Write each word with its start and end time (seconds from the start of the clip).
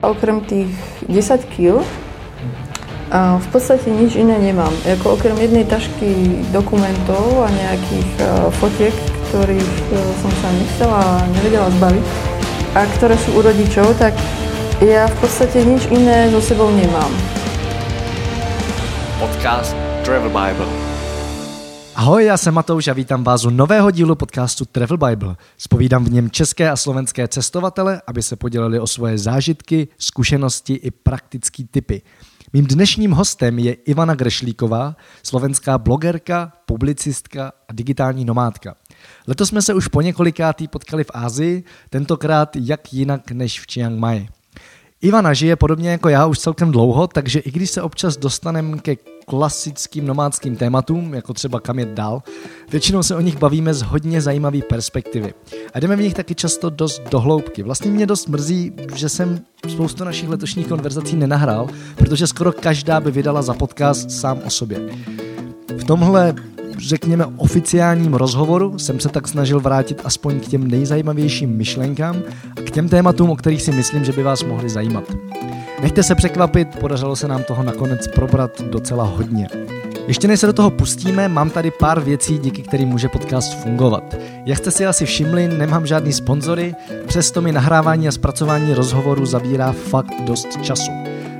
Okrem 0.00 0.40
tých 0.40 0.72
10 1.12 1.44
kg 1.52 1.84
v 3.12 3.46
podstate 3.52 3.92
nič 3.92 4.16
iné 4.16 4.40
nemám. 4.40 4.72
Jako 4.88 5.20
okrem 5.20 5.36
jednej 5.36 5.68
tašky 5.68 6.40
dokumentov 6.56 7.44
a 7.44 7.52
nejakých 7.52 8.10
fotiek, 8.56 8.96
ktorých 9.28 9.72
som 10.24 10.32
sa 10.40 10.48
nechcela 10.56 11.00
nevedela 11.36 11.68
zbaviť 11.76 12.04
a 12.74 12.80
ktoré 12.96 13.18
sú 13.20 13.36
u 13.36 13.40
rodičov, 13.44 13.92
tak 14.00 14.16
ja 14.80 15.04
v 15.04 15.16
podstate 15.20 15.68
nič 15.68 15.84
iné 15.92 16.32
so 16.32 16.40
sebou 16.40 16.72
nemám. 16.72 17.12
Podcast 19.20 19.76
Travel 20.00 20.32
Bible. 20.32 20.89
Ahoj, 22.00 22.24
já 22.24 22.36
jsem 22.36 22.54
Matouš 22.54 22.88
a 22.88 22.92
vítám 22.92 23.24
vás 23.24 23.44
u 23.44 23.50
nového 23.50 23.90
dílu 23.90 24.14
podcastu 24.14 24.64
Travel 24.64 24.96
Bible. 24.96 25.36
Spovídám 25.56 26.04
v 26.04 26.10
něm 26.10 26.30
české 26.30 26.70
a 26.70 26.76
slovenské 26.76 27.28
cestovatele, 27.28 28.02
aby 28.06 28.22
se 28.22 28.36
podělili 28.36 28.80
o 28.80 28.86
svoje 28.86 29.18
zážitky, 29.18 29.88
zkušenosti 29.98 30.74
i 30.74 30.90
praktické 30.90 31.64
typy. 31.70 32.02
Mým 32.52 32.66
dnešním 32.66 33.10
hostem 33.10 33.58
je 33.58 33.72
Ivana 33.72 34.14
Grešlíková, 34.14 34.96
slovenská 35.22 35.78
blogerka, 35.78 36.52
publicistka 36.66 37.52
a 37.68 37.72
digitální 37.72 38.24
nomádka. 38.24 38.74
Letos 39.26 39.48
jsme 39.48 39.62
se 39.62 39.74
už 39.74 39.88
po 39.88 40.00
několikátý 40.00 40.68
potkali 40.68 41.04
v 41.04 41.10
Ázii, 41.14 41.64
tentokrát 41.90 42.56
jak 42.56 42.92
jinak 42.92 43.30
než 43.30 43.60
v 43.60 43.66
Chiang 43.72 43.98
Mai. 43.98 44.28
Ivana 45.02 45.32
žije 45.34 45.56
podobně 45.56 45.90
jako 45.90 46.08
já 46.08 46.26
už 46.26 46.38
celkem 46.38 46.72
dlouho, 46.72 47.06
takže 47.06 47.38
i 47.38 47.50
když 47.50 47.70
se 47.70 47.82
občas 47.82 48.16
dostaneme 48.16 48.78
ke 48.78 48.96
klasickým 49.26 50.06
nomádským 50.06 50.56
tématům, 50.56 51.14
jako 51.14 51.34
třeba 51.34 51.60
kam 51.60 51.78
jet 51.78 51.88
dál, 51.88 52.22
většinou 52.70 53.02
se 53.02 53.16
o 53.16 53.20
nich 53.20 53.38
bavíme 53.38 53.74
z 53.74 53.82
hodně 53.82 54.20
zajímavé 54.20 54.58
perspektivy. 54.68 55.34
A 55.74 55.80
jdeme 55.80 55.96
v 55.96 56.00
nich 56.00 56.14
taky 56.14 56.34
často 56.34 56.70
dost 56.70 57.02
do 57.10 57.20
hloubky. 57.20 57.62
Vlastně 57.62 57.90
mě 57.90 58.06
dost 58.06 58.28
mrzí, 58.28 58.72
že 58.94 59.08
jsem 59.08 59.40
spoustu 59.68 60.04
našich 60.04 60.28
letošních 60.28 60.66
konverzací 60.66 61.16
nenahrál, 61.16 61.68
protože 61.96 62.26
skoro 62.26 62.52
každá 62.52 63.00
by 63.00 63.10
vydala 63.10 63.42
za 63.42 63.54
podcast 63.54 64.10
sám 64.10 64.40
o 64.46 64.50
sobě. 64.50 64.80
V 65.76 65.84
tomhle 65.84 66.34
řekněme, 66.88 67.26
oficiálním 67.36 68.14
rozhovoru 68.14 68.78
jsem 68.78 69.00
se 69.00 69.08
tak 69.08 69.28
snažil 69.28 69.60
vrátit 69.60 70.00
aspoň 70.04 70.40
k 70.40 70.48
těm 70.48 70.68
nejzajímavějším 70.68 71.56
myšlenkám 71.56 72.16
a 72.56 72.60
k 72.60 72.70
těm 72.70 72.88
tématům, 72.88 73.30
o 73.30 73.36
kterých 73.36 73.62
si 73.62 73.72
myslím, 73.72 74.04
že 74.04 74.12
by 74.12 74.22
vás 74.22 74.42
mohly 74.42 74.68
zajímat. 74.68 75.04
Nechte 75.82 76.02
se 76.02 76.14
překvapit, 76.14 76.68
podařilo 76.80 77.16
se 77.16 77.28
nám 77.28 77.42
toho 77.42 77.62
nakonec 77.62 78.08
probrat 78.08 78.62
docela 78.62 79.04
hodně. 79.04 79.48
Ještě 80.08 80.28
než 80.28 80.40
se 80.40 80.46
do 80.46 80.52
toho 80.52 80.70
pustíme, 80.70 81.28
mám 81.28 81.50
tady 81.50 81.70
pár 81.70 82.00
věcí, 82.00 82.38
díky 82.38 82.62
kterým 82.62 82.88
může 82.88 83.08
podcast 83.08 83.54
fungovat. 83.54 84.16
Jak 84.46 84.58
jste 84.58 84.70
si 84.70 84.86
asi 84.86 85.06
všimli, 85.06 85.48
nemám 85.48 85.86
žádný 85.86 86.12
sponzory, 86.12 86.74
přesto 87.06 87.40
mi 87.40 87.52
nahrávání 87.52 88.08
a 88.08 88.12
zpracování 88.12 88.74
rozhovoru 88.74 89.26
zabírá 89.26 89.72
fakt 89.72 90.22
dost 90.24 90.48
času. 90.62 90.92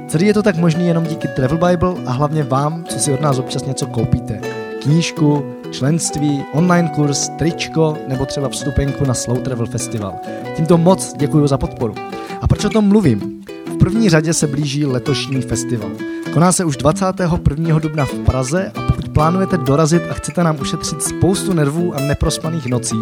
Celý 0.08 0.26
je 0.26 0.34
to 0.34 0.42
tak 0.42 0.56
možný 0.56 0.86
jenom 0.86 1.04
díky 1.04 1.28
Travel 1.28 1.58
Bible 1.58 1.94
a 2.06 2.12
hlavně 2.12 2.42
vám, 2.42 2.84
co 2.84 2.98
si 2.98 3.12
od 3.12 3.20
nás 3.20 3.38
občas 3.38 3.64
něco 3.64 3.86
koupíte 3.86 4.40
knížku, 4.82 5.44
členství, 5.70 6.44
online 6.52 6.90
kurz, 6.94 7.28
tričko 7.28 7.96
nebo 8.08 8.26
třeba 8.26 8.48
vstupenku 8.48 9.04
na 9.04 9.14
Slow 9.14 9.38
Travel 9.38 9.66
Festival. 9.66 10.14
Tímto 10.56 10.78
moc 10.78 11.14
děkuji 11.16 11.46
za 11.46 11.58
podporu. 11.58 11.94
A 12.40 12.48
proč 12.48 12.64
o 12.64 12.70
tom 12.70 12.88
mluvím? 12.88 13.44
V 13.74 13.78
první 13.78 14.08
řadě 14.08 14.34
se 14.34 14.46
blíží 14.46 14.86
letošní 14.86 15.42
festival. 15.42 15.90
Koná 16.32 16.52
se 16.52 16.64
už 16.64 16.76
21. 16.76 17.78
dubna 17.78 18.04
v 18.04 18.14
Praze 18.14 18.72
a 18.74 18.89
plánujete 19.20 19.56
dorazit 19.56 20.02
a 20.10 20.14
chcete 20.14 20.44
nám 20.44 20.60
ušetřit 20.60 21.02
spoustu 21.02 21.52
nervů 21.52 21.94
a 21.94 22.00
neprospaných 22.00 22.66
nocí, 22.66 22.96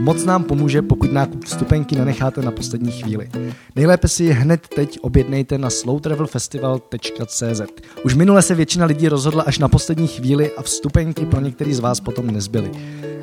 moc 0.00 0.24
nám 0.24 0.44
pomůže, 0.44 0.82
pokud 0.82 1.12
nákup 1.12 1.44
vstupenky 1.44 1.96
nenecháte 1.96 2.42
na 2.42 2.50
poslední 2.50 2.92
chvíli. 2.92 3.30
Nejlépe 3.76 4.08
si 4.08 4.24
je 4.24 4.34
hned 4.34 4.68
teď 4.68 4.98
objednejte 5.00 5.58
na 5.58 5.70
slowtravelfestival.cz. 5.70 7.60
Už 8.04 8.14
minule 8.14 8.42
se 8.42 8.54
většina 8.54 8.86
lidí 8.86 9.08
rozhodla 9.08 9.42
až 9.42 9.58
na 9.58 9.68
poslední 9.68 10.08
chvíli 10.08 10.50
a 10.56 10.62
vstupenky 10.62 11.26
pro 11.26 11.40
některý 11.40 11.74
z 11.74 11.80
vás 11.80 12.00
potom 12.00 12.26
nezbyly. 12.26 12.70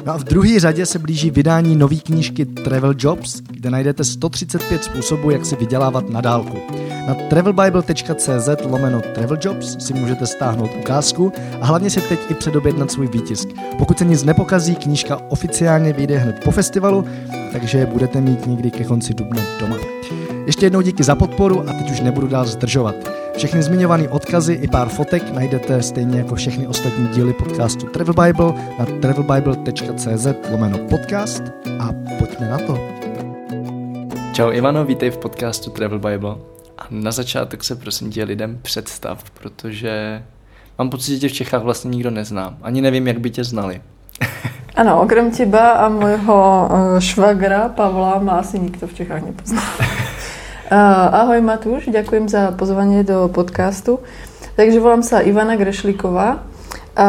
No 0.05 0.13
a 0.13 0.17
v 0.17 0.23
druhé 0.23 0.59
řadě 0.59 0.85
se 0.85 0.99
blíží 0.99 1.31
vydání 1.31 1.75
nové 1.75 1.95
knížky 1.95 2.45
Travel 2.45 2.93
Jobs, 2.97 3.39
kde 3.39 3.69
najdete 3.69 4.03
135 4.03 4.83
způsobů, 4.83 5.31
jak 5.31 5.45
si 5.45 5.55
vydělávat 5.55 6.09
na 6.09 6.21
dálku. 6.21 6.82
Na 7.07 7.15
travelbible.cz 7.29 8.49
lomeno 8.65 9.01
traveljobs 9.01 9.85
si 9.85 9.93
můžete 9.93 10.27
stáhnout 10.27 10.71
ukázku 10.79 11.33
a 11.61 11.65
hlavně 11.65 11.89
si 11.89 12.01
teď 12.01 12.19
i 12.29 12.33
předobjednat 12.33 12.91
svůj 12.91 13.07
výtisk. 13.07 13.49
Pokud 13.77 13.97
se 13.97 14.05
nic 14.05 14.23
nepokazí, 14.23 14.75
knížka 14.75 15.21
oficiálně 15.29 15.93
vyjde 15.93 16.17
hned 16.17 16.43
po 16.43 16.51
festivalu, 16.51 17.05
takže 17.51 17.85
budete 17.85 18.21
mít 18.21 18.47
někdy 18.47 18.71
ke 18.71 18.83
konci 18.83 19.13
dubna 19.13 19.41
doma. 19.59 19.75
Ještě 20.45 20.65
jednou 20.65 20.81
díky 20.81 21.03
za 21.03 21.15
podporu 21.15 21.61
a 21.69 21.73
teď 21.73 21.91
už 21.91 22.01
nebudu 22.01 22.27
dál 22.27 22.45
zdržovat. 22.45 22.95
Všechny 23.37 23.63
zmiňované 23.63 24.09
odkazy 24.09 24.53
i 24.53 24.67
pár 24.67 24.89
fotek 24.89 25.33
najdete 25.33 25.81
stejně 25.83 26.17
jako 26.17 26.35
všechny 26.35 26.67
ostatní 26.67 27.07
díly 27.07 27.33
podcastu 27.33 27.85
Travel 27.85 28.13
Bible 28.25 28.53
na 28.79 28.85
travelbible.cz 28.85 30.27
lomeno 30.51 30.77
podcast 30.77 31.43
a 31.79 31.89
pojďme 32.19 32.49
na 32.49 32.57
to. 32.57 32.79
Čau 34.33 34.51
Ivano, 34.51 34.85
vítej 34.85 35.11
v 35.11 35.17
podcastu 35.17 35.69
Travel 35.69 35.99
Bible. 35.99 36.62
A 36.83 36.87
na 36.91 37.11
začátek 37.11 37.63
se 37.63 37.75
prosím 37.75 38.11
tě 38.11 38.23
lidem 38.23 38.59
představ, 38.61 39.23
protože 39.31 40.23
mám 40.77 40.89
pocit, 40.89 41.13
že 41.13 41.19
tě 41.19 41.29
v 41.29 41.33
Čechách 41.33 41.63
vlastně 41.63 41.89
nikdo 41.89 42.11
nezná. 42.11 42.57
Ani 42.61 42.81
nevím, 42.81 43.07
jak 43.07 43.19
by 43.19 43.29
tě 43.29 43.43
znali. 43.43 43.81
Ano, 44.75 45.05
okrem 45.05 45.29
teba 45.29 45.85
a 45.85 45.89
môjho 45.89 46.37
eh, 46.65 47.01
švagra 47.01 47.69
Pavla 47.69 48.17
má 48.17 48.41
asi 48.41 48.57
nikto 48.57 48.89
v 48.89 48.93
Čechách 48.93 49.21
nepozná. 49.21 49.61
Eh, 50.73 51.07
ahoj 51.21 51.37
Matúš, 51.41 51.85
ďakujem 51.85 52.25
za 52.25 52.49
pozvanie 52.57 53.05
do 53.05 53.29
podcastu. 53.29 54.01
Takže 54.57 54.81
volám 54.81 55.05
sa 55.05 55.21
Ivana 55.21 55.53
Grešlíková. 55.53 56.41
A 56.93 57.05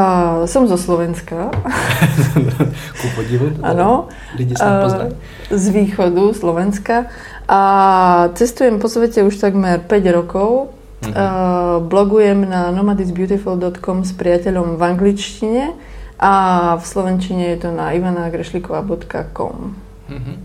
som 0.48 0.64
zo 0.64 0.76
Slovenska. 0.80 1.48
Ku 3.00 3.06
podivu. 3.16 3.52
Áno. 3.60 4.08
Lidi 4.36 4.56
sa 4.56 4.84
poznajú. 4.84 5.12
Z 5.48 5.64
východu 5.72 6.24
Slovenska. 6.32 7.12
A 7.48 7.60
cestujem 8.34 8.80
po 8.80 8.88
svete 8.88 9.20
už 9.22 9.36
takmer 9.36 9.80
5 9.80 10.16
rokov. 10.16 10.72
Mm-hmm. 11.04 11.12
Uh, 11.12 11.84
blogujem 11.84 12.48
na 12.48 12.72
nomadisbeautiful.com 12.72 14.08
s 14.08 14.16
priateľom 14.16 14.80
v 14.80 14.82
angličtine 14.88 15.76
a 16.16 16.32
v 16.80 16.84
slovenčine 16.84 17.52
je 17.52 17.68
to 17.68 17.70
na 17.76 17.92
ivanagrešlikova.com. 17.92 19.76
Mm-hmm. 20.08 20.36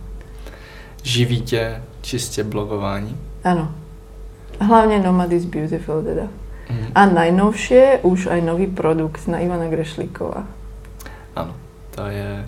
Živí 1.03 1.41
tě 1.41 1.81
čistě 2.01 2.43
blogování? 2.43 3.17
Áno. 3.43 3.71
Hlavne 4.59 4.99
Nomad 4.99 5.31
is 5.31 5.47
Beautiful 5.47 6.03
teda. 6.03 6.27
Mm-hmm. 6.67 6.91
A 6.95 7.01
najnovšie 7.05 8.03
už 8.03 8.27
aj 8.27 8.41
nový 8.43 8.67
produkt 8.67 9.27
na 9.31 9.39
Ivana 9.39 9.71
Grešlíkova. 9.71 10.43
Ano, 11.35 11.55
to 11.95 12.05
je 12.05 12.45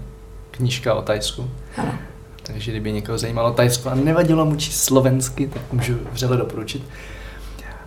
knížka 0.52 0.94
o 0.94 1.02
Tajsku. 1.02 1.48
Ano. 1.78 2.11
Takže 2.52 2.72
kdyby 2.72 2.92
někoho 2.92 3.18
zajímalo 3.18 3.52
Tajsko 3.54 3.90
a 3.90 3.96
nevadilo 3.96 4.46
mu 4.46 4.56
číst 4.56 4.84
slovensky, 4.84 5.48
tak 5.48 5.62
můžu 5.72 5.94
vřele 6.12 6.38
doporučit. 6.38 6.84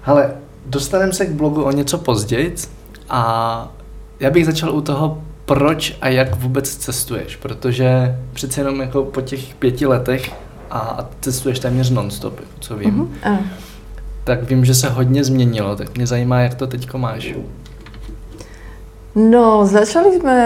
Ale 0.04 0.30
dostaneme 0.66 1.12
se 1.12 1.26
k 1.26 1.30
blogu 1.30 1.62
o 1.62 1.70
něco 1.70 1.98
později 1.98 2.54
a 3.10 3.72
já 4.20 4.30
bych 4.30 4.46
začal 4.46 4.74
u 4.76 4.80
toho, 4.80 5.22
proč 5.44 5.96
a 6.00 6.08
jak 6.08 6.36
vůbec 6.36 6.76
cestuješ, 6.76 7.36
protože 7.36 8.18
přece 8.32 8.60
jenom 8.60 8.80
jako 8.80 9.02
po 9.02 9.20
těch 9.20 9.54
pěti 9.54 9.86
letech 9.86 10.32
a 10.70 11.08
cestuješ 11.20 11.58
téměř 11.58 11.90
non-stop, 11.90 12.40
co 12.60 12.76
vím, 12.76 13.10
Uh-huh. 13.24 13.38
tak 14.24 14.42
vím, 14.42 14.64
že 14.64 14.74
se 14.74 14.88
hodně 14.88 15.24
změnilo, 15.24 15.76
tak 15.76 15.96
mě 15.96 16.06
zajímá, 16.06 16.40
jak 16.40 16.54
to 16.54 16.66
teďko 16.66 16.98
máš. 16.98 17.34
No, 19.14 19.62
začali 19.62 20.18
sme 20.18 20.38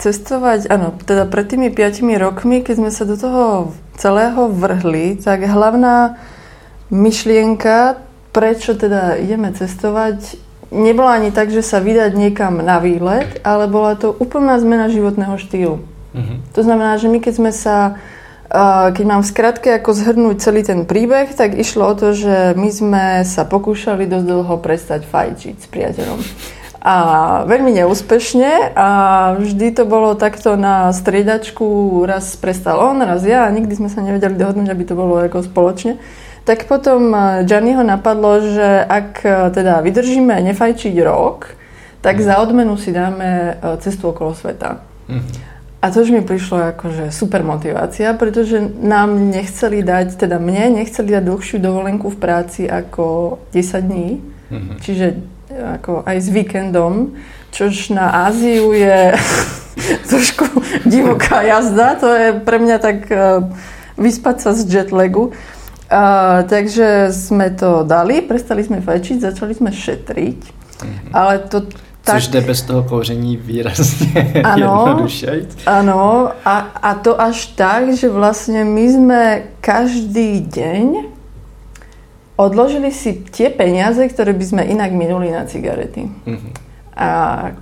cestovať, 0.00 0.72
áno, 0.72 0.96
teda 1.04 1.28
pred 1.28 1.44
tými 1.44 1.68
5 1.68 2.08
rokmi, 2.16 2.64
keď 2.64 2.74
sme 2.80 2.90
sa 2.90 3.04
do 3.04 3.20
toho 3.20 3.76
celého 4.00 4.48
vrhli, 4.48 5.20
tak 5.20 5.44
hlavná 5.44 6.16
myšlienka, 6.88 8.00
prečo 8.32 8.72
teda 8.72 9.20
ideme 9.20 9.52
cestovať, 9.52 10.40
nebola 10.72 11.20
ani 11.20 11.36
tak, 11.36 11.52
že 11.52 11.60
sa 11.60 11.84
vydať 11.84 12.16
niekam 12.16 12.64
na 12.64 12.80
výlet, 12.80 13.44
ale 13.44 13.68
bola 13.68 13.92
to 13.92 14.16
úplná 14.16 14.56
zmena 14.56 14.88
životného 14.88 15.36
štýlu. 15.36 15.76
Mhm. 16.16 16.56
To 16.56 16.60
znamená, 16.64 16.96
že 16.96 17.12
my 17.12 17.20
keď 17.20 17.34
sme 17.36 17.52
sa 17.52 18.00
keď 18.94 19.04
mám 19.08 19.22
v 19.26 19.30
skratke 19.34 19.68
ako 19.74 19.90
zhrnúť 19.90 20.36
celý 20.38 20.62
ten 20.62 20.86
príbeh, 20.86 21.34
tak 21.34 21.58
išlo 21.58 21.90
o 21.90 21.94
to, 21.98 22.14
že 22.14 22.54
my 22.54 22.70
sme 22.70 23.04
sa 23.26 23.42
pokúšali 23.42 24.06
dosť 24.06 24.26
dlho 24.30 24.56
prestať 24.62 25.02
fajčiť 25.10 25.56
s 25.58 25.66
priateľom. 25.66 26.20
A 26.84 26.94
veľmi 27.48 27.72
neúspešne 27.80 28.76
a 28.76 28.88
vždy 29.40 29.72
to 29.72 29.88
bolo 29.88 30.12
takto 30.20 30.52
na 30.52 30.92
striedačku, 30.92 31.64
raz 32.04 32.36
prestal 32.36 32.76
on, 32.76 33.00
raz 33.00 33.24
ja 33.24 33.48
a 33.48 33.54
nikdy 33.56 33.72
sme 33.72 33.88
sa 33.88 34.04
nevedeli 34.04 34.36
dohodnúť, 34.36 34.68
aby 34.68 34.84
to 34.84 34.92
bolo 34.92 35.16
ako 35.16 35.48
spoločne. 35.48 35.96
Tak 36.44 36.68
potom 36.68 37.08
Gianniho 37.48 37.80
napadlo, 37.80 38.44
že 38.44 38.84
ak 38.84 39.24
teda 39.56 39.80
vydržíme 39.80 40.36
nefajčiť 40.52 40.92
rok, 41.00 41.56
tak 42.04 42.20
za 42.20 42.36
odmenu 42.36 42.76
si 42.76 42.92
dáme 42.92 43.56
cestu 43.80 44.12
okolo 44.12 44.36
sveta. 44.36 44.84
Mhm. 45.08 45.56
A 45.84 45.92
to 45.92 46.00
už 46.00 46.16
mi 46.16 46.24
prišlo 46.24 46.72
ako, 46.72 46.96
že 46.96 47.04
super 47.12 47.44
motivácia, 47.44 48.12
pretože 48.16 48.56
nám 48.80 49.32
nechceli 49.32 49.84
dať, 49.84 50.16
teda 50.16 50.40
mne 50.40 50.80
nechceli 50.80 51.12
dať 51.12 51.24
dlhšiu 51.28 51.60
dovolenku 51.60 52.08
v 52.08 52.20
práci 52.20 52.64
ako 52.64 53.36
10 53.52 53.84
dní. 53.84 54.10
Mm-hmm. 54.48 54.76
Čiže 54.80 55.06
ako 55.54 56.02
aj 56.06 56.16
s 56.20 56.28
víkendom, 56.28 57.14
čož 57.50 57.94
na 57.94 58.26
Áziu 58.26 58.74
je 58.74 59.14
trošku 60.10 60.44
divoká 60.84 61.42
jazda. 61.42 61.94
To 62.02 62.08
je 62.10 62.26
pre 62.42 62.58
mňa 62.58 62.76
tak 62.78 62.98
uh, 63.10 63.46
vyspať 63.96 64.36
sa 64.40 64.50
z 64.52 64.66
jetlagu. 64.66 65.30
Uh, 65.84 66.42
takže 66.48 67.12
sme 67.12 67.52
to 67.52 67.84
dali, 67.84 68.24
prestali 68.24 68.64
sme 68.64 68.80
fajčiť, 68.80 69.20
začali 69.20 69.52
sme 69.54 69.70
šetriť. 69.70 70.40
Mm-hmm. 70.40 71.12
Ale 71.12 71.38
to 71.46 71.68
tak, 72.04 72.20
Což 72.20 72.28
jde 72.28 72.40
bez 72.40 72.62
toho 72.62 72.82
kouření 72.82 73.36
výrazně 73.36 74.32
ano, 74.44 75.08
Áno, 75.66 76.30
a, 76.44 76.58
a 76.82 76.94
to 76.94 77.20
až 77.20 77.46
tak, 77.46 77.96
že 77.96 78.12
vlastne 78.12 78.64
my 78.64 78.84
sme 78.92 79.22
každý 79.64 80.44
deň 80.52 81.13
odložili 82.36 82.90
si 82.90 83.22
tie 83.30 83.50
peniaze, 83.50 84.02
ktoré 84.02 84.34
by 84.34 84.44
sme 84.44 84.62
inak 84.66 84.90
minuli 84.90 85.30
na 85.30 85.46
cigarety. 85.46 86.10
Mm-hmm. 86.26 86.52
A 86.94 87.08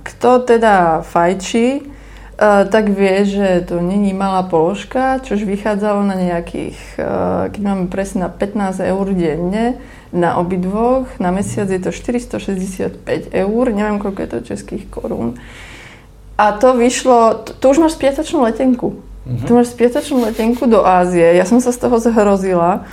kto 0.05 0.45
teda 0.45 1.01
fajčí, 1.01 1.81
uh, 1.81 2.65
tak 2.69 2.93
vie, 2.93 3.25
že 3.25 3.65
to 3.65 3.81
není 3.81 4.13
malá 4.13 4.45
položka, 4.45 5.21
čož 5.25 5.45
vychádzalo 5.45 6.05
na 6.05 6.17
nejakých, 6.17 6.77
uh, 6.97 7.49
keď 7.49 7.61
máme 7.61 7.85
presne 7.89 8.25
na 8.25 8.29
15 8.29 8.81
eur 8.81 9.05
denne, 9.13 9.81
na 10.13 10.37
obidvoch. 10.37 11.09
Na 11.17 11.33
mesiac 11.33 11.65
je 11.65 11.81
to 11.81 11.89
465 11.89 13.33
eur, 13.33 13.63
neviem 13.73 13.97
koľko 13.97 14.19
je 14.21 14.29
to 14.29 14.39
českých 14.53 14.85
korún. 14.93 15.41
A 16.37 16.53
to 16.57 16.77
vyšlo, 16.77 17.45
to 17.45 17.65
už 17.69 17.81
máš 17.81 17.97
spiatočnú 17.97 18.45
letenku. 18.45 19.01
Mm-hmm. 19.25 19.45
Tu 19.45 19.51
máš 19.53 19.73
spiatočnú 19.73 20.25
letenku 20.29 20.65
do 20.69 20.85
Ázie. 20.85 21.37
Ja 21.37 21.45
som 21.45 21.61
sa 21.61 21.73
z 21.73 21.81
toho 21.81 21.97
zhrozila. 21.97 22.85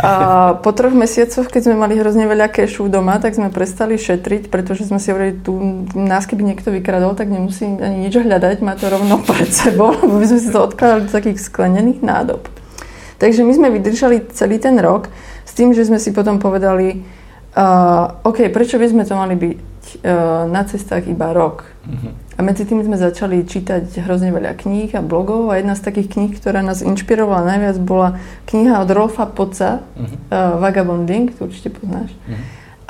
A 0.00 0.12
po 0.60 0.70
troch 0.72 0.92
mesiacoch, 0.92 1.48
keď 1.48 1.70
sme 1.70 1.76
mali 1.76 1.96
hrozne 1.96 2.24
veľa 2.24 2.52
kešu 2.52 2.88
doma, 2.88 3.20
tak 3.20 3.36
sme 3.36 3.52
prestali 3.52 3.96
šetriť, 3.96 4.48
pretože 4.48 4.88
sme 4.88 5.00
si 5.00 5.12
hovorili, 5.12 5.40
tu 5.40 5.56
nás 5.92 6.24
keby 6.24 6.42
niekto 6.42 6.72
vykradol, 6.72 7.16
tak 7.16 7.32
nemusím 7.32 7.80
ani 7.80 8.08
nič 8.08 8.16
hľadať, 8.16 8.64
má 8.64 8.76
to 8.76 8.88
rovno 8.88 9.20
pred 9.30 9.48
sebou, 9.48 9.92
lebo 9.96 10.16
my 10.16 10.26
sme 10.26 10.40
si 10.40 10.48
to 10.48 10.60
odkladali 10.60 11.06
do 11.06 11.12
takých 11.12 11.38
sklenených 11.40 12.00
nádob. 12.00 12.48
Takže 13.20 13.44
my 13.44 13.52
sme 13.52 13.68
vydržali 13.68 14.32
celý 14.32 14.56
ten 14.56 14.80
rok 14.80 15.12
s 15.44 15.52
tým, 15.52 15.76
že 15.76 15.84
sme 15.84 16.00
si 16.00 16.10
potom 16.16 16.40
povedali, 16.40 17.04
uh, 17.56 18.24
OK, 18.24 18.48
prečo 18.48 18.80
by 18.80 18.88
sme 18.88 19.04
to 19.04 19.14
mali 19.16 19.36
byť 19.36 19.69
uh, 19.98 20.46
na 20.46 20.62
cestách 20.62 21.10
iba 21.10 21.34
rok? 21.34 21.66
Uh-huh. 21.86 22.14
A 22.36 22.40
medzi 22.46 22.64
tým 22.64 22.80
sme 22.80 22.96
začali 22.96 23.42
čítať 23.44 23.90
hrozne 24.06 24.30
veľa 24.30 24.56
kníh 24.56 24.94
a 24.94 25.02
blogov 25.02 25.50
a 25.50 25.58
jedna 25.58 25.74
z 25.74 25.84
takých 25.90 26.08
kníh, 26.14 26.32
ktorá 26.38 26.62
nás 26.62 26.80
inšpirovala 26.80 27.44
najviac, 27.44 27.76
bola 27.82 28.16
kniha 28.48 28.80
od 28.80 28.90
Rolfa 28.90 29.26
Poca, 29.28 29.82
uh-huh. 29.82 30.06
uh, 30.30 30.56
Vagabonding, 30.62 31.34
to 31.34 31.50
určite 31.50 31.74
poznáš. 31.74 32.14
Uh-huh. 32.14 32.38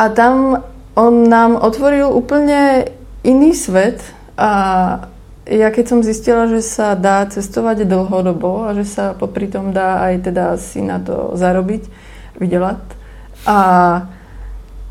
A 0.01 0.05
tam 0.13 0.65
on 0.95 1.29
nám 1.29 1.57
otvoril 1.57 2.11
úplne 2.11 2.91
iný 3.25 3.53
svet 3.53 4.01
a 4.37 4.51
ja 5.51 5.69
keď 5.75 5.85
som 5.91 6.01
zistila, 6.07 6.47
že 6.47 6.63
sa 6.63 6.95
dá 6.95 7.27
cestovať 7.27 7.83
dlhodobo 7.83 8.71
a 8.71 8.77
že 8.77 8.87
sa 8.87 9.05
popri 9.19 9.51
tom 9.51 9.75
dá 9.75 9.99
aj 10.07 10.31
teda 10.31 10.55
si 10.63 10.79
na 10.79 11.03
to 11.03 11.35
zarobiť, 11.35 11.91
vydelať. 12.39 12.79
A 13.49 13.59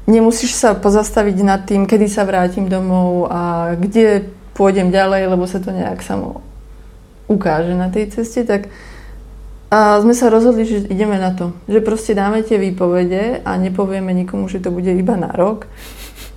nemusíš 0.09 0.57
sa 0.57 0.73
pozastaviť 0.73 1.37
nad 1.45 1.61
tým, 1.69 1.85
kedy 1.85 2.09
sa 2.09 2.25
vrátim 2.25 2.65
domov 2.65 3.29
a 3.29 3.73
kde 3.77 4.25
pôjdem 4.57 4.89
ďalej, 4.89 5.29
lebo 5.29 5.45
sa 5.45 5.61
to 5.61 5.69
nejak 5.69 6.01
samo 6.01 6.41
ukáže 7.29 7.77
na 7.77 7.93
tej 7.93 8.09
ceste, 8.09 8.41
tak 8.41 8.73
a 9.69 10.01
sme 10.01 10.17
sa 10.17 10.33
rozhodli, 10.33 10.65
že 10.65 10.89
ideme 10.89 11.21
na 11.21 11.29
to. 11.29 11.53
Že 11.69 11.85
proste 11.85 12.17
dáme 12.17 12.41
tie 12.41 12.57
výpovede 12.57 13.45
a 13.45 13.53
nepovieme 13.53 14.09
nikomu, 14.17 14.49
že 14.49 14.57
to 14.57 14.73
bude 14.73 14.89
iba 14.89 15.13
na 15.13 15.29
rok, 15.29 15.69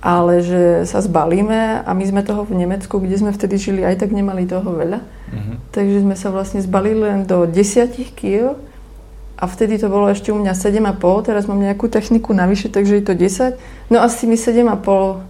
ale 0.05 0.45
že 0.45 0.85
sa 0.85 1.01
zbalíme 1.01 1.81
a 1.81 1.89
my 1.97 2.05
sme 2.05 2.21
toho 2.21 2.45
v 2.45 2.61
Nemecku, 2.61 3.01
kde 3.01 3.17
sme 3.17 3.33
vtedy 3.33 3.57
žili, 3.57 3.81
aj 3.81 4.05
tak 4.05 4.13
nemali 4.13 4.45
toho 4.45 4.77
veľa. 4.77 5.01
Mm-hmm. 5.01 5.55
Takže 5.73 5.97
sme 6.05 6.13
sa 6.13 6.29
vlastne 6.29 6.61
zbalili 6.61 7.09
len 7.09 7.25
do 7.25 7.49
10 7.49 8.13
kg 8.13 8.53
a 9.33 9.49
vtedy 9.49 9.81
to 9.81 9.89
bolo 9.89 10.13
ešte 10.13 10.29
u 10.29 10.37
mňa 10.37 10.53
7,5, 10.53 11.27
teraz 11.27 11.49
mám 11.49 11.57
nejakú 11.57 11.89
techniku 11.89 12.37
navyše, 12.37 12.69
takže 12.69 13.01
je 13.01 13.05
to 13.05 13.13
10. 13.17 13.57
No 13.89 13.99
a 13.99 14.05
s 14.05 14.21
tými 14.21 14.37
7,5 14.37 15.25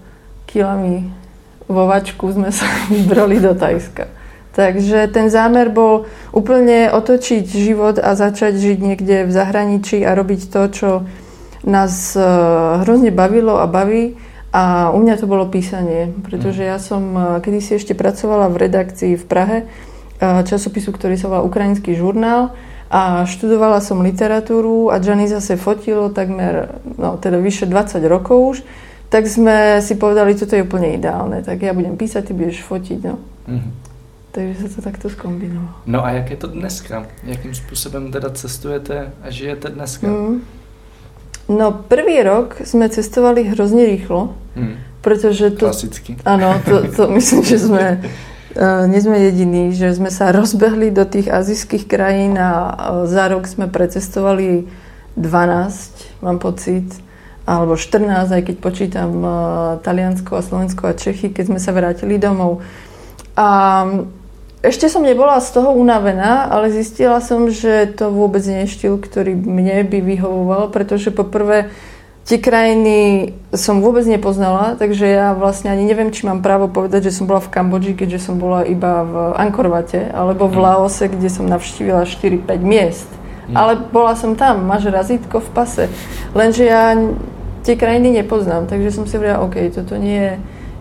kilami 0.45 1.09
vo 1.71 1.87
vačku 1.87 2.27
sme 2.29 2.51
sa 2.51 2.67
vybrali 2.93 3.39
do 3.39 3.55
Tajska. 3.55 4.11
Takže 4.53 5.09
ten 5.09 5.33
zámer 5.33 5.73
bol 5.73 6.05
úplne 6.29 6.93
otočiť 6.93 7.41
život 7.41 7.97
a 7.97 8.13
začať 8.13 8.53
žiť 8.61 8.77
niekde 8.85 9.25
v 9.25 9.31
zahraničí 9.33 10.05
a 10.05 10.13
robiť 10.13 10.41
to, 10.53 10.61
čo 10.69 10.89
nás 11.65 12.13
e, 12.13 12.21
hrozne 12.85 13.09
bavilo 13.09 13.57
a 13.57 13.65
baví. 13.65 14.13
A 14.53 14.93
u 14.93 15.01
mňa 15.01 15.17
to 15.17 15.25
bolo 15.25 15.49
písanie, 15.49 16.13
pretože 16.21 16.61
ja 16.61 16.77
som 16.77 17.01
e, 17.17 17.21
kedysi 17.41 17.81
ešte 17.81 17.97
pracovala 17.97 18.53
v 18.53 18.69
redakcii 18.69 19.17
v 19.17 19.25
Prahe 19.25 19.57
e, 19.65 19.65
časopisu, 20.21 20.93
ktorý 20.93 21.17
sa 21.17 21.33
volá 21.33 21.41
Ukrajinský 21.41 21.97
žurnál 21.97 22.53
a 22.93 23.25
študovala 23.25 23.81
som 23.81 24.05
literatúru 24.05 24.93
a 24.93 25.01
Gianni 25.01 25.25
zase 25.25 25.57
fotilo 25.57 26.13
takmer, 26.13 26.77
no 27.01 27.17
teda 27.17 27.41
vyše 27.41 27.65
20 27.65 27.97
rokov 28.05 28.37
už, 28.37 28.57
tak 29.09 29.25
sme 29.25 29.81
si 29.81 29.97
povedali, 29.97 30.37
toto 30.37 30.53
je 30.53 30.61
úplne 30.61 30.93
ideálne, 30.93 31.41
tak 31.41 31.65
ja 31.65 31.73
budem 31.73 31.97
písať, 31.97 32.29
ty 32.29 32.31
budeš 32.37 32.61
fotiť, 32.61 32.99
no. 33.01 33.17
Mm-hmm. 33.49 33.73
Takže 34.33 34.53
sa 34.61 34.67
to 34.69 34.79
takto 34.81 35.05
skombinovalo. 35.09 35.85
No 35.89 36.05
a 36.05 36.21
jak 36.21 36.29
je 36.29 36.37
to 36.37 36.47
dneska? 36.47 37.05
Jakým 37.23 37.53
způsobem 37.53 38.11
teda 38.11 38.29
cestujete 38.29 39.13
a 39.21 39.29
žijete 39.29 39.69
dneska? 39.69 40.07
Mm. 40.07 40.41
No 41.49 41.73
prvý 41.85 42.23
rok 42.23 42.61
sme 42.61 42.89
cestovali 42.89 43.43
hrozne 43.43 43.85
rýchlo, 43.85 44.33
mm. 44.55 45.01
pretože 45.01 45.51
to... 45.57 45.69
Klasicky. 45.69 46.17
Áno, 46.25 46.57
to, 46.65 46.87
to 46.93 47.03
myslím, 47.13 47.41
že 47.43 47.57
sme 47.57 48.01
E, 48.01 48.32
nie 48.61 48.99
sme 49.01 49.17
jediní, 49.17 49.73
že 49.73 49.97
sme 49.97 50.13
sa 50.13 50.29
rozbehli 50.29 50.93
do 50.93 51.09
tých 51.09 51.25
azijských 51.25 51.89
krajín 51.89 52.37
a 52.37 52.51
e, 52.53 52.71
za 53.09 53.25
rok 53.33 53.49
sme 53.49 53.65
precestovali 53.65 54.69
12, 55.17 56.21
mám 56.21 56.37
pocit, 56.37 56.85
alebo 57.49 57.73
14, 57.73 58.29
aj 58.29 58.43
keď 58.45 58.55
počítam 58.61 59.11
e, 59.21 59.29
Taliansko 59.81 60.37
a 60.37 60.45
Slovensko 60.45 60.85
a 60.85 60.93
Čechy, 60.93 61.33
keď 61.33 61.49
sme 61.49 61.59
sa 61.59 61.73
vrátili 61.73 62.21
domov. 62.21 62.61
A 63.33 63.49
ešte 64.61 64.85
som 64.85 65.01
nebola 65.01 65.41
z 65.41 65.59
toho 65.59 65.73
unavená, 65.73 66.47
ale 66.47 66.69
zistila 66.69 67.19
som, 67.25 67.49
že 67.49 67.89
to 67.97 68.13
vôbec 68.13 68.45
nie 68.45 68.63
je 68.63 68.73
štýl, 68.77 69.01
ktorý 69.01 69.33
mne 69.33 69.81
by 69.89 69.99
vyhovoval, 69.99 70.69
pretože 70.69 71.09
poprvé 71.09 71.73
Tie 72.23 72.39
krajiny 72.39 73.31
som 73.51 73.83
vôbec 73.83 74.07
nepoznala, 74.07 74.79
takže 74.79 75.03
ja 75.03 75.35
vlastne 75.35 75.67
ani 75.67 75.83
neviem, 75.83 76.07
či 76.07 76.23
mám 76.23 76.39
právo 76.39 76.71
povedať, 76.71 77.11
že 77.11 77.19
som 77.19 77.27
bola 77.27 77.43
v 77.43 77.51
Kambodži, 77.51 77.99
keďže 77.99 78.31
som 78.31 78.39
bola 78.39 78.63
iba 78.63 79.03
v 79.03 79.15
Ankorvate, 79.35 80.07
alebo 80.07 80.47
v 80.47 80.55
mhm. 80.55 80.63
Laose, 80.63 81.05
kde 81.11 81.27
som 81.27 81.43
navštívila 81.51 82.07
4-5 82.07 82.47
miest. 82.63 83.11
Mm. 83.43 83.59
Ale 83.59 83.71
bola 83.91 84.15
som 84.15 84.39
tam, 84.39 84.63
máš 84.63 84.87
razítko 84.87 85.43
v 85.43 85.49
pase. 85.51 85.83
Lenže 86.31 86.63
ja 86.63 86.95
tie 87.67 87.75
krajiny 87.75 88.23
nepoznám, 88.23 88.71
takže 88.71 88.95
som 88.95 89.03
si 89.03 89.19
hovorila, 89.19 89.43
OK, 89.43 89.59
toto 89.75 89.99
nie 89.99 90.15
je 90.15 90.33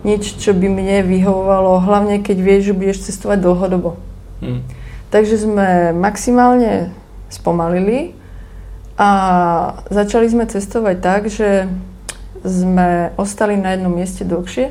nič, 0.07 0.39
čo 0.39 0.55
by 0.55 0.67
mne 0.71 1.03
vyhovovalo, 1.03 1.83
hlavne 1.83 2.23
keď 2.23 2.37
vieš, 2.39 2.61
že 2.71 2.77
budeš 2.77 2.97
cestovať 3.11 3.43
dlhodobo. 3.43 3.99
Mm. 4.39 4.63
Takže 5.11 5.35
sme 5.43 5.91
maximálne 5.91 6.91
spomalili, 7.27 8.15
a 8.93 9.09
začali 9.89 10.29
sme 10.29 10.45
cestovať 10.45 10.97
tak, 11.01 11.21
že 11.29 11.65
sme 12.45 13.15
ostali 13.17 13.57
na 13.57 13.73
jednom 13.73 13.89
mieste 13.89 14.21
dlhšie, 14.27 14.69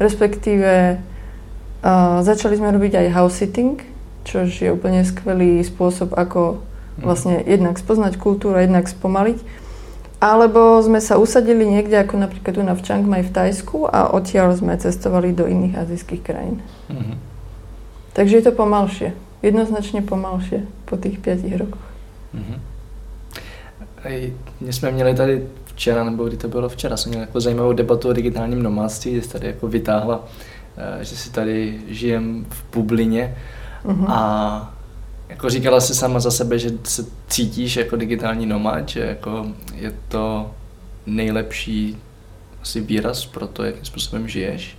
respektíve 0.00 0.96
uh, 0.96 2.18
začali 2.24 2.56
sme 2.56 2.72
robiť 2.72 3.04
aj 3.04 3.14
house 3.14 3.36
sitting, 3.42 3.82
čo 4.24 4.46
je 4.48 4.70
úplne 4.72 5.04
skvelý 5.04 5.60
spôsob, 5.60 6.16
ako 6.16 6.56
mhm. 6.56 7.02
vlastne 7.04 7.36
jednak 7.44 7.76
spoznať 7.76 8.16
kultúru 8.16 8.56
a 8.56 8.64
jednak 8.64 8.88
spomaliť. 8.88 9.68
Alebo 10.20 10.76
sme 10.84 11.00
sa 11.00 11.16
usadili 11.16 11.64
niekde, 11.64 11.96
ako 11.96 12.20
napríklad 12.20 12.52
tu 12.52 12.60
na 12.60 12.76
v 12.76 12.84
Chiang 12.84 13.08
Mai 13.08 13.24
v 13.24 13.32
Tajsku 13.32 13.88
a 13.88 14.12
odtiaľ 14.12 14.52
sme 14.52 14.76
cestovali 14.76 15.32
do 15.32 15.48
iných 15.48 15.80
azijských 15.80 16.20
krajín. 16.20 16.60
Mm-hmm. 16.92 17.16
Takže 18.12 18.36
je 18.36 18.44
to 18.44 18.52
pomalšie. 18.52 19.16
Jednoznačne 19.40 20.04
pomalšie 20.04 20.68
po 20.84 21.00
tých 21.00 21.16
5 21.24 21.40
rokoch. 21.56 21.86
Mm-hmm. 24.04 24.32
My 24.60 24.72
jsme 24.72 24.90
měli 24.90 25.14
tady 25.14 25.46
včera, 25.64 26.04
nebo 26.04 26.24
kdy 26.24 26.36
to 26.36 26.48
bylo 26.48 26.68
včera, 26.68 26.96
jsme 26.96 27.10
měli 27.10 27.26
jako 27.26 27.40
zajímavou 27.40 27.72
debatu 27.72 28.08
o 28.08 28.12
digitálním 28.12 28.62
nomádství, 28.62 29.14
že 29.14 29.22
jsi 29.22 29.28
tady 29.28 29.46
jako 29.46 29.68
vytáhla, 29.68 30.24
eh, 30.76 31.04
že 31.04 31.16
si 31.16 31.30
tady 31.30 31.80
žijem 31.88 32.46
v 32.50 32.64
bublině 32.74 33.36
uh-huh. 33.84 34.04
a 34.08 34.74
jako 35.28 35.50
říkala 35.50 35.80
si 35.80 35.94
sama 35.94 36.20
za 36.20 36.30
sebe, 36.30 36.58
že 36.58 36.70
se 36.84 37.06
cítíš 37.28 37.76
jako 37.76 37.96
digitální 37.96 38.46
nomad, 38.46 38.88
že 38.88 39.00
jako 39.00 39.46
je 39.74 39.92
to 40.08 40.50
nejlepší 41.06 41.96
asi 42.62 42.80
výraz 42.80 43.26
pro 43.26 43.46
to, 43.46 43.64
jakým 43.64 43.84
způsobem 43.84 44.28
žiješ. 44.28 44.78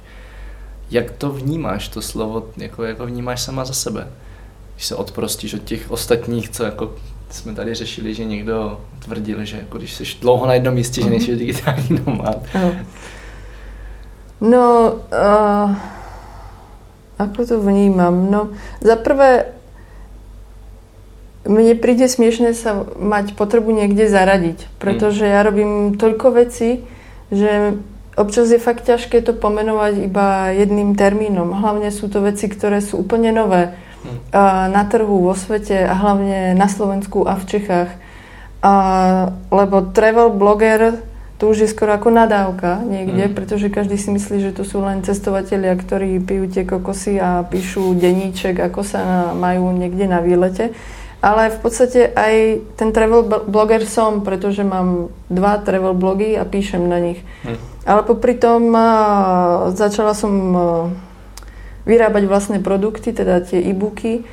Jak 0.92 1.12
to 1.12 1.32
vnímáš, 1.32 1.88
to 1.88 2.02
slovo, 2.02 2.48
jako, 2.58 2.84
jako 2.84 3.06
vnímáš 3.06 3.42
sama 3.42 3.66
za 3.66 3.74
sebe? 3.74 4.08
když 4.82 4.88
se 4.88 4.96
odprostíš 4.96 5.54
od 5.54 5.64
těch 5.64 5.92
ostatních, 5.92 6.50
co 6.50 6.64
jako 6.64 6.96
jsme 7.34 7.56
tady 7.56 7.74
řešili, 7.74 8.14
že 8.14 8.26
někdo 8.26 8.82
tvrdil, 9.00 9.46
že 9.46 9.58
jako 9.58 9.78
když 9.78 9.94
jsi 9.94 10.04
dlouho 10.22 10.46
na 10.46 10.54
jednom 10.54 10.74
místě, 10.74 11.02
že 11.02 11.06
Mhm. 11.08 11.12
nejsi 11.12 11.36
digitální 11.36 12.02
nomád. 12.06 12.38
No, 14.42 14.94
uh, 15.14 15.76
ako 17.22 17.46
to 17.46 17.62
vnímam? 17.62 18.32
No, 18.34 18.50
za 18.82 18.96
prvé, 18.98 19.54
mne 21.46 21.78
príde 21.78 22.10
smiešne 22.10 22.54
sa 22.58 22.86
mať 22.98 23.38
potrebu 23.38 23.70
niekde 23.70 24.10
zaradiť, 24.10 24.66
pretože 24.82 25.26
ja 25.26 25.46
robím 25.46 25.94
toľko 25.98 26.28
vecí, 26.38 26.86
že 27.30 27.78
občas 28.18 28.50
je 28.50 28.58
fakt 28.62 28.86
ťažké 28.86 29.22
to 29.22 29.34
pomenovať 29.34 30.10
iba 30.10 30.50
jedným 30.54 30.98
termínom. 30.98 31.54
Hlavne 31.54 31.94
sú 31.94 32.10
to 32.10 32.22
veci, 32.22 32.50
ktoré 32.50 32.82
sú 32.82 32.98
úplne 33.02 33.30
nové 33.30 33.74
na 34.72 34.84
trhu, 34.90 35.22
vo 35.22 35.34
svete 35.36 35.86
a 35.86 35.94
hlavne 35.94 36.58
na 36.58 36.68
Slovensku 36.68 37.26
a 37.28 37.38
v 37.38 37.46
Čechách. 37.46 37.92
A, 38.62 38.74
lebo 39.50 39.90
travel 39.90 40.30
blogger 40.30 41.02
to 41.42 41.50
už 41.50 41.66
je 41.66 41.74
skoro 41.74 41.98
ako 41.98 42.14
nadávka 42.14 42.86
niekde, 42.86 43.26
Mm. 43.26 43.34
pretože 43.34 43.74
každý 43.74 43.98
si 43.98 44.14
myslí, 44.14 44.46
že 44.46 44.52
to 44.54 44.62
sú 44.62 44.78
len 44.86 45.02
cestovatelia, 45.02 45.74
ktorí 45.74 46.22
pijú 46.22 46.46
tie 46.46 46.70
kokosy 46.70 47.18
a 47.18 47.42
píšu 47.42 47.98
denníček, 47.98 48.62
ako 48.62 48.86
sa 48.86 49.34
majú 49.34 49.74
niekde 49.74 50.06
na 50.06 50.22
výlete. 50.22 50.70
Ale 51.18 51.50
v 51.50 51.58
podstate 51.58 52.14
aj 52.14 52.62
ten 52.78 52.94
travel 52.94 53.26
bl- 53.26 53.46
blogger 53.50 53.90
som, 53.90 54.22
pretože 54.22 54.62
mám 54.62 55.10
dva 55.34 55.58
travel 55.58 55.98
blogy 55.98 56.38
a 56.38 56.46
píšem 56.46 56.86
na 56.86 57.02
nich. 57.02 57.18
Hm. 57.42 57.58
Ale 57.90 58.02
popri 58.06 58.38
tom 58.38 58.70
začala 59.74 60.14
som 60.14 60.34
vyrábať 61.86 62.24
vlastné 62.30 62.58
produkty, 62.62 63.14
teda 63.14 63.42
tie 63.42 63.62
e-booky. 63.62 64.24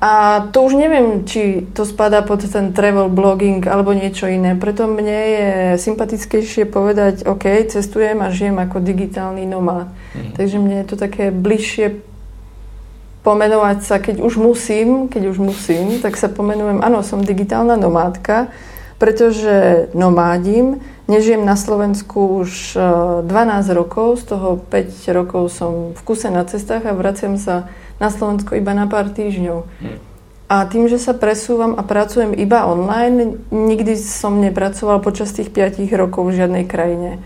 A 0.00 0.48
to 0.48 0.64
už 0.64 0.80
neviem, 0.80 1.28
či 1.28 1.68
to 1.76 1.84
spadá 1.84 2.24
pod 2.24 2.40
ten 2.40 2.72
travel 2.72 3.12
blogging 3.12 3.60
alebo 3.68 3.92
niečo 3.92 4.24
iné. 4.24 4.56
Preto 4.56 4.88
mne 4.88 5.20
je 5.28 5.48
sympatickejšie 5.76 6.64
povedať, 6.64 7.28
OK, 7.28 7.68
cestujem 7.68 8.16
a 8.24 8.32
žijem 8.32 8.56
ako 8.56 8.80
digitálny 8.80 9.44
nomád. 9.44 9.92
Mhm. 10.16 10.32
Takže 10.40 10.56
mne 10.56 10.76
je 10.80 10.86
to 10.88 10.96
také 10.96 11.28
bližšie 11.28 12.00
pomenovať 13.20 13.78
sa, 13.84 14.00
keď 14.00 14.24
už 14.24 14.40
musím, 14.40 15.12
keď 15.12 15.36
už 15.36 15.38
musím, 15.44 16.00
tak 16.00 16.16
sa 16.16 16.32
pomenujem, 16.32 16.80
áno, 16.80 17.04
som 17.04 17.20
digitálna 17.20 17.76
nomádka, 17.76 18.48
pretože 19.00 19.88
nomádim, 19.96 20.84
nežijem 21.08 21.40
na 21.40 21.56
Slovensku 21.56 22.44
už 22.44 22.76
e, 22.76 22.80
12 23.24 23.72
rokov, 23.72 24.20
z 24.20 24.36
toho 24.36 24.60
5 24.60 25.16
rokov 25.16 25.48
som 25.48 25.96
v 25.96 26.00
kuse 26.04 26.28
na 26.28 26.44
cestách 26.44 26.84
a 26.84 26.92
vraciam 26.92 27.40
sa 27.40 27.72
na 27.96 28.12
Slovensko 28.12 28.60
iba 28.60 28.76
na 28.76 28.84
pár 28.84 29.08
týždňov. 29.08 29.64
Hm. 29.64 29.98
A 30.52 30.68
tým, 30.68 30.84
že 30.92 31.00
sa 31.00 31.16
presúvam 31.16 31.80
a 31.80 31.82
pracujem 31.86 32.36
iba 32.36 32.68
online, 32.68 33.40
nikdy 33.48 33.96
som 33.96 34.36
nepracoval 34.36 35.00
počas 35.00 35.32
tých 35.32 35.48
5 35.48 35.80
rokov 35.96 36.28
v 36.28 36.44
žiadnej 36.44 36.68
krajine 36.68 37.24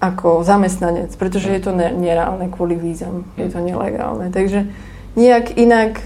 ako 0.00 0.40
zamestnanec, 0.40 1.12
pretože 1.20 1.52
je 1.52 1.60
to 1.60 1.76
ne- 1.76 1.92
nereálne 1.92 2.48
kvôli 2.48 2.72
vízam, 2.72 3.28
je 3.36 3.52
to 3.52 3.60
nelegálne. 3.60 4.32
Takže 4.32 4.64
nejak 5.12 5.60
inak 5.60 6.00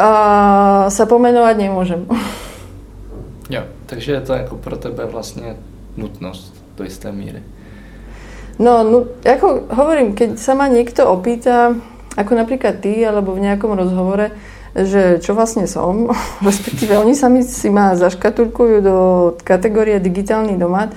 uh, 0.00 0.88
sa 0.88 1.04
pomenovať 1.04 1.54
nemôžem. 1.60 2.08
Jo, 3.52 3.68
takže 3.90 4.12
je 4.12 4.20
to 4.20 4.32
jako 4.32 4.56
pro 4.56 4.76
tebe 4.76 5.06
vlastně 5.06 5.56
nutnost 5.96 6.54
do 6.76 6.84
jisté 6.84 7.12
míry. 7.12 7.42
No, 8.60 8.84
no, 8.84 9.08
ako 9.24 9.72
hovorím, 9.72 10.12
keď 10.12 10.36
sa 10.36 10.52
ma 10.52 10.68
niekto 10.68 11.08
opýta, 11.08 11.80
ako 12.12 12.36
napríklad 12.36 12.84
ty, 12.84 13.00
alebo 13.00 13.32
v 13.32 13.48
nejakom 13.48 13.72
rozhovore, 13.72 14.36
že 14.76 15.16
čo 15.24 15.32
vlastne 15.32 15.64
som, 15.64 16.12
respektíve 16.44 16.92
oni 17.00 17.16
sami 17.16 17.40
si 17.40 17.72
ma 17.72 17.96
zaškatulkujú 17.96 18.76
do 18.84 18.96
kategórie 19.48 19.96
digitálny 19.96 20.60
nomad, 20.60 20.92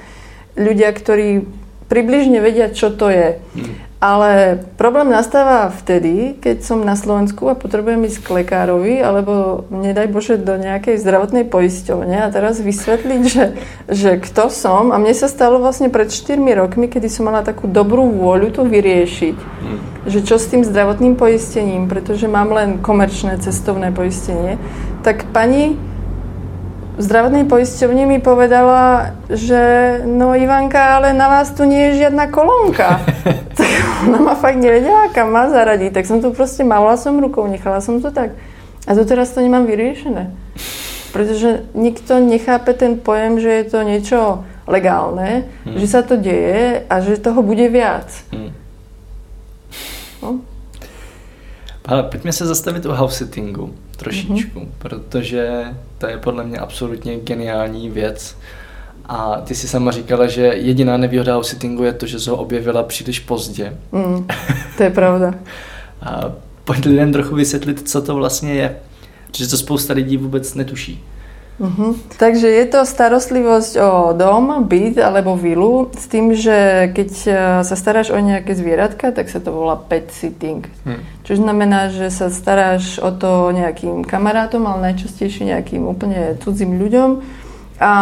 ľudia, 0.59 0.91
ktorí 0.91 1.47
približne 1.87 2.43
vedia, 2.43 2.67
čo 2.67 2.91
to 2.91 3.07
je. 3.07 3.39
Hm. 3.55 3.73
Ale 4.03 4.59
problém 4.75 5.07
nastáva 5.07 5.71
vtedy, 5.71 6.35
keď 6.43 6.59
som 6.59 6.83
na 6.83 6.99
Slovensku 6.99 7.47
a 7.47 7.55
potrebujem 7.55 8.03
ísť 8.03 8.19
k 8.19 8.43
lekárovi, 8.43 8.99
alebo 8.99 9.63
nedaj 9.71 10.11
Bože 10.11 10.35
do 10.35 10.59
nejakej 10.59 10.99
zdravotnej 10.99 11.47
poisťovne 11.47 12.19
a 12.19 12.27
teraz 12.27 12.59
vysvetliť, 12.59 13.21
že, 13.23 13.45
že 13.87 14.19
kto 14.19 14.51
som. 14.51 14.91
A 14.91 14.99
mne 14.99 15.15
sa 15.15 15.31
stalo 15.31 15.63
vlastne 15.63 15.87
pred 15.87 16.11
4 16.11 16.35
rokmi, 16.35 16.91
kedy 16.91 17.07
som 17.07 17.31
mala 17.31 17.47
takú 17.47 17.71
dobrú 17.71 18.11
vôľu 18.11 18.51
to 18.51 18.67
vyriešiť. 18.67 19.39
Hm. 19.39 19.77
Že 20.03 20.19
čo 20.27 20.35
s 20.35 20.51
tým 20.51 20.67
zdravotným 20.67 21.15
poistením, 21.15 21.87
pretože 21.87 22.27
mám 22.27 22.51
len 22.51 22.83
komerčné 22.83 23.39
cestovné 23.39 23.95
poistenie, 23.95 24.59
tak 24.99 25.31
pani 25.31 25.79
zdravotnej 26.97 27.49
poisťovni 27.49 28.05
mi 28.05 28.19
povedala, 28.21 29.15
že 29.29 29.61
no 30.05 30.37
Ivanka, 30.37 30.97
ale 30.99 31.13
na 31.13 31.29
vás 31.29 31.49
tu 31.53 31.65
nie 31.65 31.91
je 31.91 32.05
žiadna 32.05 32.29
kolónka. 32.29 33.01
tak 33.57 33.69
ona 34.05 34.19
ma 34.21 34.35
fakt 34.35 34.61
nevedela, 34.61 35.09
kam 35.09 35.33
má 35.33 35.49
zaradiť. 35.49 35.93
Tak 35.93 36.05
som 36.05 36.21
to 36.21 36.35
proste 36.35 36.61
mala 36.61 36.97
som 36.97 37.17
rukou, 37.17 37.45
nechala 37.49 37.81
som 37.81 38.01
to 38.01 38.13
tak. 38.13 38.37
A 38.85 38.91
doteraz 38.93 39.33
to 39.33 39.41
nemám 39.41 39.65
vyriešené. 39.65 40.29
Pretože 41.13 41.65
nikto 41.73 42.19
nechápe 42.19 42.73
ten 42.73 42.97
pojem, 42.97 43.39
že 43.39 43.49
je 43.49 43.65
to 43.69 43.79
niečo 43.85 44.19
legálne, 44.67 45.47
Hmm. 45.63 45.77
že 45.77 45.87
sa 45.87 46.01
to 46.01 46.15
deje 46.15 46.87
a 46.89 46.95
že 47.01 47.19
toho 47.19 47.43
bude 47.43 47.67
viac. 47.69 48.09
Hm. 48.31 48.51
No. 50.23 50.39
Ale 51.85 52.03
pojďme 52.03 52.31
se 52.33 52.45
zastavit 52.45 52.85
u 52.85 52.91
house 52.91 53.17
sittingu 53.17 53.75
trošičku, 53.97 54.59
mm-hmm. 54.59 54.71
protože 54.77 55.73
to 56.03 56.09
je 56.09 56.17
podle 56.17 56.43
mě 56.43 56.57
absolutně 56.57 57.19
geniální 57.19 57.89
věc. 57.89 58.37
A 59.05 59.41
ty 59.41 59.55
si 59.55 59.67
sama 59.67 59.91
říkala, 59.91 60.27
že 60.27 60.41
jediná 60.41 60.97
nevýhoda 60.97 61.35
house 61.35 61.49
sittingu 61.49 61.83
je 61.83 61.93
to, 61.93 62.05
že 62.05 62.19
se 62.19 62.31
ho 62.31 62.37
objevila 62.37 62.83
příliš 62.83 63.19
pozdě. 63.19 63.77
Mm, 63.91 64.27
to 64.77 64.83
je 64.83 64.89
pravda. 64.89 65.33
A 66.01 66.31
pojď 66.63 66.85
lidem 66.85 67.13
trochu 67.13 67.35
vysvětlit, 67.35 67.89
co 67.89 68.01
to 68.01 68.15
vlastně 68.15 68.53
je. 68.53 68.75
Protože 69.27 69.47
to 69.47 69.57
spousta 69.57 69.93
lidí 69.93 70.17
vůbec 70.17 70.53
netuší. 70.55 71.03
Uh-huh. 71.61 71.93
Takže 72.17 72.49
je 72.49 72.65
to 72.65 72.81
starostlivosť 72.81 73.73
o 73.77 73.91
dom, 74.17 74.65
byt 74.65 74.97
alebo 74.97 75.37
vilu 75.37 75.93
s 75.93 76.09
tým, 76.09 76.33
že 76.33 76.89
keď 76.97 77.09
eh, 77.29 77.33
sa 77.61 77.75
staráš 77.77 78.09
o 78.09 78.17
nejaké 78.17 78.57
zvieratka, 78.57 79.13
tak 79.13 79.29
sa 79.29 79.37
to 79.37 79.53
volá 79.53 79.77
pet 79.77 80.09
sitting. 80.09 80.65
Hm. 80.85 81.01
Čo 81.21 81.33
znamená, 81.37 81.93
že 81.93 82.09
sa 82.09 82.33
staráš 82.33 82.97
o 82.97 83.13
to 83.13 83.53
nejakým 83.53 84.01
kamarátom, 84.01 84.65
ale 84.65 84.91
najčastejšie 84.91 85.53
nejakým 85.53 85.85
úplne 85.85 86.35
cudzím 86.41 86.81
ľuďom. 86.81 87.21
A 87.83 87.93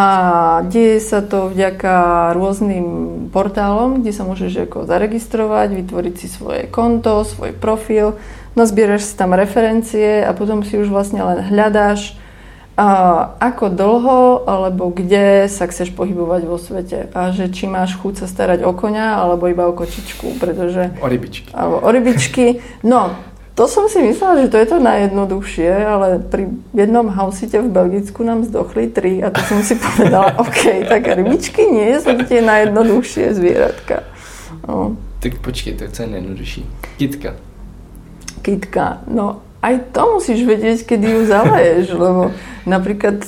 deje 0.67 1.00
sa 1.00 1.24
to 1.24 1.50
vďaka 1.50 2.29
rôznym 2.38 2.86
portálom, 3.34 4.03
kde 4.03 4.12
sa 4.13 4.27
môžeš 4.27 4.70
ako 4.70 4.86
zaregistrovať, 4.86 5.74
vytvoriť 5.74 6.15
si 6.22 6.27
svoje 6.27 6.67
konto, 6.67 7.24
svoj 7.24 7.55
profil, 7.55 8.20
nazbieraš 8.53 9.10
si 9.10 9.13
tam 9.15 9.34
referencie 9.34 10.22
a 10.22 10.36
potom 10.36 10.62
si 10.62 10.75
už 10.75 10.91
vlastne 10.91 11.24
len 11.24 11.39
hľadáš, 11.50 12.20
a 12.78 12.88
ako 13.38 13.68
dlho 13.70 14.20
alebo 14.44 14.90
kde 14.90 15.46
sa 15.46 15.68
chceš 15.68 15.92
pohybovať 15.92 16.42
vo 16.44 16.56
svete 16.56 17.12
a 17.12 17.30
že 17.30 17.48
či 17.48 17.68
máš 17.68 17.96
chuť 17.96 18.24
sa 18.24 18.28
starať 18.28 18.63
o 18.63 18.72
konia 18.72 19.16
alebo 19.16 19.46
iba 19.46 19.68
o 19.68 19.75
kočičku, 19.75 20.40
pretože 20.40 20.96
O 20.98 21.06
rybičky. 21.06 21.51
alebo 21.51 21.78
o 21.78 21.90
rybičky. 21.90 22.46
No, 22.82 23.12
to 23.51 23.68
som 23.68 23.86
si 23.86 24.00
myslela, 24.00 24.42
že 24.42 24.50
to 24.50 24.58
je 24.58 24.68
to 24.68 24.78
najjednoduchšie, 24.80 25.68
ale 25.68 26.24
pri 26.24 26.48
jednom 26.72 27.12
hausite 27.12 27.60
v 27.60 27.68
Belgicku 27.68 28.24
nám 28.24 28.48
zdochli 28.48 28.88
tri 28.88 29.20
a 29.20 29.28
to 29.30 29.44
som 29.44 29.60
si 29.60 29.75
povedala, 29.75 30.32
OK, 30.44 30.88
tak 30.88 31.04
rybičky 31.06 31.68
nie 31.68 32.00
sú 32.00 32.16
tie 32.24 32.40
najjednoduchšie 32.40 33.36
zvieratka. 33.36 34.08
No, 34.66 34.96
Tak 35.20 35.44
počkej, 35.44 35.75
tak 35.75 35.92
co 35.92 36.01
je 36.01 36.10
nejjednodušší? 36.10 36.62
Kitka. 36.98 37.32
kytka, 38.42 39.06
no 39.06 39.44
aj 39.62 39.94
to 39.94 40.01
musíš 40.18 40.41
vedieť, 40.44 40.86
kedy 40.89 41.06
ju 41.06 41.22
zaleješ, 41.30 41.86
lebo 42.03 42.34
napríklad 42.65 43.24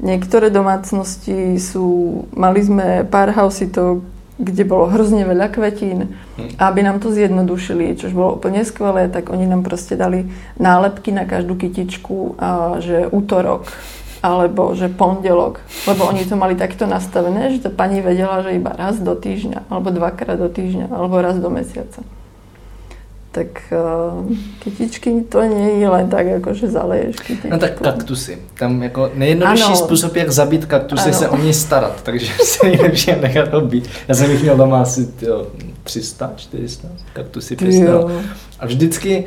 niektoré 0.00 0.48
domácnosti 0.48 1.56
sú, 1.60 2.24
mali 2.32 2.64
sme 2.64 3.04
pár 3.08 3.32
hausitov, 3.32 4.04
kde 4.36 4.68
bolo 4.68 4.92
hrozne 4.92 5.24
veľa 5.24 5.48
kvetín. 5.48 6.12
Hm. 6.36 6.60
A 6.60 6.68
aby 6.68 6.84
nám 6.84 7.00
to 7.00 7.08
zjednodušili, 7.08 7.96
čož 7.96 8.12
bolo 8.12 8.36
úplne 8.36 8.64
skvelé, 8.68 9.08
tak 9.08 9.32
oni 9.32 9.48
nám 9.48 9.64
proste 9.64 9.96
dali 9.96 10.28
nálepky 10.60 11.08
na 11.12 11.24
každú 11.24 11.56
kytičku, 11.56 12.36
a 12.36 12.80
že 12.80 13.08
útorok 13.08 13.68
alebo 14.24 14.74
že 14.74 14.90
pondelok, 14.90 15.62
lebo 15.86 16.08
oni 16.08 16.26
to 16.26 16.34
mali 16.34 16.58
takto 16.58 16.88
nastavené, 16.88 17.54
že 17.54 17.68
tá 17.68 17.70
pani 17.70 18.02
vedela, 18.02 18.42
že 18.42 18.58
iba 18.58 18.74
raz 18.74 18.98
do 18.98 19.14
týždňa, 19.14 19.70
alebo 19.70 19.94
dvakrát 19.94 20.34
do 20.40 20.50
týždňa, 20.50 20.90
alebo 20.90 21.22
raz 21.22 21.38
do 21.38 21.46
mesiaca. 21.46 22.02
Tak 23.36 23.68
uh, 23.68 24.24
kytičky 24.64 25.28
to 25.28 25.44
nie 25.44 25.84
je 25.84 25.88
len 25.92 26.08
tak, 26.08 26.40
ako 26.40 26.56
že 26.56 26.72
zaleješ 26.72 27.20
kytičku. 27.20 27.52
No 27.52 27.58
tak 27.60 27.76
kaktusy. 27.80 28.38
Tam 28.56 28.82
jako 28.82 29.10
nejjednodušší 29.14 29.62
Ano. 29.64 29.76
způsob, 29.76 30.16
jak 30.16 30.30
zabít 30.30 30.64
kaktusy, 30.64 31.08
Ano. 31.12 31.18
se 31.18 31.28
o 31.28 31.36
něj 31.36 31.52
starat, 31.52 32.02
takže 32.02 32.32
se 32.44 32.66
nejlepší 32.66 33.12
nechat 33.20 33.52
ho 33.52 33.60
být. 33.60 33.88
Já 34.08 34.14
jsem 34.14 34.30
jich 34.30 34.42
měl 34.42 34.56
doma 34.56 34.82
asi 34.82 35.06
tyjo, 35.06 35.46
300, 35.84 36.32
400 36.36 36.88
kaktusy 37.12 37.56
jo. 37.60 38.10
A 38.60 38.66
vždycky, 38.66 39.24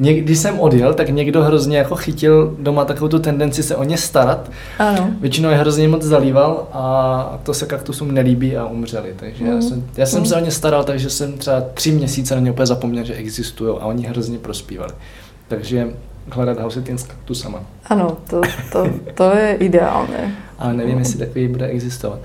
když 0.00 0.38
jsem 0.38 0.60
odjel, 0.60 0.94
tak 0.94 1.08
někdo 1.08 1.42
hrozně 1.42 1.78
jako 1.78 1.96
chytil 1.96 2.56
doma 2.58 2.84
takovou 2.84 3.08
tu 3.08 3.18
tendenci 3.18 3.62
se 3.62 3.76
o 3.76 3.84
ně 3.84 3.98
starat. 3.98 4.50
Áno. 4.78 5.10
Většinou 5.20 5.50
je 5.50 5.56
hrozně 5.56 5.88
moc 5.88 6.02
zalíval 6.02 6.68
a 6.72 7.38
to 7.42 7.54
se 7.54 7.66
kaktusům 7.66 8.14
nelíbí 8.14 8.56
a 8.56 8.66
umřeli. 8.66 9.14
Takže 9.16 9.44
já 9.44 9.50
Mhm. 9.52 9.62
jsem, 9.62 9.84
já 9.96 10.06
jsem 10.06 10.18
Mhm. 10.20 10.26
se 10.28 10.36
o 10.36 10.40
ně 10.40 10.50
staral, 10.50 10.84
takže 10.84 11.10
jsem 11.10 11.32
třeba 11.32 11.60
tři 11.74 11.92
měsíce 11.92 12.34
na 12.34 12.40
ně 12.40 12.50
úplně 12.50 12.66
zapomněl, 12.66 13.04
že 13.04 13.14
existují 13.14 13.76
a 13.80 13.86
oni 13.86 14.06
hrozně 14.06 14.38
prospívali. 14.38 14.92
Takže 15.48 15.88
hledat 16.32 16.60
housitting 16.60 17.00
s 17.00 17.02
kaktusama. 17.02 17.58
Áno, 17.90 18.16
to, 18.30 18.40
to, 18.72 18.86
to 19.14 19.34
je 19.36 19.54
ideálne. 19.66 20.34
Ale 20.58 20.74
nevím, 20.74 20.98
jestli 20.98 21.18
takový 21.18 21.48
bude 21.48 21.66
existovat. 21.66 22.18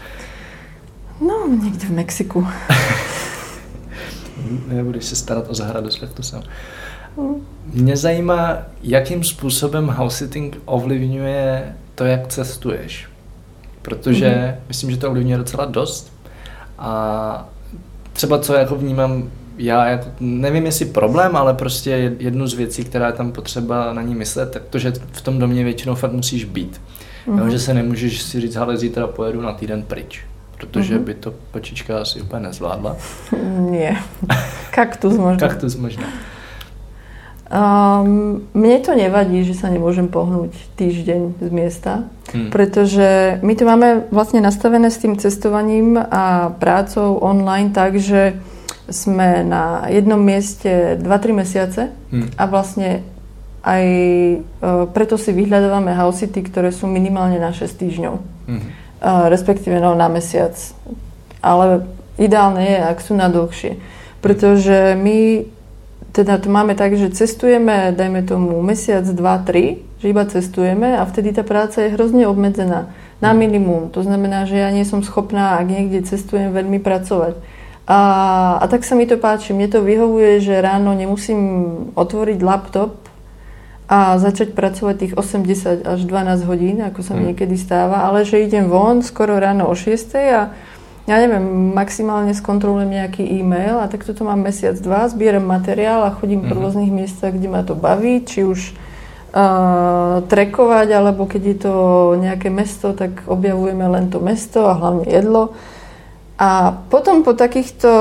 No, 1.21 1.47
niekde 1.47 1.87
v 1.87 1.91
Mexiku. 1.91 2.47
Nebudeš 4.67 5.05
se 5.05 5.15
starat 5.15 5.45
o 5.49 5.53
zahradu 5.55 5.89
s 5.91 5.99
kaktusem. 5.99 6.41
Mě 7.73 7.97
zajímá, 7.97 8.57
jakým 8.83 9.23
způsobem 9.23 9.87
house-sitting 9.87 10.57
ovlivňuje 10.65 11.75
to, 11.95 12.05
jak 12.05 12.27
cestuješ. 12.27 13.07
Protože 13.81 14.25
Mhm. 14.29 14.37
mm-hmm. 14.37 14.55
myslím, 14.67 14.91
že 14.91 14.97
to 14.97 15.07
ovlivňuje 15.09 15.37
docela 15.37 15.65
dost. 15.65 16.13
A 16.79 17.49
třeba 18.13 18.39
co 18.39 18.53
jako 18.53 18.75
vnímám 18.75 19.29
já, 19.57 19.85
jako, 19.85 20.07
nevím 20.19 20.65
jestli 20.65 20.85
problém, 20.85 21.35
ale 21.35 21.53
prostě 21.53 22.13
jednu 22.19 22.47
z 22.47 22.53
věcí, 22.53 22.83
která 22.83 23.07
je 23.07 23.13
tam 23.13 23.31
potřeba 23.31 23.93
na 23.93 24.01
ní 24.01 24.15
myslet, 24.15 24.51
tak 24.51 24.61
to, 24.69 24.79
že 24.79 24.93
v 25.11 25.21
tom 25.21 25.39
domě 25.39 25.63
většinou 25.63 25.95
fakt 25.95 26.11
musíš 26.11 26.43
být. 26.45 26.81
Mm-hmm. 27.27 27.37
Jo, 27.37 27.43
Mhm. 27.43 27.51
že 27.51 27.59
se 27.59 27.73
nemůžeš 27.73 28.21
si 28.21 28.41
říct, 28.41 28.55
ale 28.55 28.77
zítra 28.77 29.07
pojedu 29.07 29.41
na 29.41 29.53
týden 29.53 29.83
pryč. 29.83 30.21
Protože 30.57 30.95
Mhm. 30.95 31.03
by 31.03 31.13
to 31.13 31.33
kočička 31.51 32.01
asi 32.01 32.21
úplně 32.21 32.41
nezvládla. 32.43 32.95
Nie. 33.59 33.95
Kaktus 34.71 35.17
možno. 35.17 35.39
Kaktus 35.49 35.75
možná. 35.75 36.03
Um, 37.45 38.41
mne 38.57 38.77
to 38.81 38.97
nevadí, 38.97 39.45
že 39.45 39.53
sa 39.53 39.69
nemôžem 39.69 40.09
pohnúť 40.09 40.49
týždeň 40.81 41.37
z 41.37 41.49
miesta, 41.53 42.09
Hmm. 42.33 42.49
pretože 42.49 43.37
my 43.45 43.53
to 43.53 43.69
máme 43.69 44.09
vlastne 44.09 44.41
nastavené 44.41 44.89
s 44.89 44.97
tým 44.97 45.13
cestovaním 45.13 45.93
a 45.93 46.49
prácou 46.57 47.21
online 47.21 47.69
tak, 47.69 48.01
že 48.01 48.41
sme 48.89 49.45
na 49.45 49.85
jednom 49.93 50.17
mieste 50.17 50.97
2-3 50.97 51.37
mesiace 51.37 51.93
Hmm. 52.09 52.33
a 52.33 52.43
vlastne 52.49 53.05
aj 53.65 53.85
e, 53.85 54.37
preto 54.93 55.17
si 55.17 55.33
vyhľadávame 55.33 55.93
housity, 55.97 56.45
ktoré 56.45 56.69
sú 56.69 56.85
minimálne 56.85 57.41
na 57.41 57.49
6 57.49 57.81
týždňov. 57.81 58.15
Hmm. 58.49 58.61
E, 58.61 58.69
respektíve 59.29 59.81
no, 59.81 59.97
na 59.97 60.05
mesiac. 60.05 60.53
Ale 61.41 61.85
ideálne 62.17 62.61
je, 62.61 62.77
ak 62.77 62.97
sú 63.01 63.17
na 63.17 63.25
dlhšie. 63.29 63.77
Pretože 64.21 64.93
my 64.97 65.49
teda 66.15 66.39
to 66.39 66.47
máme 66.47 66.79
tak, 66.79 66.95
že 66.95 67.11
cestujeme, 67.11 67.91
dajme 67.91 68.23
tomu 68.23 68.63
mesiac, 68.63 69.03
dva, 69.03 69.35
tri, 69.43 69.83
že 69.99 70.15
iba 70.15 70.23
cestujeme 70.23 70.95
a 70.95 71.03
vtedy 71.03 71.35
tá 71.35 71.43
práca 71.43 71.83
je 71.83 71.91
hrozne 71.91 72.23
obmedzená 72.23 72.87
na 73.19 73.31
minimum. 73.35 73.91
To 73.91 73.99
znamená, 73.99 74.47
že 74.47 74.55
ja 74.55 74.71
nie 74.71 74.87
som 74.87 75.03
schopná, 75.03 75.59
ak 75.59 75.67
niekde 75.67 76.07
cestujem, 76.07 76.55
veľmi 76.55 76.79
pracovať. 76.79 77.35
A, 77.83 77.99
a 78.63 78.65
tak 78.71 78.87
sa 78.87 78.95
mi 78.95 79.03
to 79.05 79.19
páči. 79.19 79.51
Mne 79.51 79.67
to 79.67 79.83
vyhovuje, 79.83 80.39
že 80.39 80.63
ráno 80.63 80.95
nemusím 80.95 81.39
otvoriť 81.99 82.39
laptop 82.41 82.95
a 83.85 84.17
začať 84.17 84.57
pracovať 84.57 84.95
tých 84.97 85.13
80 85.13 85.85
až 85.85 85.99
12 86.09 86.49
hodín, 86.49 86.81
ako 86.81 87.05
sa 87.05 87.13
mi 87.13 87.27
Mm. 87.27 87.27
niekedy 87.35 87.53
stáva, 87.59 88.07
ale 88.07 88.25
že 88.25 88.41
idem 88.41 88.65
von 88.65 89.05
skoro 89.05 89.37
ráno 89.37 89.69
o 89.69 89.75
6 89.77 90.17
a 90.33 90.49
ja 91.05 91.21
neviem, 91.21 91.45
maximálne 91.73 92.33
skontrolujem 92.33 92.89
nejaký 92.89 93.21
e-mail 93.21 93.77
a 93.77 93.85
tak 93.85 94.01
toto 94.01 94.25
mám 94.25 94.41
mesiac, 94.41 94.73
dva, 94.81 95.05
zbieram 95.05 95.45
materiál 95.45 96.01
a 96.01 96.15
chodím 96.17 96.41
po 96.45 96.57
Mhm. 96.57 96.61
rôznych 96.61 96.91
miestach, 96.91 97.33
kde 97.33 97.47
ma 97.47 97.61
to 97.61 97.77
baví, 97.77 98.25
či 98.25 98.41
už 98.41 98.73
uh, 99.35 100.23
trekovať, 100.25 100.87
alebo 100.95 101.27
keď 101.27 101.41
je 101.43 101.57
to 101.67 101.73
nejaké 102.15 102.47
mesto, 102.47 102.95
tak 102.95 103.27
objavujeme 103.27 103.83
len 103.83 104.07
to 104.07 104.23
mesto 104.23 104.63
a 104.63 104.73
hlavne 104.73 105.05
jedlo. 105.05 105.51
A 106.35 106.71
potom 106.91 107.23
po, 107.23 107.31
takýchto, 107.31 107.91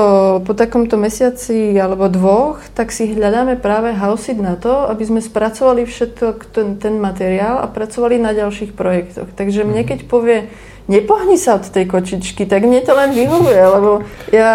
po 0.43 0.51
takomto 0.51 0.99
mesiaci 0.99 1.71
alebo 1.79 2.11
dvoch, 2.11 2.59
tak 2.75 2.91
si 2.91 3.07
hľadáme 3.07 3.55
práve 3.55 3.95
housit 3.95 4.35
na 4.35 4.59
to, 4.59 4.91
aby 4.91 5.07
sme 5.07 5.21
spracovali 5.23 5.87
všetko 5.87 6.51
ten, 6.51 6.75
ten 6.75 6.99
materiál 6.99 7.63
a 7.63 7.71
pracovali 7.71 8.19
na 8.19 8.35
ďalších 8.35 8.75
projektoch. 8.75 9.31
Takže 9.35 9.63
mne 9.63 9.83
Mhm. 9.83 9.87
keď 9.87 9.99
povie, 10.07 10.51
nepohni 10.85 11.35
sa 11.35 11.57
od 11.57 11.65
tej 11.65 11.85
kočičky, 11.85 12.45
tak 12.45 12.61
mne 12.61 12.81
to 12.81 12.93
len 12.93 13.11
vyhovuje, 13.11 13.61
lebo 13.61 13.91
ja, 14.29 14.53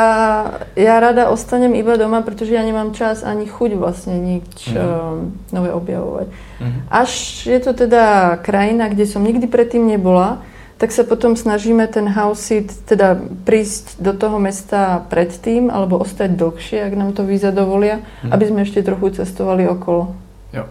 ja 0.74 0.94
rada 0.98 1.28
ostanem 1.28 1.74
iba 1.74 1.94
doma, 1.94 2.22
pretože 2.22 2.54
ja 2.54 2.62
nemám 2.62 2.94
čas 2.94 3.22
ani 3.22 3.46
chuť 3.46 3.70
vlastne 3.74 4.14
nič 4.14 4.70
Mhm. 4.70 4.78
um, 4.78 5.34
nové 5.50 5.70
objavovať. 5.72 6.26
Mhm. 6.60 6.78
Až 6.86 7.10
je 7.46 7.60
to 7.60 7.72
teda 7.72 8.36
krajina, 8.38 8.88
kde 8.88 9.06
som 9.06 9.22
nikdy 9.22 9.46
predtým 9.46 9.86
nebola, 9.86 10.38
tak 10.80 10.96
sa 10.96 11.04
potom 11.04 11.36
snažíme 11.36 11.84
ten 11.92 12.08
house 12.08 12.40
sit, 12.40 12.72
teda 12.88 13.20
prísť 13.44 14.00
do 14.00 14.16
toho 14.16 14.40
mesta 14.40 15.04
predtým, 15.12 15.68
alebo 15.68 16.00
ostať 16.00 16.40
dlhšie, 16.40 16.80
ak 16.80 16.94
nám 16.96 17.12
to 17.12 17.20
víza 17.20 17.52
dovolia, 17.52 18.00
Mhm. 18.24 18.32
aby 18.32 18.44
sme 18.48 18.60
ešte 18.64 18.80
trochu 18.80 19.12
cestovali 19.12 19.68
okolo. 19.68 20.16
Jo. 20.56 20.64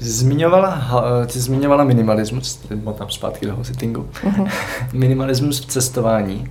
Ty 0.00 0.06
jsi 0.06 0.12
zmiňovala, 0.12 0.82
ty 1.26 1.32
jsi 1.32 1.40
zmiňovala 1.40 1.84
minimalismus, 1.84 2.60
tam 2.98 3.10
zpátky 3.10 3.46
do 3.46 3.64
sittingu. 3.64 4.08
Mhm. 4.24 4.46
minimalismus 4.92 5.60
v 5.60 5.66
cestování. 5.66 6.50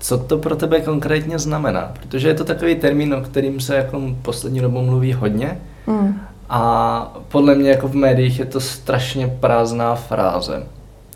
Co 0.00 0.18
to 0.18 0.38
pro 0.38 0.56
tebe 0.56 0.80
konkrétně 0.80 1.38
znamená? 1.38 1.92
Protože 2.00 2.28
je 2.28 2.34
to 2.34 2.44
takový 2.44 2.74
termín, 2.74 3.14
o 3.14 3.20
kterým 3.20 3.60
se 3.60 3.76
jako 3.76 4.00
poslední 4.22 4.60
dobou 4.60 4.82
mluví 4.82 5.12
hodně 5.12 5.58
Mm. 5.86 6.20
a 6.48 7.14
podle 7.28 7.54
mě 7.54 7.70
jako 7.70 7.88
v 7.88 7.94
médiích 7.94 8.38
je 8.38 8.44
to 8.44 8.60
strašně 8.60 9.26
prázdná 9.40 9.94
fráze. 9.94 10.62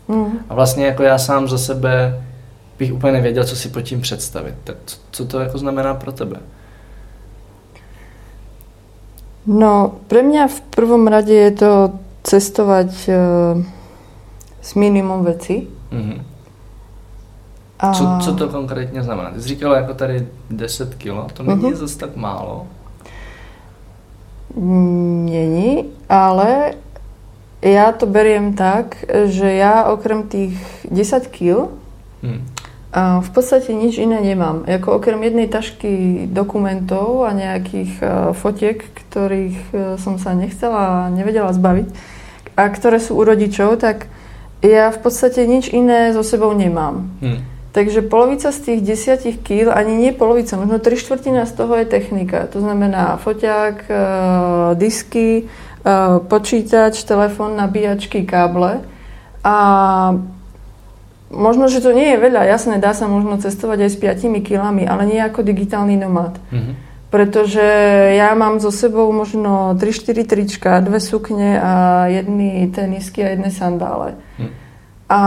Mm. 0.07 0.39
A 0.49 0.53
vlastně 0.55 0.85
jako 0.85 1.03
já 1.03 1.17
sám 1.17 1.47
za 1.47 1.57
sebe 1.57 2.23
bych 2.79 2.93
úplně 2.93 3.13
nevěděl, 3.13 3.43
co 3.43 3.55
si 3.55 3.69
pod 3.69 3.81
tím 3.81 4.01
představit. 4.01 4.55
Tak 4.63 4.75
co, 4.85 4.97
co 5.11 5.25
to 5.25 5.39
jako 5.39 5.57
znamená 5.57 5.93
pro 5.93 6.11
tebe? 6.11 6.37
No, 9.47 10.03
pre 10.07 10.23
mňa 10.23 10.47
v 10.51 10.59
prvom 10.75 11.07
rade 11.07 11.31
je 11.31 11.51
to 11.55 11.71
cestovať 12.23 12.91
e, 13.07 13.13
s 14.59 14.75
minimum 14.75 15.23
veci. 15.23 15.67
Mhm. 15.91 16.17
A 17.79 17.93
Co, 17.93 18.03
co 18.21 18.31
to 18.35 18.49
konkrétně 18.49 19.03
znamená? 19.03 19.31
Ty 19.31 19.41
jsi 19.41 19.47
říkala 19.47 19.75
jako 19.77 19.93
tady 19.93 20.27
10 20.49 20.95
kilo, 20.95 21.27
to 21.33 21.43
není 21.43 21.63
Mhm. 21.63 21.75
zase 21.75 21.97
tak 21.97 22.15
málo. 22.15 22.67
Není, 24.55 25.85
ale 26.09 26.73
ja 27.61 27.91
to 27.93 28.05
beriem 28.05 28.53
tak, 28.53 29.05
že 29.25 29.45
ja 29.53 29.85
okrem 29.93 30.23
tých 30.27 30.57
10 30.91 31.27
kg 31.29 31.69
Hm. 32.23 32.41
A 32.97 33.21
v 33.21 33.29
podstate 33.29 33.77
nič 33.77 34.01
iné 34.01 34.17
nemám. 34.17 34.65
Jako 34.65 34.97
okrem 34.97 35.21
jednej 35.21 35.45
tašky 35.45 36.25
dokumentov 36.25 37.29
a 37.29 37.37
nejakých 37.37 37.93
uh, 38.01 38.09
fotiek, 38.33 38.81
ktorých 38.81 39.59
uh, 39.69 39.79
som 40.01 40.17
sa 40.17 40.33
nechcela 40.33 41.05
a 41.05 41.13
nevedela 41.13 41.53
zbaviť 41.53 41.93
a 42.57 42.63
ktoré 42.73 42.97
sú 42.97 43.13
u 43.13 43.21
rodičov, 43.21 43.77
tak 43.77 44.09
ja 44.65 44.89
v 44.89 44.97
podstate 44.97 45.45
nič 45.45 45.69
iné 45.69 46.09
so 46.17 46.25
sebou 46.25 46.49
nemám. 46.57 47.05
Hm. 47.21 47.39
Takže 47.77 48.01
polovica 48.01 48.49
z 48.49 48.59
tých 48.73 48.81
10 49.21 49.45
kg, 49.45 49.69
ani 49.69 49.93
nie 50.01 50.09
polovica, 50.09 50.57
možno 50.57 50.81
tri 50.81 50.97
štvrtina 50.97 51.45
z 51.45 51.53
toho 51.53 51.77
je 51.77 51.85
technika. 51.85 52.49
To 52.49 52.57
znamená 52.57 53.21
foťák, 53.21 53.77
e, 53.85 53.93
disky, 54.81 55.29
e, 55.37 55.93
počítač, 56.25 56.97
telefón, 57.05 57.53
nabíjačky, 57.53 58.25
káble. 58.25 58.81
A 59.45 59.55
možno, 61.31 61.67
že 61.67 61.83
to 61.83 61.91
nie 61.91 62.15
je 62.15 62.23
veľa, 62.23 62.47
jasné, 62.47 62.79
dá 62.79 62.95
sa 62.95 63.07
možno 63.07 63.39
cestovať 63.39 63.87
aj 63.87 63.91
s 63.91 63.97
5 63.99 64.47
kilami, 64.47 64.87
ale 64.87 65.03
nie 65.07 65.19
ako 65.19 65.43
digitálny 65.43 65.99
nomad. 65.99 66.39
Mhm. 66.51 66.87
Pretože 67.07 67.63
ja 68.19 68.35
mám 68.35 68.59
so 68.59 68.67
sebou 68.67 69.07
možno 69.15 69.79
3-4 69.79 70.27
trička, 70.27 70.83
dve 70.83 70.99
sukne 70.99 71.55
a 71.55 71.71
jedny 72.11 72.67
tenisky 72.67 73.23
a 73.23 73.31
jedné 73.31 73.47
sandále. 73.47 74.19
Hm. 74.35 74.51
A 75.07 75.19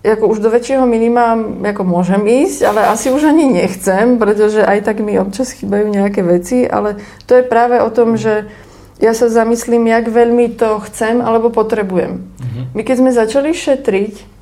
ako 0.00 0.32
už 0.32 0.40
do 0.40 0.48
väčšieho 0.48 0.88
minima 0.88 1.36
ako 1.60 1.84
môžem 1.84 2.24
ísť, 2.24 2.60
ale 2.64 2.88
asi 2.88 3.12
už 3.12 3.36
ani 3.36 3.52
nechcem, 3.52 4.16
pretože 4.16 4.64
aj 4.64 4.80
tak 4.80 5.04
mi 5.04 5.20
občas 5.20 5.52
chýbajú 5.52 5.92
nejaké 5.92 6.24
veci, 6.24 6.64
ale 6.64 6.96
to 7.28 7.36
je 7.36 7.44
práve 7.44 7.84
o 7.84 7.88
tom, 7.92 8.16
že 8.16 8.48
ja 8.96 9.12
sa 9.12 9.28
zamyslím, 9.28 9.84
jak 9.84 10.08
veľmi 10.08 10.56
to 10.56 10.80
chcem 10.88 11.20
alebo 11.20 11.52
potrebujem. 11.52 12.32
Mhm. 12.40 12.60
My 12.72 12.80
keď 12.80 12.96
sme 12.96 13.10
začali 13.12 13.52
šetriť 13.52 14.33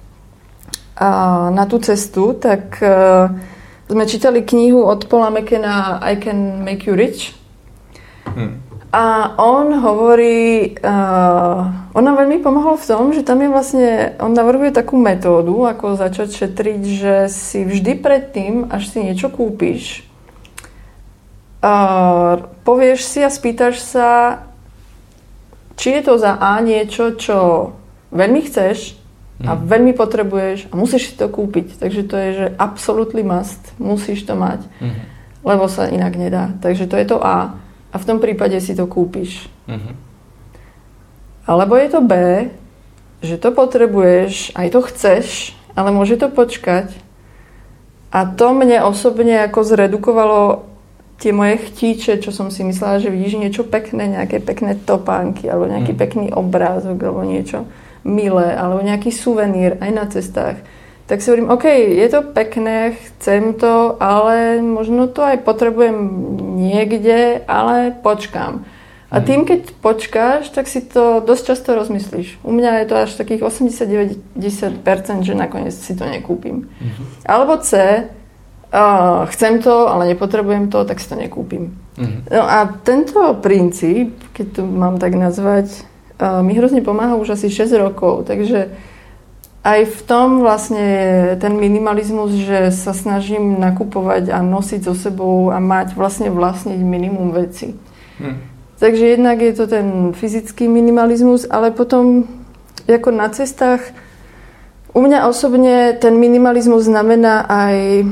na 1.50 1.64
tú 1.64 1.80
cestu, 1.80 2.36
tak 2.36 2.76
uh, 2.84 3.32
sme 3.88 4.04
čítali 4.04 4.44
knihu 4.44 4.84
od 4.84 5.08
Paula 5.08 5.32
McKenna 5.32 6.00
I 6.04 6.20
Can 6.20 6.64
Make 6.64 6.88
You 6.88 6.94
Rich. 6.96 7.32
Hm. 8.28 8.60
A 8.92 9.36
on 9.40 9.72
hovorí, 9.80 10.76
uh, 10.84 11.60
on 11.96 12.04
nám 12.04 12.20
veľmi 12.20 12.44
pomohol 12.44 12.76
v 12.76 12.84
tom, 12.84 13.16
že 13.16 13.24
tam 13.24 13.40
je 13.40 13.48
vlastne, 13.48 13.88
on 14.20 14.36
navrhuje 14.36 14.68
takú 14.68 15.00
metódu, 15.00 15.64
ako 15.64 15.96
začať 15.96 16.28
šetriť, 16.28 16.82
že 16.84 17.14
si 17.32 17.64
vždy 17.64 17.96
predtým, 18.04 18.68
až 18.68 18.92
si 18.92 19.00
niečo 19.00 19.32
kúpiš, 19.32 20.04
uh, 21.64 22.44
povieš 22.68 23.00
si 23.00 23.24
a 23.24 23.32
spýtaš 23.32 23.80
sa, 23.80 24.08
či 25.80 25.96
je 25.96 26.00
to 26.04 26.20
za 26.20 26.36
A 26.36 26.60
niečo, 26.60 27.16
čo 27.16 27.72
veľmi 28.12 28.44
chceš 28.44 29.01
a 29.42 29.52
Mhm. 29.52 29.66
veľmi 29.66 29.92
potrebuješ 29.92 30.70
a 30.70 30.74
musíš 30.74 31.10
si 31.10 31.14
to 31.14 31.26
kúpiť. 31.26 31.76
Takže 31.76 32.02
to 32.02 32.14
je, 32.14 32.28
že 32.34 32.46
absolútny 32.56 33.22
must, 33.22 33.58
musíš 33.76 34.22
to 34.22 34.34
mať, 34.34 34.62
Mhm. 34.78 35.02
lebo 35.42 35.66
sa 35.66 35.86
inak 35.86 36.14
nedá. 36.14 36.54
Takže 36.58 36.86
to 36.86 36.96
je 36.96 37.06
to 37.06 37.18
A 37.18 37.58
a 37.90 37.96
v 37.98 38.06
tom 38.06 38.18
prípade 38.18 38.54
si 38.58 38.72
to 38.72 38.86
kúpiš. 38.86 39.50
Mhm. 39.66 39.92
Alebo 41.42 41.74
je 41.74 41.88
to 41.88 42.00
B, 42.00 42.12
že 43.20 43.38
to 43.38 43.50
potrebuješ, 43.50 44.54
aj 44.54 44.68
to 44.70 44.80
chceš, 44.84 45.26
ale 45.74 45.90
môže 45.90 46.14
to 46.14 46.26
počkať. 46.26 46.90
A 48.12 48.28
to 48.28 48.52
mne 48.52 48.84
osobne 48.84 49.42
ako 49.42 49.64
zredukovalo 49.64 50.68
tie 51.16 51.30
moje 51.30 51.56
chtíče, 51.62 52.18
čo 52.18 52.34
som 52.34 52.50
si 52.50 52.60
myslela, 52.60 52.98
že 52.98 53.08
vidíš 53.08 53.38
niečo 53.38 53.62
pekné, 53.62 54.10
nejaké 54.10 54.38
pekné 54.38 54.74
topánky, 54.76 55.46
alebo 55.46 55.70
nejaký 55.70 55.94
Mm. 55.94 55.98
pekný 55.98 56.26
obrázok, 56.28 56.98
alebo 56.98 57.22
niečo 57.22 57.62
milé, 58.04 58.54
alebo 58.54 58.82
nejaký 58.82 59.10
suvenír 59.10 59.78
aj 59.80 59.90
na 59.90 60.04
cestách. 60.06 60.56
Tak 61.06 61.20
si 61.20 61.28
hovorím, 61.28 61.50
OK, 61.50 61.64
je 61.92 62.08
to 62.08 62.22
pekné, 62.22 62.94
chcem 62.94 63.52
to, 63.54 63.96
ale 64.00 64.62
možno 64.62 65.06
to 65.06 65.20
aj 65.20 65.42
potrebujem 65.42 65.98
niekde, 66.56 67.42
ale 67.44 67.92
počkám. 68.02 68.64
A 69.12 69.20
Mhm. 69.20 69.24
tým, 69.28 69.40
keď 69.44 69.60
počkáš, 69.84 70.48
tak 70.56 70.64
si 70.64 70.80
to 70.80 71.20
dosť 71.20 71.44
často 71.52 71.76
rozmyslíš. 71.76 72.40
U 72.40 72.48
mňa 72.48 72.80
je 72.80 72.86
to 72.88 72.94
až 72.96 73.10
takých 73.12 73.44
80-90%, 73.44 75.20
že 75.22 75.36
nakoniec 75.36 75.74
si 75.76 75.92
to 75.92 76.08
nekúpim. 76.08 76.64
Mhm. 76.80 77.02
Alebo 77.28 77.60
C, 77.60 77.76
uh, 78.72 79.28
chcem 79.28 79.60
to, 79.60 79.88
ale 79.88 80.16
nepotrebujem 80.16 80.72
to, 80.72 80.84
tak 80.84 80.96
si 80.96 81.08
to 81.08 81.16
nekúpim. 81.20 81.76
Mhm. 82.00 82.32
No 82.32 82.42
a 82.48 82.64
tento 82.84 83.20
princíp, 83.36 84.16
keď 84.32 84.46
to 84.56 84.60
mám 84.64 84.96
tak 84.96 85.12
nazvať, 85.12 85.84
mi 86.42 86.54
hrozne 86.54 86.82
pomáha 86.86 87.18
už 87.18 87.34
asi 87.34 87.50
6 87.50 87.74
rokov, 87.82 88.30
takže 88.30 88.70
aj 89.62 89.80
v 89.86 90.00
tom 90.06 90.42
vlastne 90.42 90.86
ten 91.38 91.54
minimalizmus, 91.54 92.34
že 92.34 92.74
sa 92.74 92.90
snažím 92.90 93.62
nakupovať 93.62 94.34
a 94.34 94.42
nosiť 94.42 94.90
so 94.90 94.94
sebou 94.94 95.54
a 95.54 95.62
mať 95.62 95.94
vlastne 95.94 96.34
vlastniť 96.34 96.78
minimum 96.82 97.30
veci. 97.30 97.74
Mhm. 98.18 98.50
Takže 98.82 99.14
jednak 99.14 99.38
je 99.38 99.54
to 99.54 99.70
ten 99.70 100.10
fyzický 100.10 100.66
minimalizmus, 100.66 101.46
ale 101.46 101.70
potom 101.70 102.26
ako 102.90 103.14
na 103.14 103.30
cestách 103.30 103.94
u 104.90 104.98
mňa 104.98 105.30
osobne 105.30 105.94
ten 106.02 106.18
minimalizmus 106.18 106.90
znamená 106.90 107.46
aj 107.46 108.02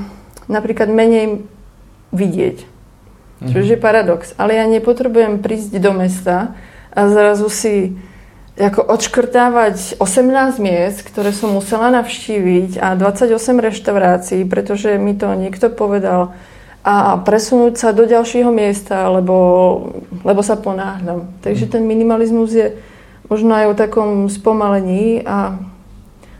napríklad 0.47 0.87
menej 0.87 1.43
vidieť. 2.15 2.63
Mhm. 3.43 3.49
Čo 3.51 3.59
je 3.59 3.75
paradox. 3.75 4.39
Ale 4.39 4.55
ja 4.55 4.71
nepotrebujem 4.71 5.43
prísť 5.43 5.75
do 5.83 5.91
mesta 5.91 6.55
a 6.95 7.01
zrazu 7.09 7.49
si 7.49 7.95
ako 8.61 8.85
odškrtávať 8.93 9.97
18 9.97 10.61
miest, 10.61 11.07
ktoré 11.09 11.33
som 11.33 11.57
musela 11.57 11.89
navštíviť 11.97 12.77
a 12.77 12.93
28 12.93 13.33
reštaurácií, 13.57 14.45
pretože 14.45 15.01
mi 15.01 15.17
to 15.17 15.33
niekto 15.33 15.73
povedal 15.73 16.37
a 16.81 17.21
presunúť 17.21 17.77
sa 17.77 17.89
do 17.93 18.09
ďalšieho 18.09 18.49
miesta, 18.49 19.05
lebo, 19.13 19.37
lebo 20.25 20.41
sa 20.41 20.57
ponáhľam. 20.57 21.29
Takže 21.45 21.69
ten 21.69 21.85
minimalizmus 21.85 22.57
je 22.57 22.73
možno 23.29 23.53
aj 23.53 23.67
o 23.69 23.79
takom 23.79 24.11
spomalení 24.33 25.21
a 25.29 25.61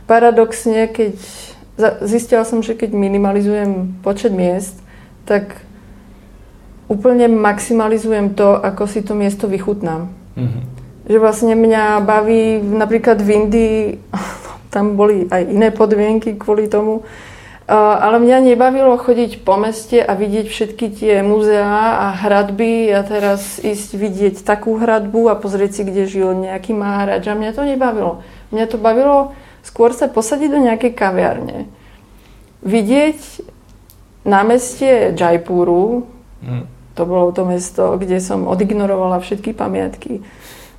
paradoxne, 0.09 0.89
keď 0.89 1.13
zistila 2.05 2.41
som, 2.41 2.65
že 2.65 2.73
keď 2.73 2.89
minimalizujem 2.93 4.01
počet 4.01 4.33
miest, 4.33 4.81
tak 5.29 5.61
úplne 6.89 7.29
maximalizujem 7.29 8.33
to, 8.33 8.57
ako 8.57 8.89
si 8.89 9.05
to 9.05 9.13
miesto 9.13 9.45
vychutnám. 9.45 10.20
Mhm. 10.35 10.59
Že 11.01 11.17
vlastne 11.17 11.53
mňa 11.57 12.05
baví 12.05 12.61
napríklad 12.61 13.19
v 13.19 13.29
Indii, 13.29 13.79
tam 14.73 14.95
boli 14.95 15.27
aj 15.27 15.43
iné 15.49 15.69
podmienky 15.71 16.39
kvôli 16.39 16.67
tomu, 16.71 17.03
Uh, 17.71 17.77
ale 18.03 18.19
mňa 18.19 18.51
nebavilo 18.51 18.99
chodiť 18.99 19.47
po 19.47 19.55
meste 19.55 19.95
a 20.03 20.11
vidieť 20.11 20.43
všetky 20.43 20.91
tie 20.91 21.23
muzeá 21.23 22.03
a 22.03 22.19
hradby 22.19 22.91
a 22.91 22.99
teraz 22.99 23.63
ísť 23.63 23.95
vidieť 23.95 24.35
takú 24.43 24.75
hradbu 24.75 25.31
a 25.31 25.39
pozrieť 25.39 25.79
si, 25.79 25.81
kde 25.87 26.03
žil 26.03 26.35
nejaký 26.35 26.75
márač 26.75 27.23
a 27.31 27.37
mňa 27.37 27.55
to 27.55 27.63
nebavilo. 27.63 28.27
Mňa 28.51 28.65
to 28.67 28.75
bavilo 28.75 29.31
skôr 29.63 29.95
sa 29.95 30.11
posadiť 30.11 30.49
do 30.51 30.59
nejakej 30.67 30.91
kaviarne. 30.91 31.71
Vidieť 32.65 33.45
námestie 34.27 35.15
Jaipuru, 35.15 36.09
Mhm. 36.41 36.80
To 36.95 37.07
bolo 37.07 37.31
to 37.31 37.47
mesto, 37.47 37.95
kde 37.97 38.19
som 38.19 38.47
odignorovala 38.47 39.19
všetky 39.23 39.55
pamiatky. 39.55 40.21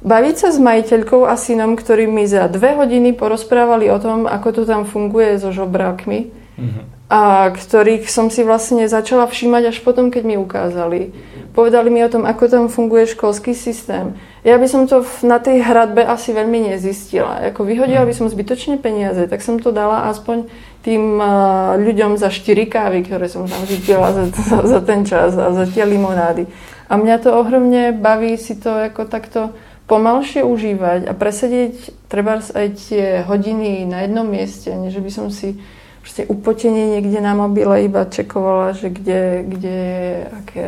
Baviť 0.03 0.37
sa 0.37 0.49
s 0.51 0.59
majiteľkou 0.59 1.25
a 1.31 1.39
synom, 1.39 1.79
ktorí 1.79 2.11
mi 2.11 2.27
za 2.27 2.51
dve 2.51 2.75
hodiny 2.75 3.15
porozprávali 3.15 3.87
o 3.87 4.03
tom, 4.03 4.27
ako 4.27 4.49
to 4.51 4.63
tam 4.67 4.83
funguje 4.83 5.39
so 5.39 5.55
žobrákmi 5.55 6.43
Mhm. 6.59 6.81
a 7.09 7.49
ktorých 7.49 8.09
som 8.09 8.29
si 8.29 8.45
vlastne 8.45 8.85
začala 8.89 9.25
všímať 9.25 9.73
až 9.73 9.79
potom, 9.81 10.13
keď 10.13 10.23
mi 10.25 10.37
ukázali. 10.37 11.13
Povedali 11.53 11.93
mi 11.93 12.01
o 12.05 12.09
tom, 12.09 12.25
ako 12.25 12.45
tam 12.49 12.65
funguje 12.73 13.09
školský 13.13 13.53
systém. 13.53 14.17
Ja 14.41 14.57
by 14.57 14.67
som 14.69 14.89
to 14.89 15.05
na 15.21 15.37
tej 15.37 15.61
hradbe 15.61 16.01
asi 16.01 16.33
veľmi 16.33 16.73
nezistila. 16.73 17.45
Ako 17.53 17.69
vyhodila 17.69 18.09
by 18.09 18.15
som 18.17 18.33
zbytočne 18.33 18.81
peniaze, 18.81 19.29
tak 19.29 19.45
som 19.45 19.61
to 19.61 19.69
dala 19.73 20.09
aspoň 20.09 20.49
tým 20.83 21.19
uh, 21.19 21.79
ľuďom 21.79 22.19
za 22.19 22.27
4 22.31 22.67
kávy, 22.67 23.07
ktoré 23.07 23.31
som 23.31 23.47
tam 23.47 23.63
vypila 23.65 24.13
za, 24.13 24.25
za, 24.35 24.59
za 24.67 24.81
ten 24.83 25.07
čas 25.07 25.39
a 25.39 25.55
za 25.55 25.67
tie 25.67 25.87
limonády. 25.87 26.47
A 26.91 26.97
mňa 26.99 27.17
to 27.23 27.31
ohromne 27.39 27.95
baví 27.95 28.37
si 28.37 28.59
to 28.59 28.69
ako 28.69 29.07
takto 29.07 29.55
pomalšie 29.87 30.43
užívať 30.45 31.07
a 31.07 31.13
presedieť 31.15 31.75
treba 32.09 32.39
aj 32.43 32.67
tie 32.89 33.23
hodiny 33.23 33.87
na 33.87 34.03
jednom 34.05 34.27
mieste, 34.27 34.75
než 34.75 34.99
by 34.99 35.11
som 35.11 35.27
si 35.31 35.59
proste 36.03 36.27
upotenie 36.27 36.99
niekde 36.99 37.21
na 37.23 37.35
mobile 37.35 37.87
iba 37.87 38.03
čekovala, 38.05 38.75
že 38.75 38.91
kde, 38.91 39.45
kde 39.47 39.71
je 39.71 40.17
aké 40.43 40.67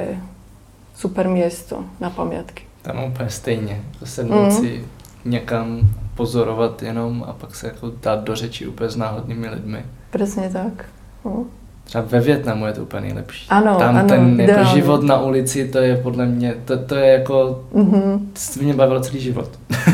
super 0.94 1.26
miesto 1.28 1.84
na 2.00 2.10
pamiatky. 2.10 2.62
Tam 2.82 3.04
úplně 3.04 3.30
stejně. 3.30 3.80
Sednout 4.04 4.42
Mhm. 4.42 4.50
si 4.50 4.84
někam 5.24 5.80
pozorovat 6.14 6.82
jenom 6.82 7.24
a 7.28 7.32
pak 7.32 7.54
se 7.54 7.66
jako 7.66 7.92
dát 8.02 8.24
do 8.24 8.36
řeči 8.36 8.66
úplně 8.66 8.90
s 8.90 8.96
náhodnými 8.96 9.48
lidmi. 9.48 9.84
Presne 10.14 10.46
tak. 10.46 10.86
No. 11.26 11.44
Třeba 11.84 12.04
ve 12.06 12.20
Větnamu 12.20 12.66
je 12.66 12.72
to 12.72 12.82
úplně 12.82 13.02
nejlepší. 13.02 13.46
Ano, 13.50 13.76
Tam 13.78 13.96
ano, 13.96 14.08
ten 14.08 14.40
jako 14.40 14.42
ideálně. 14.42 14.70
život 14.70 15.02
na 15.02 15.20
ulici, 15.20 15.68
to 15.68 15.78
je 15.78 15.96
podle 15.96 16.26
mě, 16.26 16.54
to, 16.64 16.78
to 16.78 16.94
je 16.94 17.06
jako, 17.12 17.64
Mhm. 17.72 18.30
to 18.54 18.60
mě 18.62 18.74
bavilo 18.74 19.00
celý 19.00 19.20
život. 19.20 19.48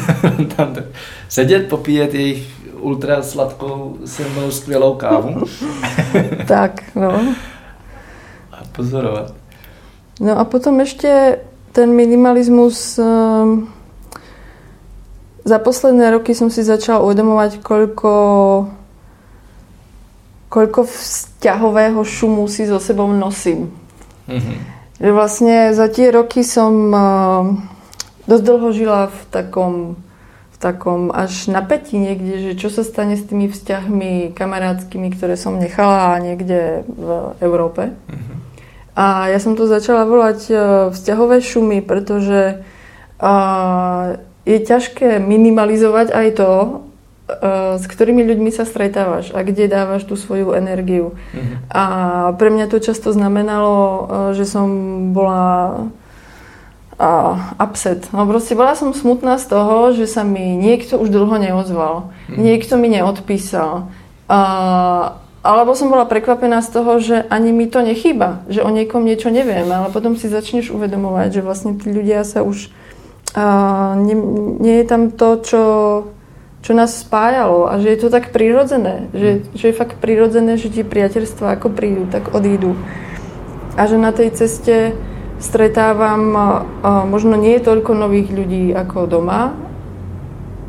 Tam 0.56 0.74
to, 0.74 0.80
sedět, 1.28 1.68
popíjet 1.68 2.14
jejich 2.14 2.46
ultra 2.80 3.22
sladkou, 3.22 3.96
silnou, 4.04 4.50
skvělou 4.50 4.94
kávu 4.94 5.34
Tak, 6.48 6.82
no. 6.94 7.10
a 8.52 8.58
pozorovat. 8.76 9.32
No 10.20 10.36
a 10.38 10.44
potom 10.44 10.80
ešte 10.84 11.40
ten 11.72 11.90
minimalizmus... 11.96 12.98
Um, 13.00 13.68
za 15.44 15.56
posledné 15.58 16.10
roky 16.12 16.36
som 16.36 16.52
si 16.52 16.60
začala 16.60 17.00
uvedomovať, 17.00 17.64
koľko, 17.64 18.12
koľko 20.50 20.84
vzťahového 20.84 22.02
šumu 22.02 22.50
si 22.50 22.66
so 22.66 22.82
sebou 22.82 23.06
nosím. 23.14 23.70
Mhm. 24.26 24.54
Že 25.00 25.10
vlastne 25.16 25.56
za 25.72 25.88
tie 25.88 26.12
roky 26.12 26.44
som 26.44 26.74
uh, 26.92 27.56
dosť 28.28 28.44
dlho 28.44 28.68
žila 28.76 29.00
v 29.08 29.20
takom, 29.32 29.74
v 30.52 30.56
takom 30.60 31.08
až 31.08 31.48
napätí 31.48 31.96
niekde, 31.96 32.52
že 32.52 32.52
čo 32.60 32.68
sa 32.68 32.84
stane 32.84 33.16
s 33.16 33.24
tými 33.24 33.48
vzťahmi 33.48 34.36
kamarátskymi, 34.36 35.08
ktoré 35.16 35.40
som 35.40 35.56
nechala 35.56 36.20
niekde 36.20 36.84
v 36.84 37.32
Európe. 37.40 37.96
Mhm. 38.10 38.34
A 38.98 39.32
ja 39.32 39.38
som 39.40 39.56
to 39.56 39.70
začala 39.70 40.04
volať 40.04 40.40
uh, 40.50 40.58
vzťahové 40.92 41.40
šumy, 41.40 41.78
pretože 41.80 42.60
uh, 43.22 44.18
je 44.44 44.58
ťažké 44.60 45.22
minimalizovať 45.22 46.10
aj 46.10 46.28
to, 46.36 46.50
s 47.78 47.84
ktorými 47.86 48.26
ľuďmi 48.26 48.50
sa 48.50 48.66
stretávaš 48.66 49.30
a 49.30 49.46
kde 49.46 49.70
dávaš 49.70 50.04
tú 50.08 50.18
svoju 50.18 50.52
energiu. 50.56 51.14
Mhm. 51.32 51.54
A 51.70 51.84
pre 52.34 52.50
mňa 52.50 52.66
to 52.66 52.82
často 52.82 53.14
znamenalo, 53.14 53.76
uh, 53.76 53.98
že 54.34 54.44
som 54.48 54.68
bola 55.14 55.86
uh, 57.00 57.34
upset. 57.56 58.08
No 58.12 58.28
proste 58.28 58.52
bola 58.52 58.76
som 58.76 58.92
smutná 58.92 59.40
z 59.40 59.46
toho, 59.48 59.96
že 59.96 60.04
sa 60.04 60.26
mi 60.26 60.54
niekto 60.58 61.00
už 61.00 61.08
dlho 61.08 61.36
neozval. 61.40 62.12
Mhm. 62.28 62.40
Niekto 62.42 62.74
mi 62.76 62.92
neodpísal. 62.92 63.88
Uh, 64.30 65.16
alebo 65.40 65.72
som 65.72 65.88
bola 65.88 66.04
prekvapená 66.04 66.60
z 66.60 66.68
toho, 66.68 67.00
že 67.00 67.24
ani 67.32 67.48
mi 67.48 67.64
to 67.64 67.80
nechýba, 67.80 68.44
že 68.52 68.60
o 68.60 68.68
niekom 68.68 69.08
niečo 69.08 69.32
neviem, 69.32 69.64
ale 69.64 69.88
potom 69.88 70.12
si 70.12 70.28
začneš 70.28 70.68
uvedomovať, 70.68 71.40
že 71.40 71.46
vlastne 71.46 71.72
tí 71.80 71.88
ľudia 71.88 72.28
sa 72.28 72.44
už... 72.44 72.68
Uh, 73.30 73.94
nie, 74.04 74.18
nie 74.58 74.82
je 74.82 74.86
tam 74.90 75.14
to, 75.14 75.38
čo, 75.40 75.62
čo 76.60 76.76
nás 76.76 77.00
spájalo 77.00 77.72
a 77.72 77.80
že 77.80 77.88
je 77.88 77.98
to 78.04 78.08
tak 78.12 78.36
prirodzené, 78.36 79.08
že, 79.16 79.48
že 79.56 79.72
je 79.72 79.78
fakt 79.80 79.96
prirodzené, 79.96 80.60
že 80.60 80.68
tie 80.68 80.84
priateľstva 80.84 81.56
ako 81.56 81.72
prídu, 81.72 82.04
tak 82.12 82.36
odídu. 82.36 82.76
A 83.80 83.88
že 83.88 83.96
na 83.96 84.12
tej 84.12 84.36
ceste 84.36 84.92
stretávam 85.40 86.36
možno 87.08 87.40
nie 87.40 87.56
toľko 87.56 87.96
nových 87.96 88.28
ľudí 88.28 88.76
ako 88.76 89.08
doma, 89.08 89.56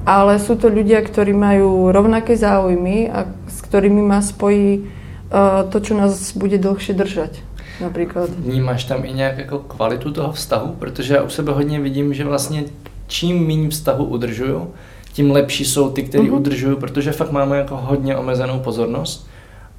ale 0.07 0.39
sú 0.39 0.55
to 0.55 0.71
ľudia, 0.71 1.03
ktorí 1.03 1.35
majú 1.35 1.91
rovnaké 1.91 2.39
záujmy 2.39 3.11
a 3.11 3.29
s 3.45 3.61
ktorými 3.61 4.01
ma 4.01 4.23
spojí 4.23 4.81
uh, 4.81 5.67
to, 5.69 5.77
čo 5.77 5.93
nás 5.93 6.33
bude 6.33 6.57
dlhšie 6.57 6.97
držať. 6.97 7.33
Například. 7.81 8.29
Vnímáš 8.29 8.83
tam 8.83 9.05
i 9.05 9.13
nějak 9.13 9.37
jako 9.37 9.59
kvalitu 9.59 10.11
toho 10.11 10.31
vztahu? 10.31 10.75
Protože 10.79 11.13
já 11.13 11.21
u 11.21 11.29
sebe 11.29 11.51
hodně 11.51 11.79
vidím, 11.79 12.13
že 12.13 12.23
vlastně 12.23 12.63
čím 13.07 13.47
méně 13.47 13.69
vztahu 13.69 14.05
udržuju, 14.05 14.73
tím 15.13 15.31
lepší 15.31 15.65
jsou 15.65 15.89
ty, 15.89 16.03
který 16.03 16.29
uh-huh. 16.29 16.35
udržuju, 16.35 16.77
protože 16.77 17.11
fakt 17.11 17.31
máme 17.31 17.57
jako 17.57 17.77
hodně 17.77 18.17
omezenou 18.17 18.59
pozornost 18.59 19.27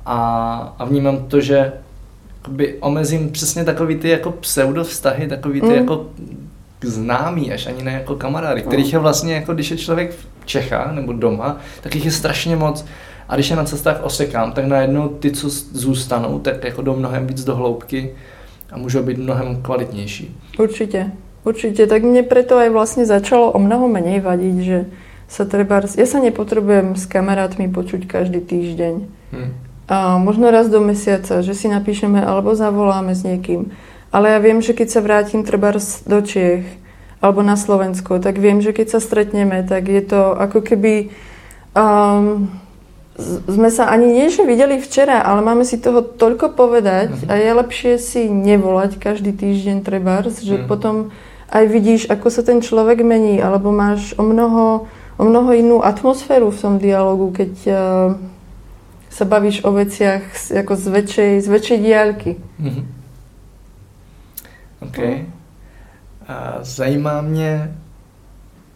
a, 0.06 0.74
a 0.78 0.84
vnímám 0.84 1.16
to, 1.28 1.40
že 1.40 1.72
jakoby 2.36 2.76
omezím 2.80 3.30
přesně 3.30 3.64
takový 3.64 3.96
ty 3.96 4.08
jako 4.08 4.32
pseudo 4.32 4.84
vztahy, 4.84 5.28
takový 5.28 5.60
ty 5.60 5.66
mm. 5.66 5.74
jako 5.74 6.06
známý, 6.84 7.52
až 7.52 7.66
ani 7.66 7.82
ne 7.82 7.92
jako 7.92 8.14
kamarády, 8.14 8.62
kterých 8.62 8.92
je 8.92 8.98
vlastně 8.98 9.34
jako 9.34 9.54
když 9.54 9.70
je 9.70 9.76
člověk 9.76 10.10
v 10.10 10.46
Čechách 10.46 10.94
nebo 10.94 11.12
doma, 11.12 11.56
tak 11.80 11.94
jich 11.94 12.04
je 12.04 12.10
strašně 12.10 12.56
moc. 12.56 12.84
A 13.28 13.34
když 13.34 13.50
je 13.50 13.56
na 13.56 13.64
cestách 13.64 14.04
osekám, 14.04 14.52
tak 14.52 14.64
najednou 14.64 15.08
ty, 15.08 15.30
co 15.30 15.48
zůstanou, 15.72 16.38
tak 16.38 16.64
jako 16.64 16.82
jdou 16.82 16.96
mnohem 16.96 17.26
víc 17.26 17.44
do 17.44 17.56
hloubky 17.56 18.10
a 18.72 18.78
můžou 18.78 19.02
být 19.02 19.18
mnohem 19.18 19.62
kvalitnější. 19.62 20.36
Určitě, 20.58 21.10
určitě. 21.44 21.86
Tak 21.86 22.02
mě 22.02 22.22
preto 22.22 22.56
aj 22.56 22.70
vlastně 22.70 23.06
začalo 23.06 23.50
o 23.50 23.58
mnoho 23.58 23.88
menej 23.88 24.20
vadiť, 24.20 24.58
že 24.58 24.84
sa 25.32 25.48
treba... 25.48 25.80
Ja 25.96 26.04
sa 26.04 26.20
nepotrebujem 26.20 26.92
s 26.92 27.08
kamarátmi 27.08 27.72
počuť 27.72 28.04
každý 28.04 28.44
týždeň. 28.44 28.94
Hmm. 29.32 29.56
A 29.88 30.20
možno 30.20 30.52
raz 30.52 30.68
do 30.68 30.84
mesiaca, 30.84 31.40
že 31.40 31.56
si 31.56 31.72
napíšeme 31.72 32.20
alebo 32.20 32.52
zavoláme 32.52 33.16
s 33.16 33.24
niekým. 33.24 33.72
Ale 34.12 34.36
ja 34.36 34.38
viem, 34.44 34.60
že 34.60 34.76
keď 34.76 34.88
sa 34.92 35.00
vrátim 35.00 35.40
treba 35.40 35.72
do 36.04 36.18
Čiech 36.20 36.68
alebo 37.24 37.40
na 37.40 37.56
Slovensko, 37.56 38.20
tak 38.20 38.36
viem, 38.36 38.60
že 38.60 38.76
keď 38.76 38.92
sa 38.92 39.00
stretneme, 39.00 39.64
tak 39.64 39.88
je 39.88 40.04
to 40.04 40.36
ako 40.36 40.60
keby... 40.60 41.08
Um, 41.72 42.52
sme 43.44 43.68
sa 43.68 43.92
ani 43.92 44.08
nie, 44.08 44.32
že 44.32 44.40
videli 44.40 44.80
včera, 44.80 45.20
ale 45.20 45.44
máme 45.44 45.68
si 45.68 45.76
toho 45.76 46.00
toľko 46.00 46.56
povedať 46.56 47.12
uh-huh. 47.12 47.28
a 47.28 47.32
je 47.36 47.50
lepšie 47.52 47.92
si 48.00 48.24
nevolať 48.24 48.96
každý 48.96 49.36
týždeň 49.36 49.84
trebárs, 49.84 50.40
že 50.40 50.56
uh-huh. 50.56 50.64
potom 50.64 51.12
aj 51.52 51.64
vidíš, 51.68 52.08
ako 52.08 52.32
sa 52.32 52.40
ten 52.40 52.64
človek 52.64 53.04
mení, 53.04 53.36
alebo 53.36 53.68
máš 53.68 54.16
o 54.16 54.24
mnoho, 54.24 54.88
o 55.22 55.24
mnoho 55.24 55.54
inú 55.54 55.76
atmosféru 55.86 56.50
v 56.50 56.60
tom 56.60 56.74
dialogu, 56.82 57.30
keď 57.30 57.52
uh, 57.70 57.74
sa 59.06 59.22
bavíš 59.22 59.62
o 59.62 59.70
veciach 59.70 60.26
ako 60.50 60.74
z 60.74 60.86
väčšej, 60.90 61.32
z 61.40 61.46
väčšej 61.46 61.78
diálky. 61.78 62.32
Uh-huh. 62.58 62.84
OK. 64.82 64.98
No. 64.98 65.14
A 66.26 66.58
zajímá 66.62 67.20
mě 67.20 67.76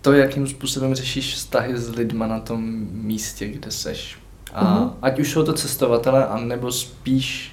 to, 0.00 0.12
jakým 0.12 0.46
způsobem 0.46 0.94
řešíš 0.94 1.34
vztahy 1.34 1.78
s 1.78 1.90
lidma 1.90 2.26
na 2.26 2.40
tom 2.40 2.62
místě, 2.92 3.48
kde 3.48 3.70
seš. 3.70 4.18
A 4.54 4.62
uh-huh. 4.62 4.92
ať 5.02 5.18
už 5.18 5.32
jsou 5.32 5.42
to 5.42 5.52
cestovatele, 5.52 6.26
anebo 6.26 6.72
spíš 6.72 7.52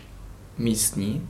místní, 0.57 1.27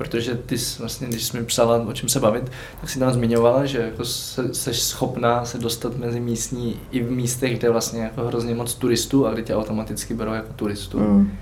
protože 0.00 0.34
ty 0.34 0.58
jsi 0.58 0.78
vlastně, 0.78 1.06
když 1.08 1.24
jsi 1.24 1.38
mi 1.38 1.44
psala, 1.44 1.76
o 1.76 1.92
čem 1.92 2.08
se 2.08 2.20
bavit, 2.20 2.52
tak 2.80 2.90
si 2.90 2.98
tam 2.98 3.12
zmiňovala, 3.12 3.66
že 3.66 3.78
jako 3.78 4.04
se, 4.04 4.54
seš 4.54 4.82
schopná 4.82 5.44
se 5.44 5.58
dostat 5.58 5.96
mezi 5.96 6.20
místní 6.20 6.80
i 6.90 7.02
v 7.02 7.10
místech, 7.10 7.58
kde 7.58 7.70
vlastně 7.70 8.02
jako 8.02 8.26
hrozně 8.26 8.54
moc 8.54 8.74
turistů 8.74 9.26
a 9.26 9.32
kde 9.32 9.42
tě 9.42 9.56
automaticky 9.56 10.14
berou 10.14 10.32
jako 10.32 10.52
turistu. 10.56 10.98
Mm. 10.98 11.32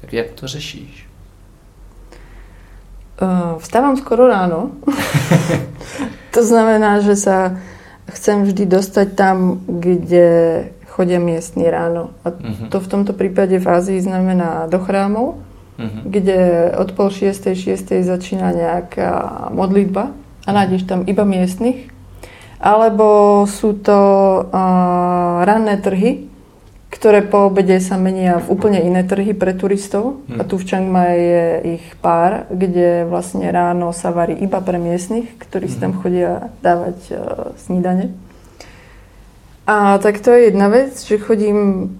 Tak 0.00 0.12
jak 0.12 0.30
to 0.30 0.48
řešíš? 0.48 1.08
Uh, 3.22 3.58
vstávam 3.58 3.96
skoro 3.96 4.26
ráno. 4.28 4.70
to 6.34 6.42
znamená, 6.42 6.98
že 7.06 7.14
sa 7.14 7.54
chcem 8.10 8.42
vždy 8.42 8.66
dostať 8.66 9.14
tam, 9.14 9.62
kde 9.70 10.26
chodia 10.90 11.22
miestni 11.22 11.70
ráno. 11.70 12.10
A 12.26 12.34
uh-huh. 12.34 12.66
to 12.66 12.82
v 12.82 12.88
tomto 12.88 13.12
prípade 13.14 13.54
v 13.62 13.68
Ázii 13.68 14.02
znamená 14.02 14.66
do 14.66 14.82
chrámov, 14.82 15.38
uh-huh. 15.78 16.02
kde 16.04 16.70
od 16.76 16.92
pol 16.92 17.08
šiestej, 17.08 17.54
šiestej 17.56 18.04
začína 18.04 18.52
nejaká 18.52 19.10
modlitba 19.54 20.12
a 20.44 20.50
nájdeš 20.50 20.84
tam 20.88 21.06
iba 21.06 21.22
miestnych. 21.22 21.88
Alebo 22.62 23.42
sú 23.50 23.74
to 23.74 23.98
uh, 24.46 25.42
ranné 25.42 25.82
trhy, 25.82 26.30
ktoré 26.94 27.26
po 27.26 27.50
obede 27.50 27.82
sa 27.82 27.98
menia 27.98 28.38
v 28.38 28.54
úplne 28.54 28.78
iné 28.78 29.02
trhy 29.02 29.34
pre 29.34 29.50
turistov. 29.50 30.22
Uh-huh. 30.22 30.38
A 30.38 30.46
tu 30.46 30.60
v 30.60 30.66
Chiang 30.68 30.86
Mai 30.86 31.18
je 31.18 31.46
ich 31.80 31.86
pár, 31.98 32.46
kde 32.52 33.08
vlastne 33.10 33.50
ráno 33.50 33.90
sa 33.90 34.14
varí 34.14 34.38
iba 34.38 34.62
pre 34.62 34.78
miestnych, 34.78 35.26
ktorí 35.42 35.66
si 35.66 35.82
tam 35.82 35.98
chodia 35.98 36.54
dávať 36.62 36.98
uh, 37.10 37.18
snídane. 37.58 38.14
A 39.66 39.98
tak 40.02 40.18
to 40.18 40.34
je 40.34 40.50
jedna 40.50 40.66
vec, 40.66 40.98
že 40.98 41.22
chodím 41.22 41.90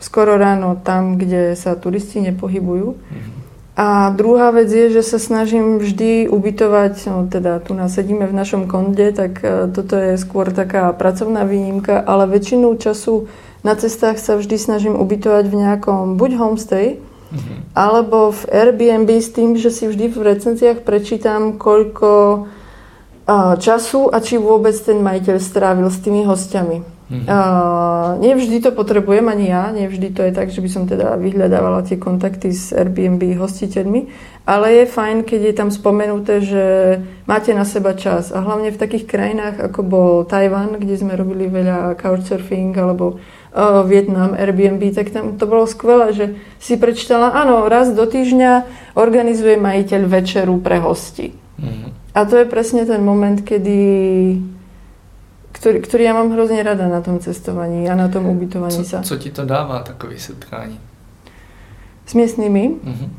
skoro 0.00 0.36
ráno 0.38 0.78
tam, 0.80 1.18
kde 1.18 1.56
sa 1.56 1.74
turisti 1.78 2.20
nepohybujú. 2.20 2.88
Mm-hmm. 2.94 3.32
A 3.74 4.14
druhá 4.14 4.54
vec 4.54 4.70
je, 4.70 4.94
že 4.94 5.02
sa 5.02 5.18
snažím 5.18 5.82
vždy 5.82 6.30
ubytovať, 6.30 6.94
no 7.10 7.26
teda 7.26 7.58
tu 7.58 7.74
nás 7.74 7.90
sedíme 7.90 8.22
v 8.30 8.38
našom 8.38 8.70
konde, 8.70 9.10
tak 9.10 9.42
e, 9.42 9.66
toto 9.66 9.98
je 9.98 10.14
skôr 10.14 10.54
taká 10.54 10.94
pracovná 10.94 11.42
výnimka, 11.42 11.98
ale 11.98 12.30
väčšinu 12.30 12.78
času 12.78 13.26
na 13.66 13.74
cestách 13.74 14.22
sa 14.22 14.38
vždy 14.38 14.56
snažím 14.62 14.94
ubytovať 14.94 15.50
v 15.50 15.58
nejakom 15.58 16.14
buď 16.14 16.30
homestay, 16.38 16.86
mm-hmm. 17.02 17.74
alebo 17.74 18.30
v 18.30 18.42
Airbnb 18.46 19.10
s 19.10 19.34
tým, 19.34 19.58
že 19.58 19.74
si 19.74 19.90
vždy 19.90 20.06
v 20.06 20.22
recenziách 20.22 20.86
prečítam, 20.86 21.58
koľko 21.58 22.46
času 23.58 24.12
a 24.12 24.20
či 24.20 24.36
vôbec 24.36 24.76
ten 24.76 25.00
majiteľ 25.00 25.36
strávil 25.40 25.88
s 25.88 25.98
tými 25.98 26.28
hostiami. 26.28 26.93
Mm-hmm. 27.04 27.28
Uh, 27.28 28.16
nevždy 28.24 28.64
to 28.64 28.72
potrebujem 28.72 29.28
ani 29.28 29.52
ja, 29.52 29.68
nevždy 29.76 30.08
to 30.16 30.24
je 30.24 30.32
tak, 30.32 30.48
že 30.48 30.64
by 30.64 30.68
som 30.72 30.88
teda 30.88 31.20
vyhľadávala 31.20 31.84
tie 31.84 32.00
kontakty 32.00 32.48
s 32.48 32.72
Airbnb 32.72 33.20
hostiteľmi, 33.36 34.08
ale 34.48 34.66
je 34.72 34.84
fajn, 34.88 35.28
keď 35.28 35.40
je 35.52 35.54
tam 35.54 35.68
spomenuté, 35.68 36.40
že 36.40 36.64
máte 37.28 37.52
na 37.52 37.68
seba 37.68 37.92
čas 37.92 38.32
a 38.32 38.40
hlavne 38.40 38.72
v 38.72 38.80
takých 38.80 39.04
krajinách 39.04 39.60
ako 39.60 39.80
bol 39.84 40.10
Tajvan, 40.24 40.80
kde 40.80 40.96
sme 40.96 41.12
robili 41.12 41.44
veľa 41.44 41.92
couchsurfing 42.00 42.72
alebo 42.72 43.20
uh, 43.20 43.84
Vietnam, 43.84 44.32
Airbnb, 44.32 44.80
tak 44.96 45.12
tam 45.12 45.36
to 45.36 45.44
bolo 45.44 45.68
skvelé, 45.68 46.16
že 46.16 46.40
si 46.56 46.80
prečítala, 46.80 47.36
áno, 47.36 47.68
raz 47.68 47.92
do 47.92 48.08
týždňa 48.08 48.64
organizuje 48.96 49.60
majiteľ 49.60 50.08
večeru 50.08 50.56
pre 50.64 50.80
hosti. 50.80 51.36
Mm-hmm. 51.60 52.16
A 52.16 52.20
to 52.24 52.40
je 52.40 52.46
presne 52.48 52.88
ten 52.88 53.04
moment, 53.04 53.44
kedy 53.44 53.76
ktorý, 55.54 55.78
ktorý 55.80 56.02
ja 56.04 56.14
mám 56.14 56.34
hrozně 56.34 56.62
rada 56.62 56.88
na 56.88 57.00
tom 57.00 57.22
cestovaní 57.22 57.86
a 57.90 57.94
na 57.94 58.08
tom 58.08 58.26
ubytovaní 58.26 58.76
co, 58.76 58.84
sa. 58.84 59.02
Co 59.02 59.16
ti 59.16 59.30
to 59.30 59.46
dává, 59.46 59.82
takový 59.82 60.18
setkání? 60.18 60.80
S 62.06 62.14
miestnými? 62.14 62.68
Mm-hmm. 62.84 63.10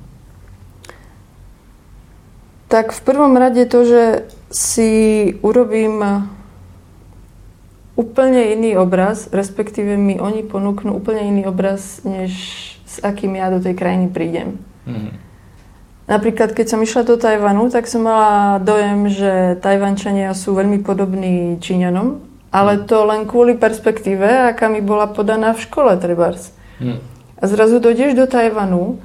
Tak 2.67 2.91
v 2.91 3.01
prvom 3.01 3.37
rade 3.37 3.65
to, 3.65 3.85
že 3.85 4.03
si 4.51 4.91
urobím 5.41 6.03
úplne 7.95 8.51
iný 8.51 8.77
obraz, 8.77 9.31
respektíve 9.31 9.95
mi 9.95 10.19
oni 10.19 10.43
ponúknú 10.43 10.91
úplne 10.91 11.23
iný 11.23 11.47
obraz, 11.47 12.03
než 12.03 12.31
s 12.85 12.99
akým 12.99 13.39
ja 13.39 13.47
do 13.49 13.63
tej 13.63 13.79
krajiny 13.79 14.11
prídem. 14.11 14.59
Mm-hmm. 14.83 15.24
Napríklad, 16.05 16.53
keď 16.53 16.65
som 16.69 16.85
išla 16.85 17.01
do 17.01 17.17
Tajvanu, 17.17 17.73
tak 17.73 17.89
som 17.89 18.05
mala 18.05 18.61
dojem, 18.61 19.09
že 19.09 19.57
Tajvančania 19.57 20.37
sú 20.37 20.53
veľmi 20.53 20.85
podobní 20.85 21.57
Číňanom, 21.57 22.21
ale 22.53 22.77
hmm. 22.77 22.83
to 22.85 22.97
len 23.09 23.21
kvôli 23.25 23.57
perspektíve, 23.57 24.53
aká 24.53 24.69
mi 24.69 24.85
bola 24.85 25.09
podaná 25.09 25.57
v 25.57 25.65
škole, 25.65 25.97
trebárs. 25.97 26.53
Hmm. 26.77 27.01
A 27.41 27.43
zrazu 27.49 27.81
dojdeš 27.81 28.13
do 28.13 28.29
Tajvanu 28.29 29.01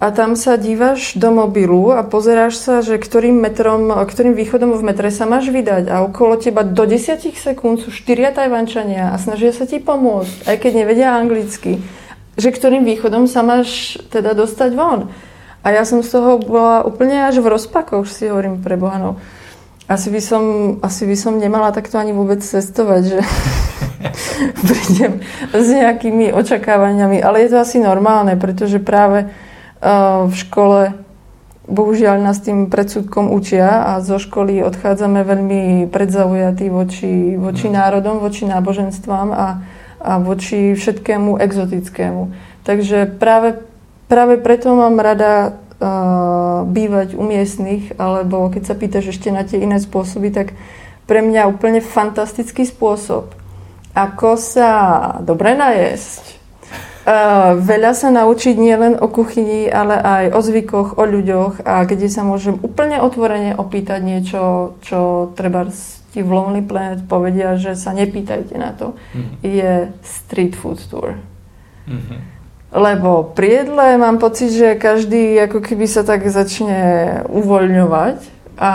a 0.00 0.08
tam 0.08 0.40
sa 0.40 0.56
dívaš 0.56 1.20
do 1.20 1.28
mobilu 1.28 1.92
a 1.92 2.00
pozeráš 2.06 2.56
sa, 2.56 2.80
že 2.80 2.96
ktorým 2.96 3.44
metrom, 3.44 3.92
ktorým 3.92 4.32
východom 4.32 4.72
v 4.72 4.86
metre 4.88 5.10
sa 5.12 5.26
máš 5.26 5.52
vydať 5.52 5.90
a 5.90 6.00
okolo 6.06 6.40
teba 6.40 6.64
do 6.64 6.86
10 6.88 7.18
sekúnd 7.34 7.82
sú 7.84 7.92
štyria 7.92 8.32
Tajvančania 8.32 9.12
a 9.12 9.20
snažia 9.20 9.52
sa 9.52 9.66
ti 9.66 9.82
pomôcť, 9.82 10.48
aj 10.48 10.56
keď 10.56 10.72
nevedia 10.72 11.12
anglicky, 11.12 11.82
že 12.38 12.48
ktorým 12.54 12.86
východom 12.86 13.26
sa 13.28 13.44
máš 13.44 14.00
teda 14.08 14.32
dostať 14.38 14.70
von. 14.72 15.12
A 15.68 15.76
ja 15.76 15.84
som 15.84 16.00
z 16.00 16.16
toho 16.16 16.40
bola 16.40 16.80
úplne 16.80 17.28
až 17.28 17.44
v 17.44 17.52
rozpakoch, 17.52 18.08
si 18.08 18.32
hovorím 18.32 18.64
pre 18.64 18.80
Boha, 18.80 18.96
no. 18.96 19.20
Asi 19.84 20.08
by 20.08 20.16
som, 20.16 20.44
asi 20.80 21.04
by 21.04 21.12
som 21.12 21.36
nemala 21.36 21.76
takto 21.76 22.00
ani 22.00 22.16
vôbec 22.16 22.40
cestovať, 22.40 23.02
že 23.04 23.20
prídem 24.72 25.20
s 25.52 25.66
nejakými 25.68 26.32
očakávaniami. 26.32 27.20
Ale 27.20 27.44
je 27.44 27.52
to 27.52 27.60
asi 27.60 27.84
normálne, 27.84 28.32
pretože 28.40 28.80
práve 28.80 29.28
uh, 29.28 30.24
v 30.24 30.34
škole 30.40 30.80
bohužiaľ 31.68 32.16
nás 32.24 32.40
tým 32.40 32.72
predsudkom 32.72 33.28
učia 33.28 33.92
a 33.92 34.00
zo 34.00 34.16
školy 34.16 34.64
odchádzame 34.64 35.20
veľmi 35.20 35.62
predzaujatí 35.92 36.72
voči, 36.72 37.36
voči 37.36 37.68
mm. 37.68 37.74
národom, 37.76 38.24
voči 38.24 38.48
náboženstvám 38.48 39.28
a, 39.36 39.46
a 40.00 40.12
voči 40.16 40.72
všetkému 40.72 41.36
exotickému. 41.36 42.32
Takže 42.64 43.20
práve 43.20 43.67
Práve 44.08 44.40
preto 44.40 44.72
mám 44.72 44.96
rada 44.96 45.52
uh, 45.52 46.64
bývať 46.64 47.14
u 47.14 47.22
miestnych, 47.22 47.92
alebo 48.00 48.48
keď 48.48 48.62
sa 48.64 48.74
pýtaš 48.74 49.12
ešte 49.12 49.28
na 49.28 49.44
tie 49.44 49.60
iné 49.60 49.76
spôsoby, 49.76 50.32
tak 50.32 50.56
pre 51.04 51.20
mňa 51.20 51.48
úplne 51.48 51.84
fantastický 51.84 52.64
spôsob, 52.64 53.32
ako 53.92 54.40
sa 54.40 54.70
dobre 55.20 55.52
najesť, 55.52 56.38
Uh, 57.08 57.56
veľa 57.64 57.96
sa 57.96 58.12
naučiť 58.12 58.60
nielen 58.60 59.00
o 59.00 59.08
kuchyni, 59.08 59.64
ale 59.64 59.96
aj 59.96 60.24
o 60.28 60.40
zvykoch, 60.44 61.00
o 61.00 61.08
ľuďoch 61.08 61.64
a 61.64 61.88
kde 61.88 62.04
sa 62.12 62.20
môžem 62.20 62.60
úplne 62.60 63.00
otvorene 63.00 63.56
opýtať 63.56 64.04
niečo, 64.04 64.76
čo 64.84 65.32
treba 65.32 65.64
ti 66.12 66.20
v 66.20 66.28
Lonely 66.28 66.68
Planet 66.68 67.08
povedia, 67.08 67.56
že 67.56 67.80
sa 67.80 67.96
nepýtajte 67.96 68.52
na 68.60 68.76
to, 68.76 68.92
mm. 69.16 69.40
je 69.40 69.88
street 70.04 70.52
food 70.52 70.84
tour. 70.92 71.16
Mm-hmm. 71.88 72.37
Lebo 72.68 73.32
pri 73.32 73.64
jedle 73.64 73.96
mám 73.96 74.20
pocit, 74.20 74.52
že 74.52 74.76
každý 74.76 75.40
ako 75.48 75.64
keby 75.64 75.88
sa 75.88 76.04
tak 76.04 76.28
začne 76.28 77.24
uvoľňovať 77.32 78.18
a 78.58 78.70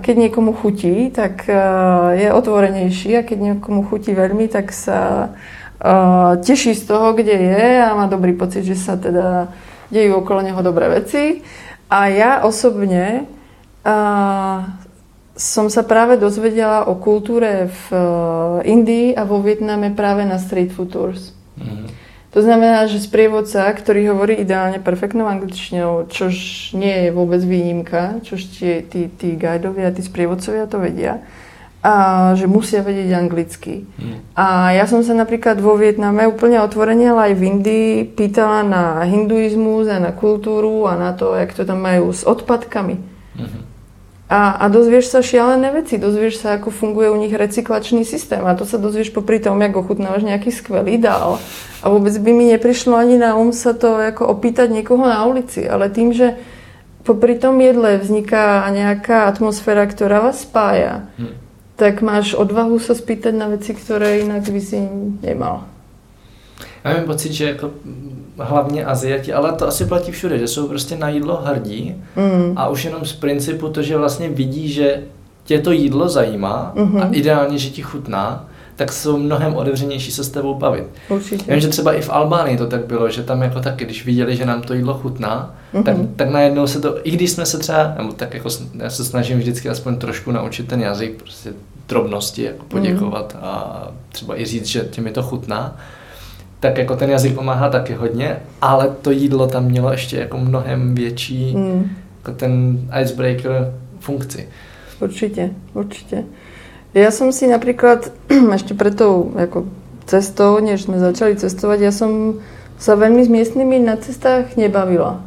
keď 0.00 0.14
niekomu 0.28 0.56
chutí, 0.56 1.12
tak 1.12 1.44
uh, 1.50 2.14
je 2.16 2.32
otvorenejší 2.32 3.20
a 3.20 3.26
keď 3.26 3.38
niekomu 3.52 3.84
chutí 3.84 4.16
veľmi, 4.16 4.48
tak 4.48 4.72
sa 4.72 5.28
uh, 5.28 6.40
teší 6.40 6.72
z 6.72 6.88
toho, 6.88 7.12
kde 7.12 7.36
je 7.36 7.64
a 7.84 7.92
má 7.92 8.06
dobrý 8.08 8.32
pocit, 8.32 8.64
že 8.64 8.78
sa 8.78 8.96
teda 8.96 9.52
dejú 9.92 10.24
okolo 10.24 10.40
neho 10.40 10.62
dobré 10.64 10.88
veci. 10.88 11.44
A 11.90 12.08
ja 12.08 12.46
osobne 12.46 13.28
uh, 13.84 14.64
som 15.34 15.66
sa 15.66 15.82
práve 15.82 16.14
dozvedela 16.16 16.86
o 16.86 16.94
kultúre 16.94 17.68
v 17.68 17.84
Indii 18.62 19.18
a 19.18 19.26
vo 19.26 19.42
Vietname 19.42 19.90
práve 19.90 20.22
na 20.22 20.38
street 20.38 20.70
food. 20.70 20.94
Mm-hmm. 20.94 22.03
To 22.34 22.42
znamená, 22.42 22.90
že 22.90 22.98
sprievodca, 22.98 23.70
ktorý 23.70 24.10
hovorí 24.10 24.34
ideálne 24.42 24.82
perfektnou 24.82 25.30
angličtinou, 25.30 26.10
čož 26.10 26.34
nie 26.74 27.06
je 27.06 27.08
vôbec 27.14 27.38
výnimka, 27.38 28.18
čož 28.26 28.50
tí, 28.50 28.82
tí, 28.90 29.06
tí 29.06 29.38
guidovia, 29.38 29.94
tí 29.94 30.02
sprievodcovia 30.02 30.66
to 30.66 30.82
vedia, 30.82 31.22
a 31.84 32.32
že 32.34 32.50
musia 32.50 32.82
vedieť 32.82 33.12
anglicky. 33.14 33.86
Mm. 34.00 34.18
A 34.34 34.74
ja 34.74 34.88
som 34.90 35.06
sa 35.06 35.14
napríklad 35.14 35.62
vo 35.62 35.78
Vietname 35.78 36.26
úplne 36.26 36.58
otvorene, 36.58 37.12
ale 37.14 37.30
aj 37.30 37.34
v 37.38 37.42
Indii 37.44 37.90
pýtala 38.08 38.66
na 38.66 39.04
hinduizmus 39.06 39.86
a 39.86 40.02
na 40.02 40.10
kultúru 40.10 40.90
a 40.90 40.98
na 40.98 41.14
to, 41.14 41.38
jak 41.38 41.54
to 41.54 41.62
tam 41.62 41.86
majú 41.86 42.10
s 42.10 42.26
odpadkami. 42.26 42.98
Mm-hmm. 42.98 43.73
A, 44.34 44.58
a 44.58 44.64
dozvieš 44.66 45.14
sa 45.14 45.22
šialené 45.22 45.70
veci, 45.70 45.94
dozvieš 45.94 46.42
sa, 46.42 46.58
ako 46.58 46.74
funguje 46.74 47.06
u 47.06 47.14
nich 47.14 47.30
recyklačný 47.30 48.02
systém 48.02 48.42
a 48.42 48.58
to 48.58 48.66
sa 48.66 48.82
dozvieš 48.82 49.14
popri 49.14 49.38
tom, 49.38 49.62
ako 49.62 49.86
ochutnávaš 49.86 50.26
nejaký 50.26 50.50
skvelý 50.50 50.98
dál. 50.98 51.38
A 51.78 51.86
vôbec 51.86 52.10
by 52.18 52.30
mi 52.34 52.50
neprišlo 52.50 52.98
ani 52.98 53.14
na 53.14 53.38
um 53.38 53.54
sa 53.54 53.78
to 53.78 53.94
ako 53.94 54.26
opýtať 54.26 54.74
niekoho 54.74 55.06
na 55.06 55.22
ulici, 55.22 55.62
ale 55.62 55.86
tým, 55.86 56.10
že 56.10 56.34
popri 57.06 57.38
tom 57.38 57.62
jedle 57.62 58.02
vzniká 58.02 58.66
nejaká 58.74 59.30
atmosféra, 59.30 59.86
ktorá 59.86 60.18
vás 60.18 60.42
spája, 60.42 61.06
mm 61.14 61.44
tak 61.74 62.06
máš 62.06 62.38
odvahu 62.38 62.78
sa 62.78 62.94
spýtať 62.94 63.34
na 63.34 63.50
veci, 63.50 63.74
ktoré 63.74 64.22
inak 64.22 64.46
by 64.46 64.62
si 64.62 64.78
nemal. 65.26 65.66
Já 66.84 66.92
mám 66.92 67.04
pocit, 67.04 67.32
že 67.32 67.44
jako 67.44 67.70
hlavně 68.38 68.84
Aziati, 68.84 69.32
ale 69.32 69.52
to 69.52 69.68
asi 69.68 69.84
platí 69.84 70.12
všude, 70.12 70.38
že 70.38 70.48
jsou 70.48 70.68
prostě 70.68 70.96
na 70.96 71.08
jídlo 71.08 71.42
hrdí 71.44 71.94
mm. 72.16 72.52
a 72.56 72.68
už 72.68 72.84
jenom 72.84 73.04
z 73.04 73.12
principu 73.12 73.68
to, 73.68 73.82
že 73.82 73.96
vlastně 73.96 74.28
vidí, 74.28 74.72
že 74.72 75.02
tě 75.44 75.58
to 75.58 75.72
jídlo 75.72 76.08
zajímá 76.08 76.72
mm-hmm. 76.76 77.02
a 77.02 77.08
ideálně, 77.12 77.58
že 77.58 77.70
ti 77.70 77.82
chutná, 77.82 78.48
tak 78.76 78.92
jsou 78.92 79.18
mnohem 79.18 79.54
otevřenější 79.54 80.12
se 80.12 80.24
s 80.24 80.28
tebou 80.28 80.54
bavit. 80.54 80.84
Určitě. 81.08 81.52
Vím, 81.52 81.60
že 81.60 81.68
třeba 81.68 81.92
i 81.92 82.02
v 82.02 82.10
Albánii 82.10 82.56
to 82.56 82.66
tak 82.66 82.86
bylo, 82.86 83.10
že 83.10 83.22
tam 83.22 83.42
jako 83.42 83.60
taky, 83.60 83.84
když 83.84 84.04
viděli, 84.04 84.36
že 84.36 84.46
nám 84.46 84.62
to 84.62 84.74
jídlo 84.74 84.94
chutná, 84.94 85.54
mm-hmm. 85.74 85.82
tak, 85.82 85.96
tak 86.16 86.30
najednou 86.30 86.66
se 86.66 86.80
to, 86.80 87.06
i 87.06 87.10
když 87.10 87.30
jsme 87.30 87.46
se 87.46 87.58
třeba, 87.58 87.94
nebo 87.98 88.12
tak 88.12 88.34
jako 88.34 88.48
já 88.76 88.90
se 88.90 89.04
snažím 89.04 89.38
vždycky 89.38 89.68
aspoň 89.68 89.96
trošku 89.96 90.32
naučit 90.32 90.68
ten 90.68 90.80
jazyk, 90.80 91.22
prostě 91.22 91.52
drobnosti, 91.88 92.42
jako 92.42 92.64
poděkovat 92.64 93.34
mm-hmm. 93.34 93.46
a 93.46 93.88
třeba 94.12 94.40
i 94.40 94.44
říct, 94.44 94.66
že 94.66 94.80
tě 94.90 95.00
mi 95.00 95.10
to 95.10 95.22
chutná, 95.22 95.76
tak 96.64 96.78
jako 96.78 96.96
ten 96.96 97.10
jazyk 97.10 97.34
pomáhá 97.34 97.68
taky 97.68 97.92
hodně, 97.92 98.36
ale 98.62 98.96
to 99.02 99.10
jídlo 99.10 99.46
tam 99.46 99.64
mělo 99.64 99.92
ještě 99.92 100.16
jako 100.16 100.38
mnohem 100.38 100.94
větší 100.94 101.56
mm. 101.56 101.90
jako 102.16 102.32
ten 102.32 102.78
icebreaker 103.00 103.74
funkci. 104.00 104.48
Určitě, 105.00 105.50
určitě. 105.74 106.24
Ja 106.94 107.10
som 107.10 107.34
si 107.34 107.50
napríklad 107.50 108.14
ešte 108.56 108.72
pred 108.78 108.96
tou 108.96 109.34
ako, 109.36 109.66
cestou, 110.06 110.62
než 110.62 110.88
sme 110.88 110.96
začali 110.96 111.36
cestovať, 111.36 111.78
ja 111.84 111.92
som 111.92 112.40
sa 112.78 112.96
veľmi 112.96 113.20
s 113.20 113.28
miestnymi 113.28 113.82
na 113.84 114.00
cestách 114.00 114.56
nebavila. 114.56 115.20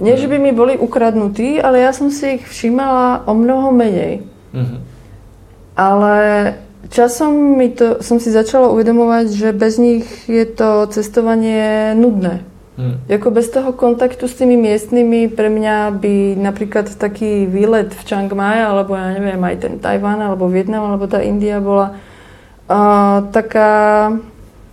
Nie, 0.00 0.18
že 0.18 0.26
by 0.26 0.42
mi 0.42 0.50
boli 0.50 0.74
ukradnutí, 0.74 1.62
ale 1.62 1.86
ja 1.86 1.92
som 1.92 2.10
si 2.10 2.40
ich 2.40 2.48
všímala 2.48 3.28
o 3.28 3.36
mnoho 3.36 3.70
menej. 3.70 4.26
Mm-hmm. 4.56 4.80
Ale 5.76 6.14
časom 6.90 7.60
mi 7.60 7.70
to, 7.70 8.02
som 8.02 8.18
si 8.18 8.32
začala 8.32 8.72
uvedomovať, 8.74 9.26
že 9.30 9.48
bez 9.54 9.78
nich 9.78 10.06
je 10.26 10.42
to 10.48 10.90
cestovanie 10.90 11.94
nudné. 11.94 12.42
Hmm. 12.72 12.96
Jako 13.08 13.30
bez 13.30 13.48
toho 13.48 13.72
kontaktu 13.72 14.28
s 14.28 14.34
tými 14.34 14.56
miestnymi 14.56 15.28
pre 15.28 15.52
mňa 15.52 15.92
by 15.92 16.40
napríklad 16.40 16.88
taký 16.96 17.44
výlet 17.44 17.92
v 17.92 18.00
Chiang 18.00 18.32
Mai, 18.32 18.64
alebo 18.64 18.96
ja 18.96 19.12
neviem, 19.12 19.44
aj 19.44 19.56
ten 19.60 19.74
Tajván, 19.76 20.24
alebo 20.24 20.48
Vietnam, 20.48 20.88
alebo 20.88 21.04
tá 21.04 21.20
India 21.20 21.60
bola 21.60 22.00
uh, 22.72 23.28
taká, 23.28 24.08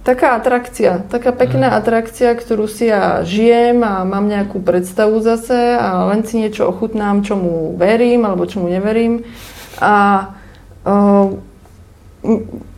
taká 0.08 0.40
atrakcia, 0.40 1.04
taká 1.12 1.36
pekná 1.36 1.76
hmm. 1.76 1.80
atrakcia, 1.84 2.32
ktorú 2.40 2.72
si 2.72 2.88
ja 2.88 3.28
žijem 3.28 3.84
a 3.84 4.08
mám 4.08 4.32
nejakú 4.32 4.64
predstavu 4.64 5.20
zase 5.20 5.76
a 5.76 6.08
len 6.08 6.24
si 6.24 6.40
niečo 6.40 6.72
ochutnám, 6.72 7.28
čomu 7.28 7.76
verím 7.76 8.24
alebo 8.24 8.48
čomu 8.48 8.72
neverím. 8.72 9.28
A 9.84 10.24
uh, 10.88 11.36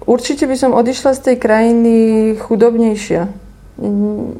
určite 0.05 0.45
by 0.45 0.55
som 0.57 0.77
odišla 0.77 1.17
z 1.17 1.21
tej 1.31 1.35
krajiny 1.41 1.93
chudobnejšia 2.37 3.41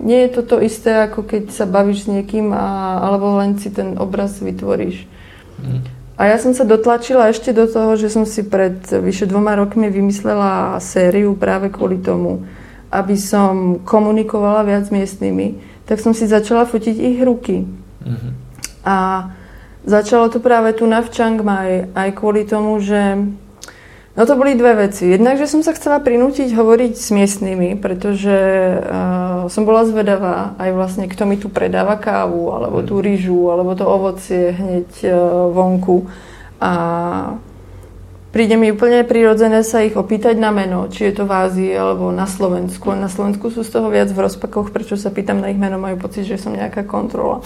nie 0.02 0.20
je 0.28 0.30
to 0.38 0.42
to 0.46 0.56
isté, 0.62 1.10
ako 1.10 1.26
keď 1.26 1.50
sa 1.50 1.66
bavíš 1.66 2.06
s 2.06 2.12
niekým 2.12 2.54
a, 2.54 3.00
alebo 3.02 3.42
len 3.42 3.58
si 3.58 3.74
ten 3.74 3.98
obraz 3.98 4.38
vytvoríš. 4.38 5.10
Mm. 5.62 5.82
A 6.22 6.22
ja 6.30 6.38
som 6.38 6.54
sa 6.54 6.62
dotlačila 6.62 7.34
ešte 7.34 7.50
do 7.50 7.66
toho, 7.66 7.98
že 7.98 8.14
som 8.14 8.30
si 8.30 8.46
pred 8.46 8.78
vyše 8.86 9.26
dvoma 9.26 9.58
rokmi 9.58 9.90
vymyslela 9.90 10.78
sériu 10.78 11.34
práve 11.34 11.74
kvôli 11.74 11.98
tomu, 11.98 12.46
aby 12.94 13.18
som 13.18 13.82
komunikovala 13.82 14.62
viac 14.62 14.86
s 14.86 14.94
miestnymi, 14.94 15.58
tak 15.90 15.98
som 15.98 16.14
si 16.14 16.30
začala 16.30 16.70
fotiť 16.70 16.96
ich 17.02 17.18
ruky. 17.26 17.66
Mm-hmm. 18.06 18.32
A 18.86 19.26
začalo 19.90 20.30
to 20.30 20.38
práve 20.38 20.78
tu 20.78 20.86
na 20.86 21.02
v 21.02 21.10
Chiang 21.10 21.42
Mai, 21.42 21.90
aj 21.98 22.10
kvôli 22.14 22.46
tomu, 22.46 22.78
že 22.78 23.18
No 24.12 24.28
to 24.28 24.36
boli 24.36 24.60
dve 24.60 24.76
veci. 24.76 25.08
Jednak, 25.08 25.40
že 25.40 25.48
som 25.48 25.64
sa 25.64 25.72
chcela 25.72 26.04
prinútiť 26.04 26.52
hovoriť 26.52 26.94
s 27.00 27.16
miestnymi, 27.16 27.80
pretože 27.80 28.36
uh, 28.76 29.48
som 29.48 29.64
bola 29.64 29.88
zvedavá 29.88 30.52
aj 30.60 30.70
vlastne, 30.76 31.06
kto 31.08 31.24
mi 31.24 31.40
tu 31.40 31.48
predáva 31.48 31.96
kávu, 31.96 32.52
alebo 32.52 32.84
tú 32.84 33.00
rýžu, 33.00 33.48
alebo 33.48 33.72
to 33.72 33.88
ovocie 33.88 34.52
hneď 34.52 34.90
uh, 35.08 35.16
vonku. 35.56 36.12
A 36.60 36.72
príde 38.36 38.60
mi 38.60 38.68
úplne 38.76 39.08
prirodzené 39.08 39.64
sa 39.64 39.80
ich 39.80 39.96
opýtať 39.96 40.36
na 40.36 40.52
meno, 40.52 40.92
či 40.92 41.08
je 41.08 41.16
to 41.16 41.24
v 41.24 41.32
Ázii 41.32 41.72
alebo 41.72 42.12
na 42.12 42.28
Slovensku. 42.28 42.92
Na 42.92 43.08
Slovensku 43.08 43.48
sú 43.48 43.64
z 43.64 43.72
toho 43.72 43.88
viac 43.88 44.12
v 44.12 44.28
rozpakoch, 44.28 44.76
prečo 44.76 45.00
sa 45.00 45.08
pýtam 45.08 45.40
na 45.40 45.56
ich 45.56 45.60
meno, 45.60 45.80
majú 45.80 45.96
pocit, 45.96 46.28
že 46.28 46.36
som 46.36 46.52
nejaká 46.52 46.84
kontrola. 46.84 47.40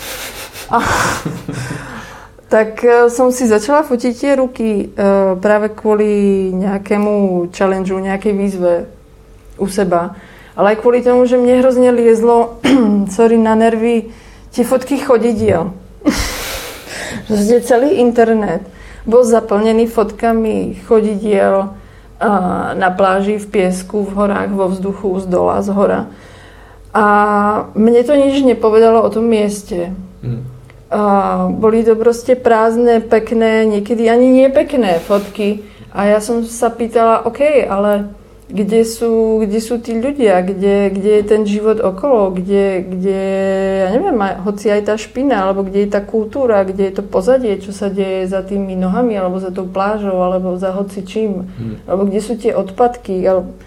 A, 0.73 0.82
tak 2.50 2.84
e, 2.86 3.10
som 3.10 3.34
si 3.34 3.50
začala 3.50 3.82
fotiť 3.82 4.14
tie 4.14 4.34
ruky 4.38 4.70
e, 4.70 4.86
práve 5.42 5.74
kvôli 5.74 6.54
nejakému 6.54 7.48
challengeu, 7.50 7.98
nejakej 7.98 8.34
výzve 8.38 8.74
u 9.58 9.66
seba. 9.66 10.14
Ale 10.56 10.76
aj 10.76 10.80
kvôli 10.80 11.02
tomu, 11.02 11.26
že 11.26 11.42
mne 11.42 11.60
hrozne 11.60 11.90
liezlo, 11.90 12.62
sorry, 13.16 13.36
na 13.42 13.58
nervy 13.58 14.14
tie 14.54 14.64
fotky 14.64 15.02
chodidiel. 15.02 15.74
Proste 17.28 17.66
celý 17.66 18.00
internet 18.00 18.64
bol 19.06 19.26
zaplnený 19.26 19.86
fotkami 19.90 20.82
chodidiel 20.86 21.76
na 22.76 22.90
pláži, 22.96 23.38
v 23.38 23.48
piesku, 23.48 24.08
v 24.08 24.16
horách, 24.16 24.52
vo 24.56 24.72
vzduchu, 24.72 25.20
z 25.20 25.26
dola, 25.28 25.60
z 25.60 25.70
hora. 25.76 26.02
A 26.96 27.06
mne 27.76 28.02
to 28.08 28.16
nič 28.16 28.39
nepovedalo 28.39 29.04
o 29.04 29.10
tom 29.12 29.28
mieste. 29.28 29.91
Mm. 30.24 30.55
A 30.94 31.02
boli 31.50 31.82
to 31.82 31.98
proste 31.98 32.38
prázdne, 32.38 33.02
pekné, 33.02 33.66
niekedy 33.66 34.06
ani 34.06 34.46
nepekné 34.46 35.02
fotky. 35.02 35.66
A 35.96 36.06
ja 36.12 36.20
som 36.22 36.46
sa 36.46 36.70
pýtala, 36.70 37.26
OK, 37.26 37.42
ale 37.66 38.14
kde 38.46 38.86
sú, 38.86 39.42
kde 39.42 39.58
sú 39.58 39.82
tí 39.82 39.98
ľudia, 39.98 40.46
kde, 40.46 40.94
kde 40.94 41.12
je 41.18 41.24
ten 41.26 41.42
život 41.50 41.82
okolo, 41.82 42.30
kde, 42.30 42.86
kde, 42.86 43.22
ja 43.82 43.90
neviem, 43.90 44.22
hoci 44.46 44.70
aj 44.70 44.82
tá 44.86 44.96
špina, 45.02 45.50
alebo 45.50 45.66
kde 45.66 45.90
je 45.90 45.90
tá 45.90 46.02
kultúra, 46.06 46.62
kde 46.62 46.94
je 46.94 46.94
to 47.02 47.04
pozadie, 47.04 47.58
čo 47.58 47.74
sa 47.74 47.90
deje 47.90 48.30
za 48.30 48.46
tými 48.46 48.78
nohami, 48.78 49.18
alebo 49.18 49.42
za 49.42 49.50
tou 49.50 49.66
plážou, 49.66 50.22
alebo 50.22 50.62
za 50.62 50.70
hoci 50.78 51.02
čím, 51.02 51.50
hmm. 51.50 51.90
alebo 51.90 52.06
kde 52.06 52.22
sú 52.22 52.38
tie 52.38 52.54
odpadky. 52.54 53.26
Alebo... 53.26 53.58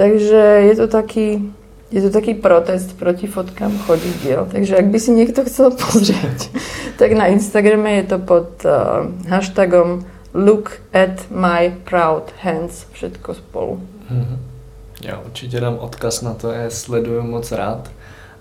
Takže 0.00 0.72
je 0.72 0.74
to 0.80 0.86
taký, 0.88 1.52
je 1.92 2.02
to 2.02 2.10
taký 2.10 2.34
protest 2.34 2.98
proti 2.98 3.26
fotkám 3.26 3.78
chodidiel. 3.78 4.48
Takže 4.52 4.76
ak 4.76 4.86
by 4.88 4.98
si 5.00 5.10
niekto 5.12 5.44
chcel 5.44 5.70
pozrieť, 5.84 6.48
tak 6.96 7.12
na 7.12 7.26
Instagrame 7.28 8.00
je 8.02 8.16
to 8.16 8.18
pod 8.18 8.48
uh, 8.64 9.06
hashtagom 9.28 10.04
look 10.34 10.80
at 10.92 11.28
my 11.30 11.72
proud 11.84 12.32
hands, 12.40 12.86
všetko 12.92 13.34
spolu. 13.34 13.80
Mm-hmm. 14.10 14.38
Já 15.04 15.18
určitě 15.18 15.60
dám 15.60 15.78
odkaz 15.78 16.22
na 16.22 16.34
to, 16.34 16.52
já 16.52 16.70
sleduju 16.70 17.22
moc 17.22 17.52
rád. 17.52 17.90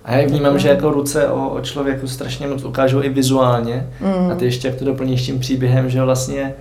A 0.05 0.15
já 0.15 0.27
vnímám, 0.27 0.59
že 0.59 0.69
jako 0.69 0.91
ruce 0.91 1.27
o, 1.27 1.49
o 1.49 1.61
člověku 1.61 2.07
strašně 2.07 2.47
moc 2.47 2.63
ukážou 2.63 3.03
i 3.03 3.09
vizuálně. 3.09 3.87
Mm. 3.99 4.31
A 4.31 4.35
ty 4.35 4.45
ještě 4.45 4.67
jak 4.67 4.77
to 4.77 4.85
doplníš 4.85 5.25
tím 5.25 5.39
příběhem, 5.39 5.89
že 5.89 6.01
vlastně 6.01 6.53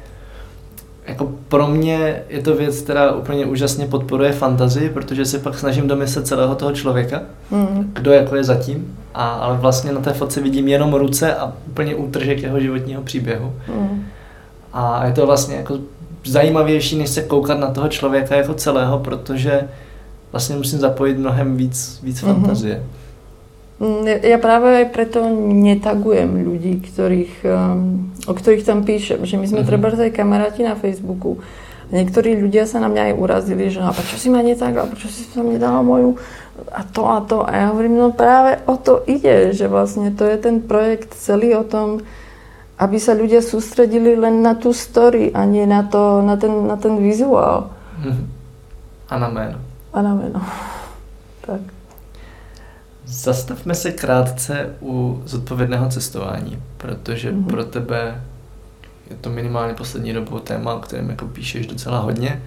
jako 1.11 1.32
pro 1.48 1.66
mě 1.66 2.22
je 2.28 2.42
to 2.42 2.56
věc, 2.56 2.80
která 2.80 3.12
úplně 3.12 3.46
úžasně 3.46 3.86
podporuje 3.86 4.32
fantazii, 4.32 4.90
protože 4.90 5.24
si 5.24 5.38
pak 5.38 5.58
snažím 5.58 5.88
domyslet 5.88 6.26
celého 6.26 6.54
toho 6.54 6.72
člověka, 6.72 7.22
mm. 7.50 7.90
kdo 7.94 8.12
jako 8.12 8.36
je 8.36 8.44
zatím, 8.44 8.98
a, 9.14 9.28
ale 9.30 9.56
vlastně 9.56 9.92
na 9.92 10.00
té 10.00 10.12
fotce 10.12 10.40
vidím 10.40 10.68
jenom 10.68 10.94
ruce 10.94 11.34
a 11.34 11.52
úplně 11.66 11.94
útržek 11.94 12.42
jeho 12.42 12.61
životního 12.61 13.02
příběhu. 13.02 13.52
Mm. 13.74 14.06
A 14.72 15.06
je 15.06 15.12
to 15.12 15.26
vlastně 15.26 15.56
jako 15.56 15.78
zajímavější, 16.24 16.98
než 16.98 17.11
se 17.11 17.22
koukat 17.22 17.58
na 17.58 17.70
toho 17.70 17.88
člověka 17.88 18.36
jako 18.36 18.54
celého, 18.54 18.98
protože 18.98 19.68
vlastně 20.32 20.56
musím 20.56 20.78
zapojit 20.78 21.18
mnohem 21.18 21.56
víc, 21.56 22.00
víc 22.02 22.22
mm-hmm. 22.22 22.26
fantazie. 22.26 22.82
Mm, 23.81 24.05
ja 24.05 24.37
práve 24.37 24.85
aj 24.85 24.87
preto 24.93 25.24
netagujem 25.57 26.45
ľudí, 26.45 26.85
ktorých, 26.85 27.35
um, 27.49 28.12
o 28.28 28.33
ktorých 28.37 28.68
tam 28.68 28.85
píšem, 28.85 29.24
že 29.24 29.41
my 29.41 29.49
sme 29.49 29.64
uh-huh. 29.64 29.70
treba 29.72 29.89
aj 29.89 30.12
kamaráti 30.12 30.68
na 30.68 30.76
Facebooku. 30.76 31.41
Niektorí 31.89 32.37
ľudia 32.37 32.68
sa 32.68 32.78
na 32.78 32.93
mňa 32.93 33.11
aj 33.11 33.14
urazili, 33.16 33.72
že 33.72 33.81
a 33.81 33.91
prečo 33.91 34.20
si 34.20 34.28
ma 34.28 34.45
netagla, 34.45 34.85
prečo 34.85 35.09
si 35.09 35.26
tam 35.33 35.49
nedala 35.49 35.81
moju 35.81 36.20
a 36.68 36.85
to 36.85 37.03
a 37.09 37.24
to. 37.24 37.41
A 37.41 37.51
ja 37.57 37.64
hovorím, 37.72 37.97
no 37.97 38.12
práve 38.12 38.61
o 38.68 38.76
to 38.76 39.01
ide, 39.09 39.57
že 39.57 39.64
vlastne 39.64 40.12
to 40.12 40.28
je 40.28 40.37
ten 40.37 40.61
projekt 40.61 41.16
celý 41.16 41.57
o 41.57 41.64
tom, 41.64 42.05
aby 42.76 43.01
sa 43.01 43.16
ľudia 43.16 43.41
sústredili 43.41 44.12
len 44.12 44.45
na 44.45 44.61
tú 44.61 44.76
story 44.76 45.33
a 45.33 45.49
nie 45.49 45.64
na, 45.64 45.89
to, 45.89 46.20
na, 46.20 46.37
ten, 46.37 46.53
na 46.68 46.76
ten 46.76 47.01
vizuál. 47.01 47.72
Uh-huh. 47.97 48.28
A 49.09 49.14
na 49.16 49.28
meno. 49.33 49.59
A 49.97 49.99
na 50.05 50.12
meno. 50.12 50.41
tak. 51.49 51.80
Zastavme 53.12 53.74
se 53.74 53.92
krátce 53.92 54.70
u 54.82 55.22
zodpovědného 55.26 55.88
cestování, 55.88 56.62
protože 56.76 57.32
mm-hmm. 57.32 57.46
pro 57.46 57.64
tebe 57.64 58.20
je 59.11 59.16
to 59.20 59.30
minimálně 59.30 59.74
poslední 59.74 60.12
dobou 60.12 60.38
téma, 60.38 60.74
o 60.74 60.78
kterém 60.78 61.11
jako 61.11 61.26
píšeš 61.26 61.66
docela 61.66 61.98
hodně. 61.98 62.42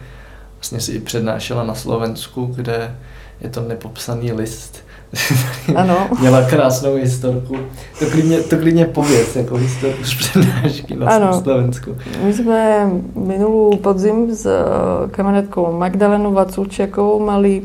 Vlastně 0.55 0.79
si 0.79 0.91
i 0.91 0.99
přednášela 0.99 1.63
na 1.63 1.75
Slovensku, 1.75 2.45
kde 2.45 2.95
je 3.41 3.49
to 3.49 3.61
nepopsaný 3.61 4.31
list. 4.31 4.83
Ano. 5.75 6.09
Měla 6.19 6.49
krásnou 6.49 6.95
historku. 6.95 7.57
To 7.99 8.05
klidně, 8.05 8.39
to 8.39 8.57
klidně 8.57 8.85
pověc, 8.85 9.35
jako 9.35 9.55
historku 9.55 10.03
z 10.03 10.13
přednášky 10.13 10.95
na 10.95 11.07
ano. 11.07 11.41
Slovensku. 11.41 11.97
My 12.23 12.33
jsme 12.33 12.89
minulou 13.15 13.77
podzim 13.77 14.35
s 14.35 14.45
eh, 14.45 15.09
kamarátkou 15.11 15.77
Magdalenou 15.77 16.33
Vacúčiakovou 16.33 17.25
mali 17.25 17.61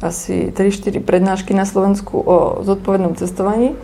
asi 0.00 0.48
3-4 0.52 1.00
prednášky 1.04 1.52
na 1.52 1.68
Slovensku 1.68 2.16
o 2.16 2.36
zodpovednom 2.64 3.14
cestovaní. 3.16 3.76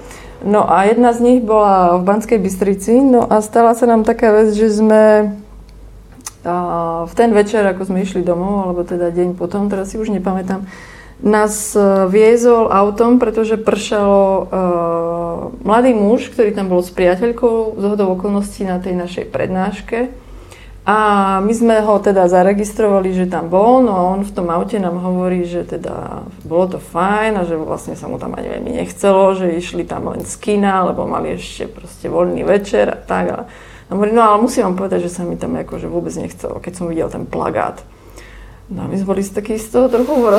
No 0.45 0.69
a 0.69 0.85
jedna 0.85 1.17
z 1.17 1.21
nich 1.25 1.41
bola 1.41 1.97
v 1.97 2.05
Banskej 2.05 2.41
Bystrici, 2.41 3.01
no 3.01 3.25
a 3.25 3.41
stala 3.41 3.73
sa 3.73 3.89
nám 3.89 4.05
taká 4.05 4.33
vec, 4.33 4.53
že 4.53 4.69
sme 4.69 5.33
v 7.07 7.12
ten 7.19 7.35
večer, 7.35 7.67
ako 7.67 7.91
sme 7.91 8.07
išli 8.07 8.23
domov, 8.23 8.71
alebo 8.71 8.87
teda 8.87 9.11
deň 9.11 9.35
potom, 9.35 9.67
teraz 9.67 9.91
si 9.91 9.99
už 9.99 10.14
nepamätám, 10.14 10.62
nás 11.19 11.73
e, 11.75 11.81
viezol 12.12 12.69
autom, 12.69 13.17
pretože 13.17 13.57
pršalo 13.57 14.21
uh, 14.21 14.47
mladý 15.64 15.97
muž, 15.97 16.29
ktorý 16.29 16.53
tam 16.53 16.69
bol 16.69 16.85
s 16.85 16.93
priateľkou 16.93 17.81
z 17.81 17.85
hodou 17.89 18.12
okolností 18.21 18.69
na 18.69 18.77
tej 18.77 19.01
našej 19.01 19.33
prednáške 19.33 20.12
a 20.87 20.97
my 21.43 21.51
sme 21.51 21.82
ho 21.82 21.99
teda 21.99 22.30
zaregistrovali, 22.30 23.11
že 23.11 23.26
tam 23.26 23.51
bol, 23.51 23.82
no 23.82 23.91
a 23.91 24.07
on 24.14 24.22
v 24.22 24.30
tom 24.30 24.47
aute 24.55 24.78
nám 24.78 25.03
hovorí, 25.03 25.43
že 25.43 25.66
teda 25.66 26.22
bolo 26.47 26.70
to 26.70 26.78
fajn 26.78 27.43
a 27.43 27.43
že 27.43 27.59
vlastne 27.59 27.99
sa 27.99 28.07
mu 28.07 28.22
tam 28.22 28.39
ani 28.39 28.55
veľmi 28.55 28.70
nechcelo, 28.78 29.34
že 29.34 29.59
išli 29.59 29.82
tam 29.82 30.14
len 30.14 30.22
z 30.22 30.39
kina, 30.39 30.87
lebo 30.87 31.03
mali 31.11 31.34
ešte 31.34 31.66
proste 31.66 32.07
voľný 32.07 32.47
večer 32.47 32.87
a 32.87 32.99
tak. 33.03 33.26
A 33.34 33.39
hovorí, 33.91 34.14
no 34.14 34.22
ale 34.22 34.39
musím 34.39 34.62
vám 34.70 34.78
povedať, 34.78 35.11
že 35.11 35.18
sa 35.18 35.26
mi 35.26 35.34
tam 35.34 35.59
akože 35.59 35.91
vôbec 35.91 36.14
nechcelo, 36.14 36.62
keď 36.62 36.72
som 36.78 36.87
videl 36.87 37.11
ten 37.11 37.26
plagát. 37.26 37.82
No 38.70 38.87
a 38.87 38.91
my 38.91 38.95
sme 38.95 39.11
boli 39.11 39.26
takí 39.26 39.59
z 39.59 39.66
toho 39.66 39.91
trochu 39.91 40.11
v 40.14 40.39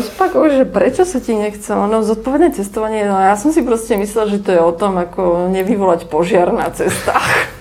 že 0.52 0.64
prečo 0.64 1.04
sa 1.04 1.20
ti 1.20 1.36
nechcelo? 1.36 1.92
No 1.92 2.08
zodpovedné 2.08 2.56
cestovanie, 2.56 3.04
no 3.04 3.20
ja 3.20 3.36
som 3.36 3.52
si 3.52 3.60
proste 3.68 4.00
myslel, 4.00 4.32
že 4.32 4.44
to 4.48 4.56
je 4.56 4.64
o 4.64 4.72
tom, 4.72 4.96
ako 4.96 5.52
nevyvolať 5.52 6.08
požiar 6.08 6.56
na 6.56 6.72
cestách. 6.72 7.57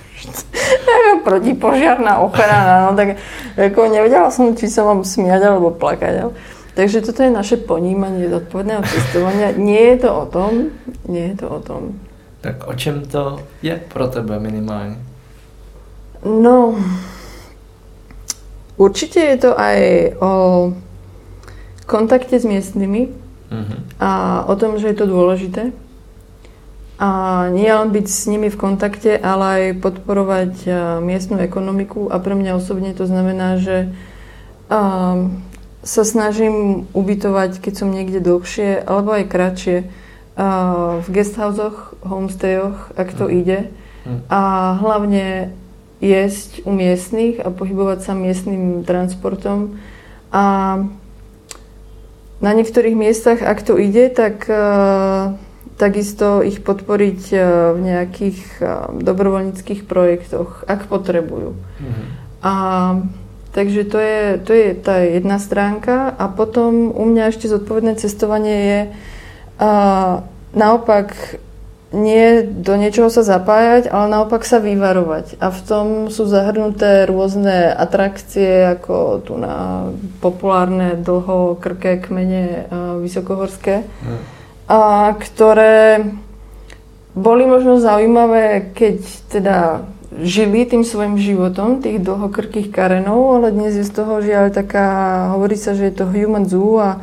Protipožiarná 1.25 2.19
ochrana, 2.19 2.91
no 2.91 2.97
tak 2.97 3.17
ako 3.57 3.91
nevedela 3.91 4.31
som, 4.31 4.55
či 4.55 4.71
sa 4.71 4.85
mám 4.85 5.05
smiať 5.05 5.43
alebo 5.43 5.71
plakať. 5.75 6.31
Takže 6.77 7.01
toto 7.01 7.25
je 7.25 7.33
naše 7.33 7.57
ponímanie 7.57 8.29
zodpovedného 8.29 8.85
cestovania. 8.85 9.57
Nie 9.57 9.97
je 9.97 10.05
to 10.05 10.11
o 10.12 10.25
tom, 10.29 10.53
nie 11.09 11.33
je 11.33 11.37
to 11.41 11.47
o 11.49 11.61
tom. 11.64 11.83
Tak 12.45 12.69
o 12.69 12.75
čem 12.77 13.09
to 13.09 13.41
je 13.62 13.75
pro 13.89 14.07
tebe 14.07 14.39
minimálně? 14.41 14.97
No, 16.25 16.75
určite 18.77 19.21
je 19.21 19.37
to 19.37 19.61
aj 19.61 19.79
o 20.21 20.33
kontakte 21.87 22.41
s 22.41 22.45
miestnymi 22.45 23.09
mm-hmm. 23.51 23.81
a 24.01 24.43
o 24.49 24.57
tom, 24.57 24.79
že 24.79 24.91
je 24.91 24.97
to 24.99 25.07
dôležité 25.07 25.71
a 26.97 27.09
nie 27.53 27.68
len 27.68 27.92
byť 27.92 28.07
s 28.09 28.24
nimi 28.24 28.49
v 28.49 28.57
kontakte, 28.57 29.20
ale 29.20 29.44
aj 29.44 29.84
podporovať 29.84 30.53
miestnu 31.05 31.44
ekonomiku 31.44 32.09
a 32.09 32.16
pre 32.16 32.32
mňa 32.32 32.57
osobne 32.57 32.97
to 32.97 33.05
znamená, 33.05 33.61
že 33.61 33.92
sa 35.86 36.03
snažím 36.03 36.88
ubytovať, 36.97 37.61
keď 37.61 37.74
som 37.76 37.92
niekde 37.92 38.24
dlhšie 38.24 38.80
alebo 38.80 39.12
aj 39.12 39.24
kratšie 39.28 39.78
v 41.01 41.07
guesthousoch, 41.09 41.97
homestayoch, 42.05 42.92
ak 42.97 43.09
to 43.16 43.28
hm. 43.28 43.32
ide 43.32 43.59
hm. 44.05 44.18
a 44.28 44.40
hlavne 44.80 45.57
jesť 46.01 46.61
u 46.68 46.76
miestnych 46.76 47.40
a 47.40 47.49
pohybovať 47.49 48.05
sa 48.05 48.12
miestnym 48.12 48.84
transportom 48.84 49.80
a 50.28 50.44
na 52.36 52.53
niektorých 52.53 52.92
miestach, 52.92 53.40
ak 53.40 53.64
to 53.64 53.80
ide, 53.80 54.12
tak 54.12 54.44
takisto 55.77 56.41
ich 56.41 56.64
podporiť 56.64 57.20
e, 57.33 57.39
v 57.77 57.79
nejakých 57.85 58.39
e, 58.59 58.64
dobrovoľníckých 59.05 59.85
projektoch, 59.85 60.64
ak 60.64 60.89
potrebujú. 60.89 61.53
Mm-hmm. 61.53 62.07
A, 62.41 62.53
takže 63.53 63.85
to 63.85 63.99
je, 64.01 64.20
to 64.41 64.53
je 64.57 64.68
tá 64.72 65.05
jedna 65.05 65.37
stránka. 65.37 66.16
A 66.16 66.33
potom 66.33 66.91
u 66.93 67.05
mňa 67.05 67.29
ešte 67.29 67.53
zodpovedné 67.53 68.01
cestovanie 68.01 68.57
je 68.57 68.81
a, 69.61 69.68
naopak 70.57 71.41
nie 71.95 72.43
do 72.43 72.74
niečoho 72.77 73.09
sa 73.09 73.22
zapájať, 73.22 73.89
ale 73.89 74.11
naopak 74.11 74.43
sa 74.43 74.59
vyvarovať. 74.59 75.39
A 75.39 75.55
v 75.55 75.61
tom 75.64 75.87
sú 76.11 76.27
zahrnuté 76.27 77.07
rôzne 77.07 77.72
atrakcie, 77.72 78.74
ako 78.74 79.22
tu 79.22 79.39
na 79.39 79.89
populárne 80.18 80.99
dlhokrké 80.99 82.03
kmene 82.05 82.68
vysokohorské. 83.01 83.87
Mm 84.03 84.36
a 84.67 85.14
ktoré 85.14 86.03
boli 87.17 87.49
možno 87.49 87.81
zaujímavé, 87.81 88.75
keď 88.75 88.97
teda 89.33 89.59
žili 90.21 90.69
tým 90.69 90.85
svojim 90.85 91.17
životom, 91.19 91.81
tých 91.81 92.03
dlhokrkých 92.03 92.71
karenov, 92.71 93.41
ale 93.41 93.55
dnes 93.55 93.77
je 93.79 93.85
z 93.87 93.93
toho 93.93 94.21
žiaľ 94.21 94.53
taká, 94.53 94.87
hovorí 95.37 95.57
sa, 95.57 95.73
že 95.73 95.91
je 95.91 95.95
to 95.97 96.09
human 96.09 96.49
zoo 96.49 96.79
a 96.81 97.01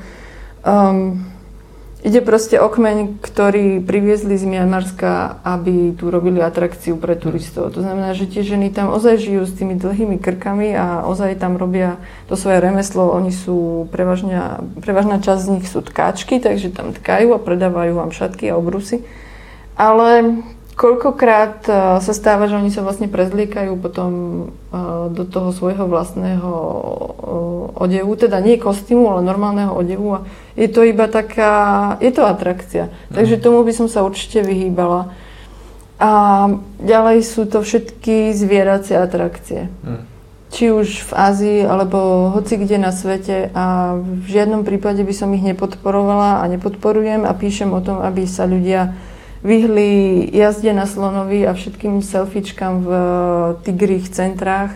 um, 0.65 1.32
ide 2.03 2.19
proste 2.19 2.59
o 2.59 2.67
kmeň, 2.67 3.23
ktorý 3.23 3.79
priviezli 3.79 4.35
z 4.35 4.43
Mianmarska, 4.43 5.39
aby 5.47 5.95
tu 5.95 6.11
robili 6.11 6.43
atrakciu 6.43 6.99
pre 6.99 7.15
turistov. 7.15 7.71
To 7.71 7.79
znamená, 7.79 8.11
že 8.11 8.27
tie 8.27 8.43
ženy 8.43 8.75
tam 8.75 8.91
ozaj 8.91 9.23
žijú 9.23 9.47
s 9.47 9.55
tými 9.55 9.79
dlhými 9.79 10.19
krkami 10.19 10.75
a 10.75 11.07
ozaj 11.07 11.39
tam 11.39 11.55
robia 11.55 11.95
to 12.27 12.35
svoje 12.35 12.59
remeslo. 12.59 13.15
Oni 13.15 13.31
sú, 13.31 13.87
prevažne, 13.89 14.59
prevažná 14.83 15.23
časť 15.23 15.41
z 15.41 15.51
nich 15.57 15.65
sú 15.71 15.79
tkáčky, 15.79 16.43
takže 16.43 16.75
tam 16.75 16.91
tkajú 16.91 17.31
a 17.31 17.39
predávajú 17.39 17.95
vám 17.95 18.11
šatky 18.11 18.51
a 18.51 18.59
obrusy. 18.59 19.07
Ale 19.73 20.43
Koľkokrát 20.73 21.69
e, 21.69 21.73
sa 22.01 22.13
stáva, 22.17 22.49
že 22.49 22.57
oni 22.57 22.73
sa 22.73 22.81
vlastne 22.81 23.05
prezliekajú 23.05 23.77
potom 23.77 24.11
e, 24.13 24.45
do 25.13 25.21
toho 25.21 25.53
svojho 25.53 25.85
vlastného 25.85 26.49
e, 26.49 27.09
odevu, 27.77 28.17
teda 28.17 28.41
nie 28.41 28.57
kostýmu, 28.57 29.05
ale 29.05 29.21
normálneho 29.21 29.69
odevu 29.69 30.17
a 30.17 30.19
je 30.57 30.65
to 30.65 30.81
iba 30.81 31.05
taká, 31.05 31.53
je 32.01 32.09
to 32.09 32.25
atrakcia. 32.25 32.89
Mm. 32.89 33.13
Takže 33.13 33.35
tomu 33.37 33.61
by 33.61 33.73
som 33.73 33.85
sa 33.85 34.01
určite 34.01 34.41
vyhýbala. 34.41 35.13
A 36.01 36.11
ďalej 36.81 37.21
sú 37.21 37.45
to 37.45 37.61
všetky 37.61 38.33
zvieracie 38.33 38.97
atrakcie. 38.97 39.69
Mm. 39.85 40.09
Či 40.53 40.73
už 40.73 41.05
v 41.05 41.11
Ázii, 41.13 41.59
alebo 41.69 42.29
hoci 42.33 42.57
kde 42.57 42.81
na 42.81 42.89
svete 42.89 43.53
a 43.53 43.97
v 43.97 44.25
žiadnom 44.25 44.65
prípade 44.65 45.05
by 45.05 45.13
som 45.13 45.29
ich 45.37 45.45
nepodporovala 45.45 46.41
a 46.41 46.49
nepodporujem 46.49 47.29
a 47.29 47.33
píšem 47.37 47.69
o 47.69 47.81
tom, 47.81 48.01
aby 48.01 48.25
sa 48.25 48.49
ľudia 48.49 49.12
vyhli 49.43 50.23
jazde 50.31 50.71
na 50.73 50.87
slonovi 50.87 51.43
a 51.43 51.53
všetkým 51.53 51.99
selfiečkám 51.99 52.73
v 52.81 52.89
tigrých 53.67 54.07
centrách, 54.09 54.71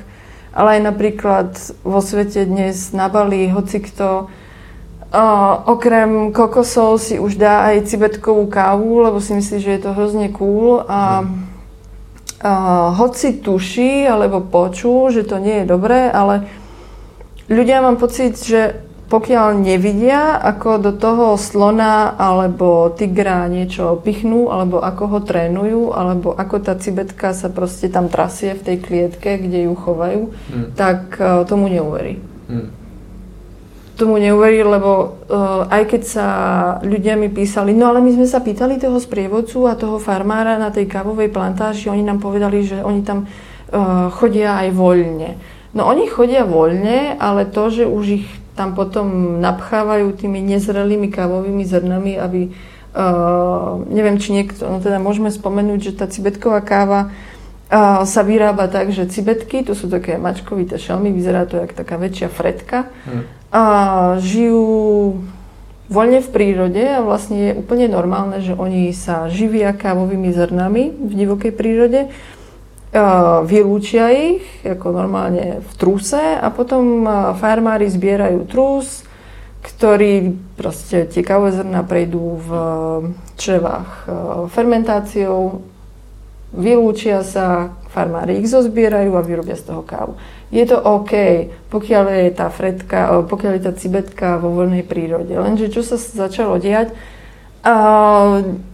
ale 0.51 0.77
aj 0.77 0.81
napríklad 0.91 1.49
vo 1.87 2.03
svete 2.03 2.43
dnes 2.43 2.91
na 2.91 3.07
Bali 3.07 3.47
hoci 3.47 3.79
kto 3.79 4.27
Uh, 5.07 5.63
okrem 5.71 6.35
kokosov 6.35 6.99
si 6.99 7.15
už 7.15 7.39
dá 7.39 7.71
aj 7.71 7.87
cibetkovú 7.87 8.43
kávu, 8.51 9.07
lebo 9.07 9.23
si 9.23 9.39
myslí, 9.39 9.63
že 9.63 9.71
je 9.79 9.81
to 9.87 9.95
hrozne 9.95 10.27
cool. 10.35 10.83
A 10.83 11.23
uh, 11.23 12.91
hoci 12.91 13.39
tuší 13.39 14.03
alebo 14.03 14.43
počú, 14.43 15.07
že 15.07 15.23
to 15.23 15.39
nie 15.39 15.63
je 15.63 15.71
dobré, 15.71 16.11
ale 16.11 16.51
ľudia 17.47 17.79
mám 17.79 17.95
pocit, 17.95 18.35
že 18.35 18.83
pokiaľ 19.07 19.63
nevidia, 19.63 20.35
ako 20.35 20.83
do 20.83 20.91
toho 20.91 21.39
slona 21.39 22.11
alebo 22.19 22.91
tigra 22.91 23.47
niečo 23.47 24.03
pichnú, 24.03 24.51
alebo 24.51 24.83
ako 24.83 25.03
ho 25.15 25.19
trénujú, 25.23 25.95
alebo 25.95 26.35
ako 26.35 26.59
tá 26.59 26.75
cibetka 26.75 27.31
sa 27.31 27.47
proste 27.47 27.87
tam 27.87 28.11
trasie 28.11 28.51
v 28.51 28.65
tej 28.67 28.77
klietke, 28.83 29.39
kde 29.39 29.71
ju 29.71 29.73
chovajú, 29.79 30.21
hmm. 30.27 30.67
tak 30.75 31.15
uh, 31.23 31.47
tomu 31.47 31.71
neuverí. 31.71 32.19
Hmm. 32.51 32.67
Tomu 33.95 34.19
neuverí, 34.19 34.59
lebo 34.67 35.23
uh, 35.31 35.71
aj 35.71 35.83
keď 35.87 36.01
sa 36.03 36.27
ľudia 36.83 37.15
mi 37.15 37.31
písali, 37.31 37.71
no 37.71 37.87
ale 37.87 38.03
my 38.03 38.11
sme 38.11 38.27
sa 38.27 38.43
pýtali 38.43 38.75
toho 38.75 38.99
sprievodcu 38.99 39.71
a 39.71 39.79
toho 39.79 40.03
farmára 40.03 40.59
na 40.59 40.67
tej 40.67 40.83
kávovej 40.83 41.31
plantáži, 41.31 41.87
oni 41.87 42.03
nám 42.03 42.19
povedali, 42.19 42.59
že 42.67 42.83
oni 42.83 43.07
tam 43.07 43.23
uh, 43.23 44.11
chodia 44.11 44.59
aj 44.67 44.75
voľne. 44.75 45.39
No 45.71 45.87
oni 45.87 46.11
chodia 46.11 46.43
voľne, 46.43 47.15
ale 47.15 47.47
to, 47.47 47.71
že 47.71 47.87
už 47.87 48.05
ich 48.19 48.27
tam 48.57 48.73
potom 48.73 49.37
napchávajú 49.37 50.17
tými 50.17 50.41
nezrelými 50.41 51.13
kávovými 51.13 51.61
zrnami, 51.61 52.17
aby, 52.17 52.49
uh, 52.49 53.85
neviem, 53.85 54.17
či 54.17 54.33
niekto, 54.33 54.65
no 54.65 54.81
teda 54.81 54.97
môžeme 54.97 55.29
spomenúť, 55.29 55.79
že 55.79 55.93
tá 55.93 56.09
cibetková 56.09 56.65
káva 56.65 57.13
uh, 57.13 58.01
sa 58.01 58.25
vyrába 58.25 58.65
tak, 58.65 58.89
že 58.89 59.05
cibetky, 59.05 59.61
to 59.61 59.77
sú 59.77 59.85
také 59.85 60.17
mačkovité 60.17 60.81
šelmy, 60.81 61.13
vyzerá 61.13 61.45
to 61.45 61.61
jak 61.61 61.77
taká 61.77 62.01
väčšia 62.01 62.33
fretka, 62.33 62.89
hmm. 63.05 63.23
a 63.53 63.63
žijú 64.17 64.65
voľne 65.87 66.19
v 66.19 66.29
prírode 66.33 66.83
a 66.83 66.99
vlastne 66.99 67.37
je 67.37 67.51
úplne 67.55 67.87
normálne, 67.87 68.43
že 68.43 68.51
oni 68.51 68.91
sa 68.91 69.31
živia 69.31 69.71
kávovými 69.71 70.35
zrnami 70.35 70.91
v 70.91 71.11
divokej 71.15 71.55
prírode 71.55 72.11
vylúčia 73.43 74.09
ich, 74.15 74.43
ako 74.63 74.95
normálne 74.95 75.59
v 75.59 75.71
truse 75.75 76.39
a 76.39 76.47
potom 76.49 77.03
farmári 77.35 77.91
zbierajú 77.91 78.47
trus, 78.47 79.03
ktorý 79.61 80.31
proste 80.55 81.03
tie 81.11 81.21
kávové 81.21 81.59
zrna 81.59 81.83
prejdú 81.83 82.39
v 82.39 82.49
črevách 83.35 84.07
fermentáciou, 84.49 85.59
vylúčia 86.55 87.27
sa, 87.27 87.75
farmári 87.91 88.39
ich 88.39 88.47
zozbierajú 88.47 89.19
a 89.19 89.21
vyrobia 89.21 89.59
z 89.59 89.67
toho 89.67 89.83
kávu. 89.83 90.15
Je 90.47 90.63
to 90.63 90.79
OK, 90.79 91.11
pokiaľ 91.67 92.05
je 92.23 92.31
tá 92.31 92.47
fredka, 92.47 93.11
pokiaľ 93.27 93.51
je 93.59 93.63
tá 93.67 93.73
cibetka 93.75 94.39
vo 94.39 94.55
voľnej 94.55 94.87
prírode. 94.87 95.35
Lenže 95.35 95.67
čo 95.67 95.83
sa 95.83 95.99
začalo 95.99 96.55
diať, 96.55 96.95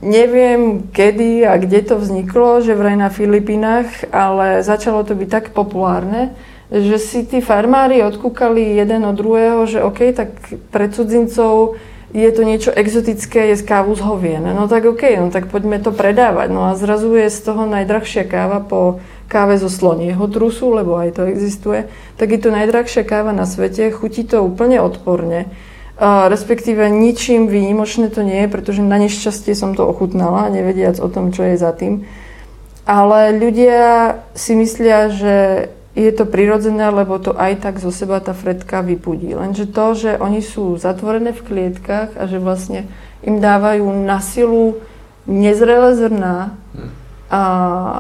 Neviem 0.06 0.90
kedy 0.94 1.50
a 1.50 1.58
kde 1.58 1.82
to 1.82 1.96
vzniklo, 1.98 2.62
že 2.62 2.78
vraj 2.78 2.94
na 2.94 3.10
Filipinách, 3.10 4.14
ale 4.14 4.62
začalo 4.62 5.02
to 5.02 5.18
byť 5.18 5.30
tak 5.30 5.46
populárne, 5.50 6.38
že 6.70 7.02
si 7.02 7.26
tí 7.26 7.42
farmári 7.42 8.06
odkúkali 8.06 8.78
jeden 8.78 9.02
od 9.10 9.18
druhého, 9.18 9.66
že 9.66 9.82
OK, 9.82 10.14
tak 10.14 10.30
pre 10.70 10.94
cudzincov 10.94 11.82
je 12.14 12.30
to 12.30 12.46
niečo 12.46 12.70
exotické, 12.70 13.50
je 13.50 13.58
z 13.58 13.66
kávu 13.66 13.98
z 13.98 14.06
hovien. 14.06 14.46
No 14.46 14.70
tak 14.70 14.86
OK, 14.86 15.02
no 15.18 15.34
tak 15.34 15.50
poďme 15.50 15.82
to 15.82 15.90
predávať. 15.90 16.54
No 16.54 16.70
a 16.70 16.78
zrazu 16.78 17.18
je 17.18 17.34
z 17.34 17.40
toho 17.42 17.66
najdrahšia 17.66 18.30
káva 18.30 18.62
po 18.62 19.02
káve 19.26 19.58
zo 19.58 19.66
slonieho 19.66 20.22
trusu, 20.30 20.70
lebo 20.70 20.94
aj 20.94 21.18
to 21.18 21.26
existuje. 21.26 21.90
Tak 22.22 22.30
je 22.30 22.40
to 22.46 22.54
najdrahšia 22.54 23.02
káva 23.02 23.34
na 23.34 23.50
svete, 23.50 23.90
chutí 23.90 24.22
to 24.22 24.46
úplne 24.46 24.78
odporne 24.78 25.50
respektíve 26.04 26.92
ničím 26.92 27.48
výnimočné 27.48 28.12
to 28.12 28.28
nie 28.28 28.44
je, 28.46 28.48
pretože 28.52 28.84
na 28.84 29.00
nešťastie 29.00 29.56
som 29.56 29.72
to 29.72 29.88
ochutnala, 29.88 30.52
nevediac 30.52 31.00
o 31.00 31.08
tom, 31.08 31.32
čo 31.32 31.48
je 31.48 31.56
za 31.56 31.72
tým. 31.72 32.04
Ale 32.84 33.32
ľudia 33.40 34.20
si 34.36 34.60
myslia, 34.60 35.08
že 35.08 35.36
je 35.94 36.12
to 36.12 36.26
prirodzené, 36.26 36.90
lebo 36.90 37.22
to 37.22 37.38
aj 37.38 37.62
tak 37.64 37.76
zo 37.78 37.94
seba 37.94 38.20
tá 38.20 38.34
fredka 38.34 38.82
vypudí. 38.82 39.38
Lenže 39.38 39.70
to, 39.70 39.94
že 39.94 40.12
oni 40.18 40.42
sú 40.42 40.76
zatvorené 40.76 41.32
v 41.32 41.46
klietkách 41.46 42.18
a 42.18 42.24
že 42.26 42.42
vlastne 42.42 42.90
im 43.22 43.38
dávajú 43.40 43.86
na 44.04 44.20
silu 44.20 44.82
nezrelé 45.30 45.96
zrná, 45.96 46.58
a, 47.32 47.42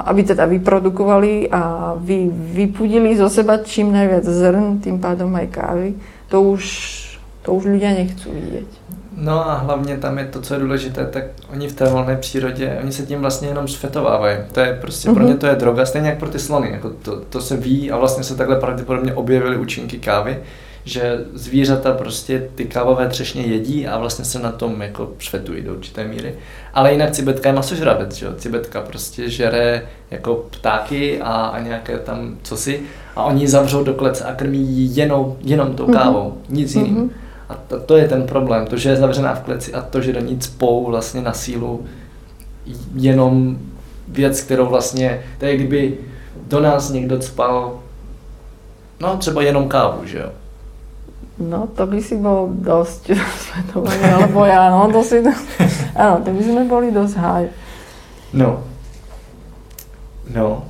aby 0.09 0.21
teda 0.27 0.45
vyprodukovali 0.45 1.47
a 1.47 1.93
vy, 1.95 2.27
vypudili 2.29 3.15
zo 3.15 3.31
seba 3.31 3.61
čím 3.61 3.93
najviac 3.93 4.25
zrn, 4.25 4.83
tým 4.83 4.99
pádom 4.99 5.31
aj 5.33 5.47
kávy, 5.53 5.89
to 6.27 6.43
už 6.43 6.63
to 7.43 7.53
už 7.53 7.63
ľudia 7.65 7.91
nechcú 7.91 8.31
vidieť. 8.31 8.69
No 9.17 9.49
a 9.49 9.53
hlavně 9.53 9.97
tam 9.97 10.17
je 10.17 10.25
to, 10.25 10.41
co 10.41 10.53
je 10.53 10.59
důležité, 10.59 11.05
tak 11.05 11.23
oni 11.51 11.67
v 11.67 11.75
té 11.75 11.85
volné 11.85 12.17
přírodě, 12.17 12.77
oni 12.81 12.91
se 12.91 13.05
tím 13.05 13.21
vlastně 13.21 13.47
jenom 13.47 13.67
sfetovávají. 13.67 14.37
To 14.51 14.59
je 14.59 14.77
prostě, 14.81 15.09
mm-hmm. 15.09 15.13
pro 15.13 15.23
ně 15.23 15.29
mhm. 15.29 15.39
to 15.39 15.47
je 15.47 15.55
droga, 15.55 15.85
stejně 15.85 16.09
jak 16.09 16.19
pro 16.19 16.29
ty 16.29 16.39
slony. 16.39 16.71
Jako 16.71 16.89
to, 16.89 17.19
to 17.19 17.41
se 17.41 17.57
ví 17.57 17.91
a 17.91 17.97
vlastně 17.97 18.23
se 18.23 18.35
takhle 18.35 18.55
pravděpodobně 18.55 19.13
objevily 19.13 19.57
účinky 19.57 19.97
kávy, 19.97 20.39
že 20.85 21.25
zvířata 21.33 21.91
prostě 21.91 22.47
ty 22.55 22.65
kávové 22.65 23.07
třešně 23.07 23.41
jedí 23.41 23.87
a 23.87 23.97
vlastně 23.97 24.25
se 24.25 24.39
na 24.39 24.51
tom 24.51 24.81
jako 24.81 25.11
sfetují 25.19 25.61
do 25.61 25.73
určité 25.73 26.07
míry. 26.07 26.35
Ale 26.73 26.91
jinak 26.91 27.11
cibetka 27.11 27.49
je 27.49 27.55
masožravec, 27.55 28.15
že 28.15 28.25
jo? 28.25 28.33
Cibetka 28.37 28.81
prostě 28.81 29.29
žere 29.29 29.85
jako 30.11 30.45
ptáky 30.49 31.21
a, 31.21 31.31
a 31.31 31.59
nějaké 31.59 31.97
tam 31.97 32.37
cosi 32.43 32.81
a 33.15 33.23
oni 33.23 33.47
zavřou 33.47 33.83
do 33.83 33.93
klece 33.93 34.23
a 34.23 34.35
krmí 34.35 34.95
jenom, 34.95 35.35
jenom 35.41 35.75
tou 35.75 35.87
mhm. 35.87 35.93
kávou, 35.93 36.29
mm-hmm. 36.29 36.55
nic 36.55 36.75
jiným. 36.75 36.95
Mm-hmm. 36.95 37.23
A 37.49 37.55
to, 37.55 37.79
to 37.79 37.97
je 37.97 38.07
ten 38.07 38.23
problém, 38.23 38.67
to, 38.67 38.77
že 38.77 38.89
je 38.89 38.95
zavřená 38.95 39.35
v 39.35 39.43
kleci 39.43 39.73
a 39.73 39.81
to, 39.81 40.01
že 40.01 40.13
do 40.13 40.19
ní 40.19 40.37
cpou 40.37 40.85
vlastně 40.85 41.21
na 41.21 41.33
sílu 41.33 41.85
jenom 42.95 43.57
věc, 44.07 44.41
kterou 44.41 44.65
vlastně, 44.65 45.23
to 45.37 45.45
je 45.45 45.55
kdyby 45.55 45.97
do 46.47 46.59
nás 46.59 46.89
někdo 46.89 47.19
cpal, 47.19 47.79
no 48.99 49.17
třeba 49.17 49.41
jenom 49.41 49.67
kávu, 49.67 50.05
že 50.05 50.17
jo. 50.17 50.29
No, 51.39 51.67
to 51.75 51.89
by 51.89 51.97
si 51.97 52.13
bol 52.13 52.53
dosť 52.61 53.09
svetovaný, 53.17 54.05
alebo 54.05 54.45
ja, 54.45 54.69
no, 54.69 54.85
to 54.93 55.01
si, 55.01 55.17
áno, 55.97 56.21
to 56.21 56.29
by 56.29 56.41
sme 56.45 56.61
boli 56.69 56.93
dosť 56.93 57.15
háj. 57.17 57.45
No. 58.33 58.63
No. 60.29 60.65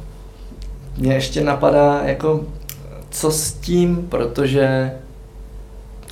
Mně 0.98 1.14
ještě 1.14 1.44
napadá, 1.44 2.02
jako, 2.04 2.42
co 3.10 3.32
s 3.32 3.54
tím, 3.54 4.08
protože 4.10 4.92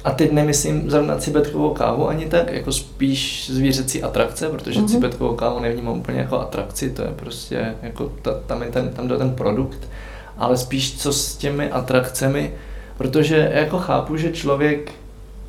a 0.03 0.11
teď 0.11 0.31
nemyslím 0.31 0.89
zrovna 0.89 1.17
cibetkovou 1.17 1.73
kávu 1.73 2.07
ani 2.07 2.25
tak, 2.25 2.53
jako 2.53 2.71
spíš 2.71 3.49
zvířecí 3.53 4.03
atrakce, 4.03 4.49
protože 4.49 4.79
mm-hmm. 4.79 4.87
cibetkovou 4.87 5.35
kávu 5.35 5.59
nevnímám 5.59 5.99
úplně 5.99 6.19
jako 6.19 6.39
atrakci, 6.39 6.89
to 6.89 7.01
je 7.01 7.11
prostě, 7.15 7.75
jako 7.81 8.11
ta, 8.21 8.31
tam 8.47 8.61
je 8.61 8.69
ten, 8.69 8.89
tam 8.89 9.07
jde 9.07 9.17
ten 9.17 9.31
produkt, 9.35 9.89
ale 10.37 10.57
spíš 10.57 10.97
co 10.97 11.13
s 11.13 11.35
těmi 11.35 11.71
atrakcemi, 11.71 12.53
protože 12.97 13.51
jako 13.53 13.77
chápu, 13.77 14.17
že 14.17 14.31
člověk 14.31 14.91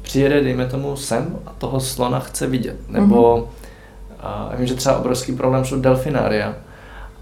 přijede, 0.02 0.40
dejme 0.40 0.66
tomu, 0.66 0.96
sem 0.96 1.38
a 1.46 1.52
toho 1.58 1.80
slona 1.80 2.20
chce 2.20 2.46
vidět, 2.46 2.76
nebo 2.88 3.36
mm-hmm. 3.36 4.16
a, 4.20 4.48
já 4.50 4.56
vím, 4.56 4.66
že 4.66 4.74
třeba 4.74 4.98
obrovský 4.98 5.32
problém 5.32 5.64
jsou 5.64 5.80
delfinária 5.80 6.54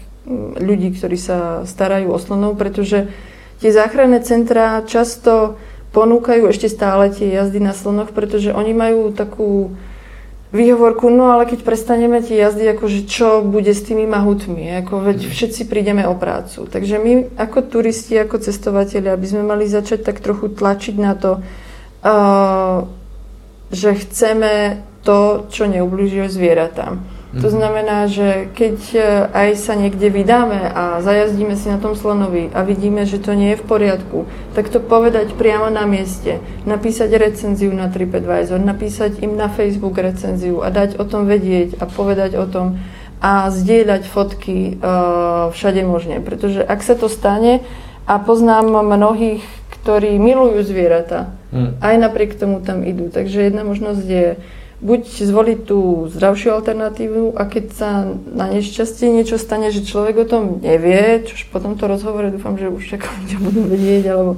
ľudí, 0.58 0.94
ktorí 0.94 1.18
sa 1.18 1.66
starajú 1.66 2.14
o 2.14 2.18
slonov, 2.18 2.54
pretože 2.54 3.10
tie 3.58 3.70
záchranné 3.74 4.22
centrá 4.22 4.82
často 4.86 5.58
ponúkajú 5.92 6.48
ešte 6.48 6.72
stále 6.72 7.12
tie 7.12 7.28
jazdy 7.30 7.60
na 7.60 7.76
slonoch, 7.76 8.14
pretože 8.16 8.54
oni 8.54 8.72
majú 8.72 9.12
takú 9.12 9.74
výhovorku, 10.52 11.08
no 11.08 11.32
ale 11.32 11.48
keď 11.48 11.64
prestaneme 11.64 12.20
tie 12.20 12.36
jazdy, 12.36 12.76
akože 12.76 13.08
čo 13.08 13.40
bude 13.40 13.72
s 13.72 13.82
tými 13.82 14.04
mahutmi, 14.04 14.68
ako 14.84 15.00
veď 15.10 15.18
mhm. 15.26 15.30
všetci 15.32 15.62
prídeme 15.66 16.04
o 16.04 16.14
prácu. 16.14 16.68
Takže 16.68 17.00
my 17.00 17.12
ako 17.40 17.58
turisti, 17.66 18.14
ako 18.20 18.38
cestovateľi, 18.38 19.08
aby 19.10 19.26
sme 19.26 19.42
mali 19.42 19.64
začať 19.64 20.04
tak 20.04 20.20
trochu 20.20 20.52
tlačiť 20.52 20.96
na 21.00 21.12
to, 21.16 21.40
uh, 21.40 22.84
že 23.72 23.96
chceme 24.04 24.84
to, 25.02 25.48
čo 25.50 25.66
neubližuje 25.66 26.28
zvieratám. 26.28 27.21
To 27.32 27.48
mhm. 27.48 27.54
znamená, 27.56 27.98
že 28.12 28.52
keď 28.52 28.78
e, 28.92 29.00
aj 29.32 29.48
sa 29.56 29.72
niekde 29.72 30.12
vydáme 30.12 30.68
a 30.68 31.00
zajazdíme 31.00 31.56
si 31.56 31.72
na 31.72 31.80
tom 31.80 31.96
slonovi 31.96 32.52
a 32.52 32.60
vidíme, 32.60 33.08
že 33.08 33.16
to 33.16 33.32
nie 33.32 33.56
je 33.56 33.60
v 33.60 33.68
poriadku, 33.68 34.18
tak 34.52 34.68
to 34.68 34.84
povedať 34.84 35.32
priamo 35.32 35.72
na 35.72 35.88
mieste, 35.88 36.44
napísať 36.68 37.08
recenziu 37.16 37.72
na 37.72 37.88
TripAdvisor, 37.88 38.60
napísať 38.60 39.24
im 39.24 39.40
na 39.40 39.48
Facebook 39.48 39.96
recenziu 39.96 40.60
a 40.60 40.68
dať 40.68 41.00
o 41.00 41.08
tom 41.08 41.24
vedieť 41.24 41.80
a 41.80 41.88
povedať 41.88 42.36
o 42.36 42.44
tom 42.44 42.76
a 43.22 43.48
zdieľať 43.54 44.02
fotky 44.10 44.82
uh, 44.82 45.54
všade 45.54 45.86
možne. 45.86 46.18
Pretože 46.18 46.58
ak 46.58 46.82
sa 46.82 46.98
to 46.98 47.06
stane, 47.06 47.62
a 48.06 48.18
poznám 48.18 48.82
mnohých, 48.82 49.46
ktorí 49.80 50.18
milujú 50.18 50.62
zvieratá, 50.66 51.30
hmm. 51.54 51.78
aj 51.78 51.94
napriek 52.02 52.34
tomu 52.34 52.62
tam 52.62 52.82
idú. 52.82 53.10
Takže 53.10 53.50
jedna 53.50 53.62
možnosť 53.62 54.04
je 54.06 54.26
buď 54.82 55.02
zvoliť 55.06 55.58
tú 55.62 56.10
zdravšiu 56.10 56.58
alternatívu 56.58 57.38
a 57.38 57.46
keď 57.46 57.64
sa 57.70 57.90
na 58.34 58.50
nešťastie 58.50 59.14
niečo 59.14 59.38
stane, 59.38 59.70
že 59.70 59.86
človek 59.86 60.26
o 60.26 60.26
tom 60.26 60.58
nevie, 60.58 61.22
čož 61.22 61.46
po 61.54 61.62
tomto 61.62 61.86
rozhovore 61.86 62.34
dúfam, 62.34 62.58
že 62.58 62.66
už 62.66 62.98
ako 62.98 63.06
ľudia 63.22 63.38
budú 63.38 63.62
vedieť, 63.70 64.04
alebo 64.10 64.32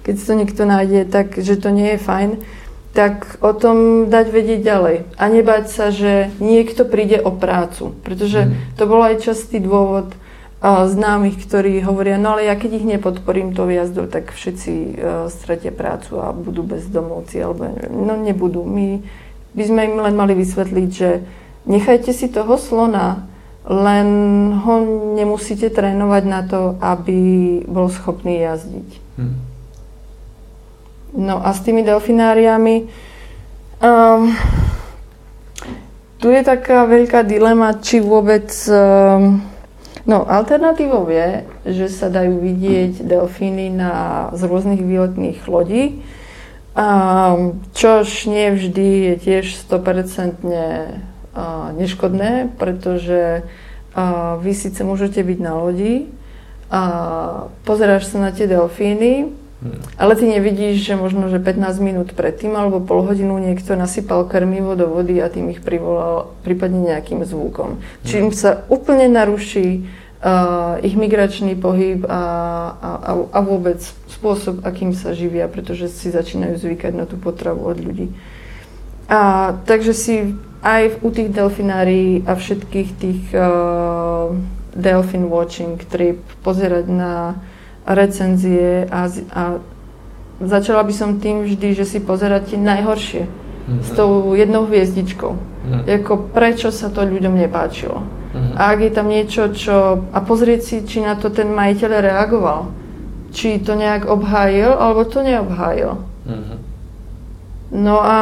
keď 0.00 0.14
si 0.16 0.24
to 0.24 0.34
niekto 0.40 0.62
nájde, 0.64 1.00
tak 1.12 1.36
že 1.36 1.60
to 1.60 1.68
nie 1.68 1.94
je 1.94 2.00
fajn, 2.00 2.30
tak 2.96 3.38
o 3.44 3.52
tom 3.52 4.08
dať 4.08 4.26
vedieť 4.32 4.60
ďalej. 4.64 4.96
A 5.14 5.24
nebať 5.30 5.64
sa, 5.70 5.92
že 5.94 6.32
niekto 6.42 6.82
príde 6.88 7.22
o 7.22 7.30
prácu. 7.30 7.94
Pretože 8.02 8.50
mm. 8.50 8.52
to 8.74 8.84
bol 8.88 8.98
aj 9.04 9.22
častý 9.22 9.62
dôvod 9.62 10.10
uh, 10.10 10.88
známych, 10.90 11.38
ktorí 11.38 11.84
hovoria, 11.86 12.18
no 12.18 12.34
ale 12.34 12.50
ja 12.50 12.58
keď 12.58 12.82
ich 12.82 12.86
nepodporím 12.88 13.54
to 13.54 13.68
jazdou, 13.70 14.10
tak 14.10 14.34
všetci 14.34 14.72
uh, 14.72 14.88
stratia 15.30 15.70
prácu 15.70 16.18
a 16.18 16.34
budú 16.34 16.66
bezdomovci, 16.66 17.36
alebo 17.38 17.70
no 17.92 18.18
nebudú. 18.18 18.66
My 18.66 19.04
by 19.54 19.62
sme 19.66 19.80
im 19.90 19.96
len 19.98 20.14
mali 20.14 20.34
vysvetliť, 20.38 20.88
že 20.90 21.26
nechajte 21.66 22.14
si 22.14 22.30
toho 22.30 22.54
slona, 22.54 23.26
len 23.66 24.08
ho 24.56 24.74
nemusíte 25.14 25.68
trénovať 25.68 26.22
na 26.24 26.40
to, 26.46 26.80
aby 26.80 27.18
bol 27.68 27.92
schopný 27.92 28.40
jazdiť. 28.40 28.88
Hmm. 29.20 29.36
No 31.10 31.42
a 31.42 31.50
s 31.50 31.60
tými 31.66 31.82
delfináriami 31.82 32.86
um, 33.82 34.30
tu 36.20 36.30
je 36.30 36.42
taká 36.44 36.86
veľká 36.86 37.26
dilema, 37.26 37.80
či 37.80 37.98
vôbec... 37.98 38.48
Um, 38.70 39.42
no, 40.04 40.24
alternatívou 40.28 41.08
je, 41.10 41.44
že 41.66 41.86
sa 41.90 42.12
dajú 42.12 42.38
vidieť 42.38 43.02
delfíny 43.02 43.72
na, 43.72 44.28
z 44.36 44.40
rôznych 44.46 44.80
výletných 44.84 45.40
lodí, 45.48 46.04
čož 47.76 48.08
nie 48.26 48.52
vždy 48.56 48.86
je 49.12 49.14
tiež 49.20 49.44
100% 49.68 50.42
neškodné, 51.76 52.50
pretože 52.58 53.46
vy 54.40 54.52
síce 54.54 54.80
môžete 54.86 55.22
byť 55.22 55.38
na 55.42 55.52
lodi 55.58 56.08
a 56.70 56.82
pozeráš 57.66 58.14
sa 58.14 58.22
na 58.22 58.30
tie 58.30 58.46
delfíny, 58.46 59.26
hmm. 59.26 59.98
ale 59.98 60.14
ty 60.14 60.30
nevidíš, 60.30 60.86
že 60.86 60.94
možno, 60.94 61.26
že 61.26 61.42
15 61.42 61.82
minút 61.82 62.08
predtým 62.14 62.54
alebo 62.54 62.78
pol 62.78 63.02
hodinu 63.02 63.34
niekto 63.42 63.74
nasypal 63.74 64.30
krmivo 64.30 64.78
do 64.78 64.86
vody 64.86 65.18
a 65.18 65.26
tým 65.26 65.50
ich 65.50 65.58
privolal 65.58 66.30
prípadne 66.46 66.94
nejakým 66.94 67.26
zvukom. 67.26 67.82
Čím 68.06 68.30
sa 68.30 68.62
úplne 68.70 69.10
naruší 69.10 69.90
ich 70.84 71.00
migračný 71.00 71.56
pohyb 71.56 72.04
a, 72.04 72.22
a, 72.76 73.12
a 73.32 73.38
vôbec 73.40 73.80
spôsob, 74.12 74.60
akým 74.68 74.92
sa 74.92 75.16
živia, 75.16 75.48
pretože 75.48 75.88
si 75.88 76.12
začínajú 76.12 76.60
zvykať 76.60 76.92
na 76.92 77.08
tú 77.08 77.16
potravu 77.16 77.64
od 77.64 77.80
ľudí. 77.80 78.12
A, 79.08 79.56
takže 79.64 79.96
si 79.96 80.36
aj 80.60 81.00
u 81.00 81.08
tých 81.08 81.32
delfinárií 81.32 82.20
a 82.28 82.36
všetkých 82.36 82.88
tých 83.00 83.22
uh, 83.32 84.28
delfin 84.76 85.32
watching 85.32 85.80
trip 85.88 86.20
pozerať 86.44 86.84
na 86.92 87.40
recenzie 87.88 88.84
a, 88.92 89.08
a 89.32 89.42
začala 90.44 90.84
by 90.84 90.92
som 90.92 91.16
tým 91.16 91.48
vždy, 91.48 91.72
že 91.72 91.88
si 91.88 91.98
pozerať 91.98 92.52
tie 92.52 92.58
najhoršie 92.60 93.39
mm-hmm. 93.70 93.86
s 93.86 93.90
tou 93.94 94.34
jednou 94.34 94.66
hviezdičkou. 94.66 95.32
Mm-hmm. 95.32 95.82
Jako 95.86 96.16
prečo 96.34 96.74
sa 96.74 96.90
to 96.90 97.06
ľuďom 97.06 97.38
nepáčilo. 97.38 98.02
Uh-huh. 98.30 98.54
A 98.54 98.70
ak 98.74 98.78
je 98.86 98.92
tam 98.94 99.10
niečo, 99.10 99.50
čo... 99.50 100.06
A 100.14 100.18
pozrieť 100.22 100.60
si, 100.62 100.76
či 100.86 101.02
na 101.02 101.18
to 101.18 101.34
ten 101.34 101.50
majiteľ 101.50 101.90
reagoval. 101.98 102.70
Či 103.34 103.58
to 103.62 103.74
nejak 103.74 104.06
obhájil, 104.06 104.70
alebo 104.70 105.02
to 105.02 105.22
neobhájil. 105.26 105.98
Uh-huh. 105.98 106.58
No 107.74 107.98
a 108.02 108.18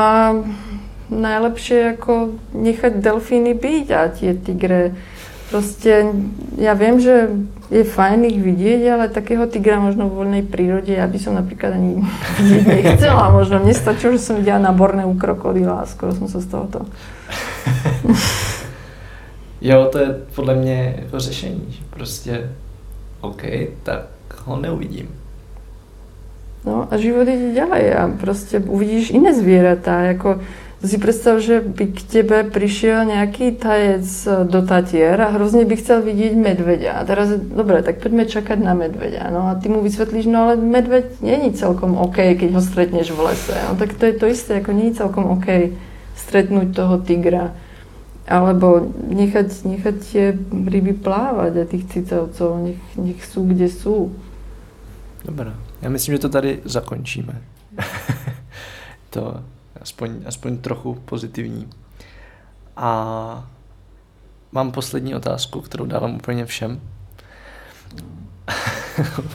najlepšie 1.09 1.97
ako 1.97 2.37
nechať 2.53 3.01
delfíny 3.01 3.57
byť 3.57 3.87
a 3.93 4.01
tie 4.13 4.33
tigre. 4.37 4.97
Proste 5.49 6.13
ja 6.61 6.77
viem, 6.77 7.01
že 7.01 7.33
je 7.73 7.85
fajn 7.85 8.25
ich 8.29 8.41
vidieť, 8.41 8.81
ale 8.89 9.13
takého 9.13 9.49
tigra 9.49 9.81
možno 9.81 10.09
v 10.09 10.17
voľnej 10.21 10.45
prírode 10.45 10.93
ja 10.93 11.09
by 11.09 11.19
som 11.21 11.37
napríklad 11.37 11.77
ani 11.77 12.05
vidieť 12.41 12.65
nechcela. 12.65 13.33
Možno 13.33 13.61
mne 13.61 13.73
stačilo, 13.73 14.17
že 14.17 14.25
som 14.25 14.41
videla 14.41 14.61
na 14.61 14.73
u 15.05 15.15
krokodila 15.17 15.85
a 15.85 15.89
skoro 15.89 16.13
som 16.13 16.29
sa 16.29 16.41
z 16.41 16.49
tohoto 16.49 16.85
Jo, 19.61 19.89
to 19.93 19.99
je 19.99 20.07
podle 20.35 20.55
mě 20.55 20.95
jako 20.99 21.21
řešení, 21.21 21.67
že 21.69 21.83
prostě 21.91 22.51
OK, 23.21 23.43
tak 23.83 24.01
ho 24.45 24.57
neuvidím. 24.57 25.09
No 26.65 26.89
a 26.91 26.97
život 26.97 27.29
ide 27.29 27.55
ďalej 27.55 27.85
a 27.95 28.03
proste 28.21 28.59
uvidíš 28.59 29.15
iné 29.15 29.31
zvieratá, 29.31 30.11
ako 30.11 30.43
si 30.79 30.95
predstav, 30.95 31.43
že 31.43 31.59
by 31.59 31.91
k 31.91 32.01
tebe 32.07 32.47
prišiel 32.47 33.11
nejaký 33.11 33.59
tajec 33.59 34.07
do 34.47 34.63
Tatier 34.63 35.19
a 35.19 35.35
hrozne 35.35 35.67
by 35.67 35.75
chcel 35.75 36.07
vidieť 36.07 36.39
medveďa. 36.39 37.03
A 37.03 37.03
teraz, 37.03 37.35
dobre, 37.35 37.83
tak 37.83 37.99
poďme 37.99 38.31
čakať 38.31 38.63
na 38.63 38.79
medveďa. 38.79 39.27
No 39.35 39.51
a 39.51 39.59
ty 39.59 39.67
mu 39.67 39.83
vysvetlíš, 39.83 40.31
no 40.31 40.47
ale 40.47 40.55
medveď 40.55 41.19
není 41.19 41.51
celkom 41.51 41.99
OK, 41.99 42.39
keď 42.39 42.55
ho 42.55 42.63
stretneš 42.63 43.11
v 43.11 43.27
lese. 43.27 43.59
No 43.67 43.75
tak 43.75 43.99
to 43.99 44.07
je 44.07 44.15
to 44.15 44.27
isté, 44.31 44.63
ako 44.63 44.71
je 44.71 44.95
celkom 44.95 45.25
OK 45.35 45.75
stretnúť 46.15 46.69
toho 46.71 47.03
tigra. 47.03 47.59
Alebo 48.29 48.87
nechať, 49.11 49.67
nechať 49.67 49.97
tie 49.99 50.25
ryby 50.53 50.95
plávať 50.95 51.53
a 51.59 51.65
tých 51.67 51.91
cicavcov, 51.91 52.51
nech, 52.63 52.83
nech 52.95 53.19
sú, 53.27 53.51
kde 53.51 53.67
sú. 53.67 54.15
Dobrá. 55.25 55.59
Já 55.83 55.91
myslím, 55.91 56.15
že 56.15 56.19
to 56.19 56.29
tady 56.29 56.61
zakončíme. 56.65 57.43
to 59.11 59.43
aspoň, 59.81 60.23
aspoň 60.27 60.59
trochu 60.59 60.95
pozitivní. 60.95 61.69
A 62.77 63.49
mám 64.53 64.73
poslední 64.73 65.15
otázku, 65.15 65.61
kterou 65.61 65.87
dávám 65.87 66.15
úplně 66.15 66.47
všem. 66.47 66.81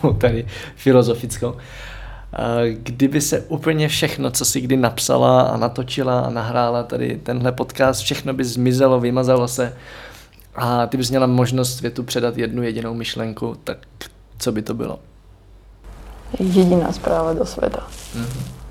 tady 0.18 0.48
filozofickou. 0.76 1.58
Kdyby 2.74 3.22
se 3.22 3.42
úplně 3.42 3.88
všechno, 3.88 4.32
co 4.32 4.46
si 4.46 4.62
kdy 4.62 4.78
napsala 4.78 5.42
a 5.42 5.58
natočila 5.58 6.20
a 6.20 6.30
nahrála 6.30 6.84
tady 6.84 7.18
tenhle 7.24 7.52
podcast, 7.52 8.02
všechno 8.02 8.34
by 8.34 8.46
zmizelo, 8.46 9.00
vymazalo 9.00 9.48
se 9.48 9.78
a 10.56 10.88
ty 10.88 10.98
bys 10.98 11.10
měla 11.10 11.28
možnost 11.28 11.78
světu 11.78 12.04
předat 12.04 12.38
jednu 12.38 12.64
jedinou 12.64 12.94
myšlenku, 12.94 13.58
tak 13.64 13.78
co 14.38 14.52
by 14.52 14.62
to 14.62 14.74
bylo? 14.74 15.00
Jediná 16.40 16.92
zpráva 16.92 17.34
do 17.34 17.46
světa. 17.46 17.88
Mm-hmm. 18.16 18.63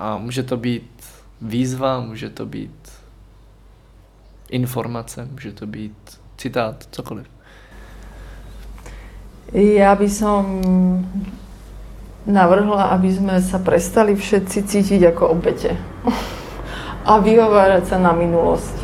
A 0.00 0.16
může 0.16 0.42
to 0.42 0.56
být 0.56 0.88
výzva, 1.40 2.00
může 2.00 2.30
to 2.30 2.46
být 2.46 2.72
informace, 4.48 5.28
může 5.32 5.52
to 5.52 5.66
být 5.66 5.96
citát, 6.36 6.88
cokoliv. 6.90 7.28
Ja 9.52 9.98
by 9.98 10.08
som 10.08 10.62
navrhla, 12.22 12.94
aby 12.94 13.10
sme 13.10 13.42
sa 13.42 13.58
prestali 13.58 14.14
všetci 14.14 14.58
cítiť 14.62 15.00
ako 15.10 15.34
obete 15.34 15.74
a 17.02 17.18
vyhovárať 17.18 17.90
sa 17.90 17.98
na 17.98 18.14
minulosť. 18.14 18.76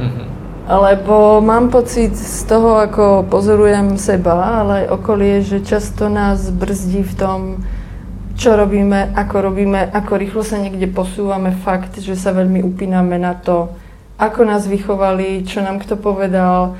Mm-hmm. 0.00 0.26
Lebo 0.72 1.44
mám 1.44 1.68
pocit 1.68 2.16
z 2.16 2.40
toho, 2.48 2.80
ako 2.80 3.28
pozorujem 3.28 4.00
seba, 4.00 4.64
ale 4.64 4.86
aj 4.88 4.96
okolie, 4.96 5.44
že 5.44 5.60
často 5.60 6.08
nás 6.08 6.48
brzdí 6.48 7.04
v 7.04 7.14
tom, 7.14 7.40
čo 8.42 8.58
robíme, 8.58 9.14
ako 9.14 9.54
robíme, 9.54 9.94
ako 9.94 10.18
rýchlo 10.18 10.42
sa 10.42 10.58
niekde 10.58 10.90
posúvame. 10.90 11.54
Fakt, 11.62 11.94
že 12.02 12.18
sa 12.18 12.34
veľmi 12.34 12.66
upíname 12.66 13.14
na 13.14 13.38
to, 13.38 13.70
ako 14.18 14.42
nás 14.42 14.66
vychovali, 14.66 15.46
čo 15.46 15.62
nám 15.62 15.78
kto 15.78 15.94
povedal, 15.94 16.74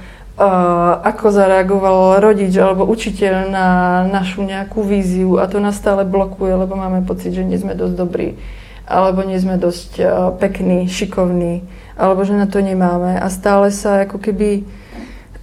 ako 1.07 1.31
zareagoval 1.31 2.19
rodič 2.19 2.51
alebo 2.59 2.83
učiteľ 2.91 3.47
na 3.47 3.67
našu 4.11 4.43
nejakú 4.43 4.83
víziu 4.83 5.39
a 5.39 5.47
to 5.47 5.63
nás 5.63 5.79
stále 5.79 6.03
blokuje, 6.03 6.51
lebo 6.51 6.75
máme 6.75 7.07
pocit, 7.07 7.31
že 7.31 7.47
nie 7.47 7.55
sme 7.63 7.79
dosť 7.79 7.95
dobrí 7.95 8.35
alebo 8.83 9.23
nie 9.23 9.39
sme 9.39 9.55
dosť 9.55 10.03
pekní, 10.43 10.91
šikovní 10.91 11.63
alebo 11.95 12.27
že 12.27 12.35
na 12.35 12.51
to 12.51 12.59
nemáme 12.59 13.23
a 13.23 13.27
stále 13.31 13.71
sa 13.71 14.03
ako 14.03 14.19
keby 14.19 14.67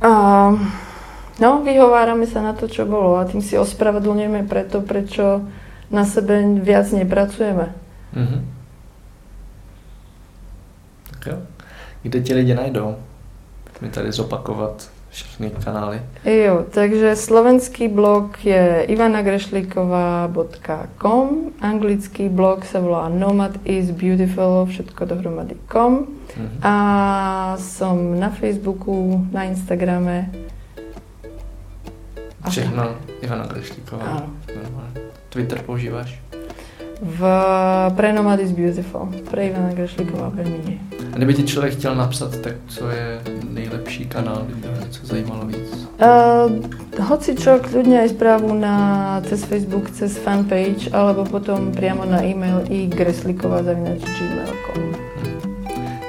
uh, 0.04 0.52
no, 1.40 1.50
vyhovárame 1.64 2.28
sa 2.28 2.44
na 2.44 2.52
to, 2.52 2.68
čo 2.68 2.84
bolo 2.84 3.16
a 3.16 3.24
tým 3.24 3.40
si 3.40 3.56
ospravedlňujeme 3.56 4.44
preto, 4.50 4.84
prečo 4.84 5.48
na 5.92 6.06
sebe 6.06 6.44
viac 6.62 6.92
nepracujeme. 6.92 7.76
Mm-hmm. 8.16 8.46
Tak 11.10 11.26
jo. 11.26 11.38
Kde 12.04 12.22
ti 12.22 12.34
lidi 12.34 12.56
najdou? 12.56 12.96
mi 13.82 13.90
tady 13.90 14.12
zopakovat 14.12 14.90
všechny 15.10 15.52
kanály. 15.64 16.02
Jo, 16.26 16.66
takže 16.70 17.16
slovenský 17.16 17.88
blog 17.88 18.46
je 18.46 18.86
ivanagrešlíková.com, 18.88 21.30
anglický 21.62 22.30
blog 22.30 22.66
sa 22.66 22.80
volá 22.80 23.10
Nomad 23.10 23.52
is 23.66 23.92
Beautiful, 23.92 24.66
všetko 24.70 25.06
dohromady 25.06 25.56
com. 25.72 25.98
Mm-hmm. 25.98 26.60
A 26.62 26.74
som 27.58 28.20
na 28.20 28.30
Facebooku, 28.30 29.26
na 29.32 29.44
Instagrame. 29.44 30.30
Všechno 32.50 32.84
Ivana 33.22 33.46
Grešlíková. 33.46 34.06
Áno. 34.06 34.30
Twitter 35.30 35.62
používáš? 35.62 36.20
V, 37.02 37.22
pre 37.96 38.14
Nomad 38.14 38.40
is 38.40 38.52
Beautiful. 38.52 39.08
Pre 39.32 39.48
Ivana 39.48 39.72
Grešlíková 39.72 40.30
veľmi 40.36 40.60
nie. 40.68 40.78
A 41.14 41.16
kdyby 41.16 41.34
ti 41.34 41.44
člověk 41.44 41.74
chtěl 41.74 41.96
napsat, 41.96 42.38
tak 42.38 42.54
co 42.68 42.90
je 42.90 43.20
nejlepší 43.50 44.06
kanál, 44.06 44.44
kdyby 44.46 44.68
ho 44.68 44.86
něco 44.86 45.06
zajímalo 45.06 45.46
víc? 45.46 45.88
Uh, 46.00 46.52
hoci 47.04 47.36
čo, 47.36 47.60
kľudne 47.60 48.00
aj 48.04 48.10
správu 48.16 48.56
na, 48.56 48.76
cez 49.28 49.44
Facebook, 49.44 49.92
cez 49.92 50.16
fanpage, 50.16 50.92
alebo 50.92 51.28
potom 51.28 51.72
priamo 51.72 52.06
na 52.06 52.24
e-mail 52.24 52.64
i 52.70 52.88
greslikova.gmail.com 52.88 54.82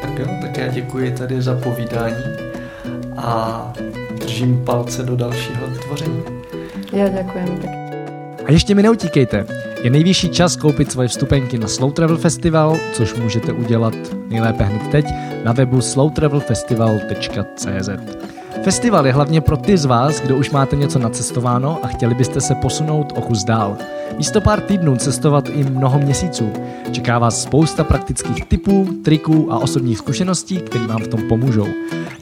Tak 0.02 0.18
jo, 0.18 0.26
tak 0.42 0.56
já 0.56 0.68
děkuji 0.68 1.10
tady 1.10 1.42
za 1.42 1.54
povídání 1.54 2.24
a 3.16 3.72
držím 4.30 4.62
palce 4.64 5.02
do 5.02 5.16
dalšího 5.16 5.66
tvoření. 5.66 6.22
Já 6.92 7.08
děkuji. 7.08 7.60
A 8.46 8.52
ještě 8.52 8.74
mi 8.74 8.82
neutíkejte. 8.82 9.46
Je 9.82 9.90
nejvyšší 9.90 10.28
čas 10.28 10.56
koupit 10.56 10.92
svoje 10.92 11.08
vstupenky 11.08 11.58
na 11.58 11.68
Slow 11.68 11.92
Travel 11.92 12.16
Festival, 12.16 12.76
což 12.92 13.14
můžete 13.14 13.52
udělat 13.52 13.94
nejlépe 14.28 14.64
hned 14.64 14.82
teď 14.90 15.06
na 15.44 15.52
webu 15.52 15.80
slowtravelfestival.cz. 15.80 17.88
Festival 18.64 19.06
je 19.06 19.12
hlavně 19.12 19.40
pro 19.40 19.56
ty 19.56 19.78
z 19.78 19.84
vás, 19.84 20.20
kdo 20.20 20.36
už 20.36 20.50
máte 20.50 20.76
něco 20.76 20.98
nacestováno 20.98 21.78
a 21.82 21.86
chtěli 21.86 22.14
byste 22.14 22.40
se 22.40 22.54
posunout 22.54 23.12
o 23.16 23.20
kus 23.20 23.44
dál. 23.44 23.76
Místo 24.16 24.40
pár 24.40 24.60
týdnů 24.60 24.96
cestovat 24.96 25.48
i 25.48 25.64
mnoho 25.64 25.98
měsíců. 25.98 26.52
Čeká 26.92 27.18
vás 27.18 27.42
spousta 27.42 27.84
praktických 27.84 28.44
tipů, 28.44 28.88
triků 29.04 29.52
a 29.52 29.58
osobních 29.58 29.98
zkušeností, 29.98 30.56
které 30.56 30.86
vám 30.86 31.02
v 31.02 31.08
tom 31.08 31.22
pomůžou. 31.28 31.66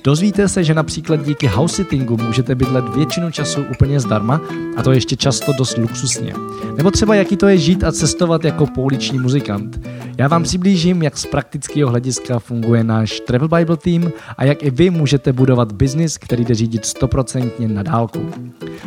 Dozvíte 0.08 0.48
se, 0.48 0.64
že 0.64 0.74
například 0.74 1.16
díky 1.26 1.46
house 1.46 1.76
sittingu 1.76 2.16
můžete 2.16 2.54
bydlet 2.54 2.96
většinu 2.96 3.30
času 3.30 3.64
úplně 3.70 4.00
zdarma 4.00 4.40
a 4.76 4.82
to 4.82 4.92
ještě 4.92 5.16
často 5.16 5.52
dost 5.52 5.78
luxusně. 5.78 6.34
Nebo 6.76 6.90
třeba 6.90 7.14
jaký 7.14 7.36
to 7.36 7.48
je 7.48 7.58
žít 7.58 7.84
a 7.84 7.92
cestovat 7.92 8.44
jako 8.44 8.66
pouliční 8.66 9.18
muzikant. 9.18 9.80
Já 10.18 10.28
vám 10.28 10.42
přiblížím, 10.42 11.02
jak 11.02 11.18
z 11.18 11.26
praktického 11.26 11.90
hlediska 11.90 12.38
funguje 12.38 12.84
náš 12.84 13.20
Travel 13.20 13.48
Bible 13.48 13.76
Team 13.76 14.12
a 14.36 14.44
jak 14.44 14.62
i 14.62 14.70
vy 14.70 14.90
můžete 14.90 15.32
budovat 15.32 15.72
biznis, 15.72 16.18
který 16.18 16.44
jde 16.44 16.54
řídit 16.54 16.84
stoprocentně 16.84 17.68
na 17.68 17.82
dálku. 17.82 18.30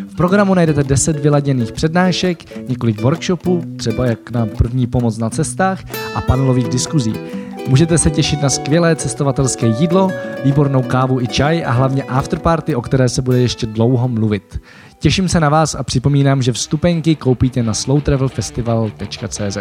V 0.08 0.16
programu 0.16 0.54
najdete 0.54 0.84
10 0.84 1.20
vyladěných 1.20 1.72
přednášek, 1.72 2.68
několik 2.68 3.02
workshopů, 3.02 3.64
třeba 3.78 4.06
jak 4.06 4.32
na 4.32 4.46
první 4.46 4.88
pomoc 4.88 5.18
na 5.18 5.30
cestách 5.30 5.80
a 6.16 6.22
panelových 6.22 6.70
diskuzí. 6.70 7.41
Můžete 7.68 7.98
se 7.98 8.10
těšit 8.10 8.42
na 8.42 8.50
skvělé 8.50 8.96
cestovatelské 8.96 9.68
jídlo, 9.68 10.12
výbornou 10.44 10.82
kávu 10.82 11.22
i 11.22 11.28
čaj 11.28 11.66
a 11.66 11.72
hlavně 11.72 12.04
afterparty, 12.04 12.76
o 12.76 12.82
které 12.82 13.10
se 13.10 13.22
bude 13.22 13.40
ještě 13.40 13.66
dlouho 13.68 14.08
mluvit. 14.08 14.62
Těším 15.00 15.30
se 15.30 15.40
na 15.40 15.50
vás 15.50 15.76
a 15.76 15.84
připomínám, 15.84 16.42
že 16.42 16.54
vstupenky 16.54 17.16
koupíte 17.16 17.64
na 17.64 17.74
slowtravelfestival.cz. 17.74 19.58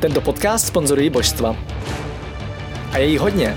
Tento 0.00 0.20
podcast 0.20 0.66
sponzorují 0.66 1.10
božstva. 1.10 1.56
A 2.92 2.98
je 2.98 3.06
jich 3.06 3.20
hodně. 3.20 3.56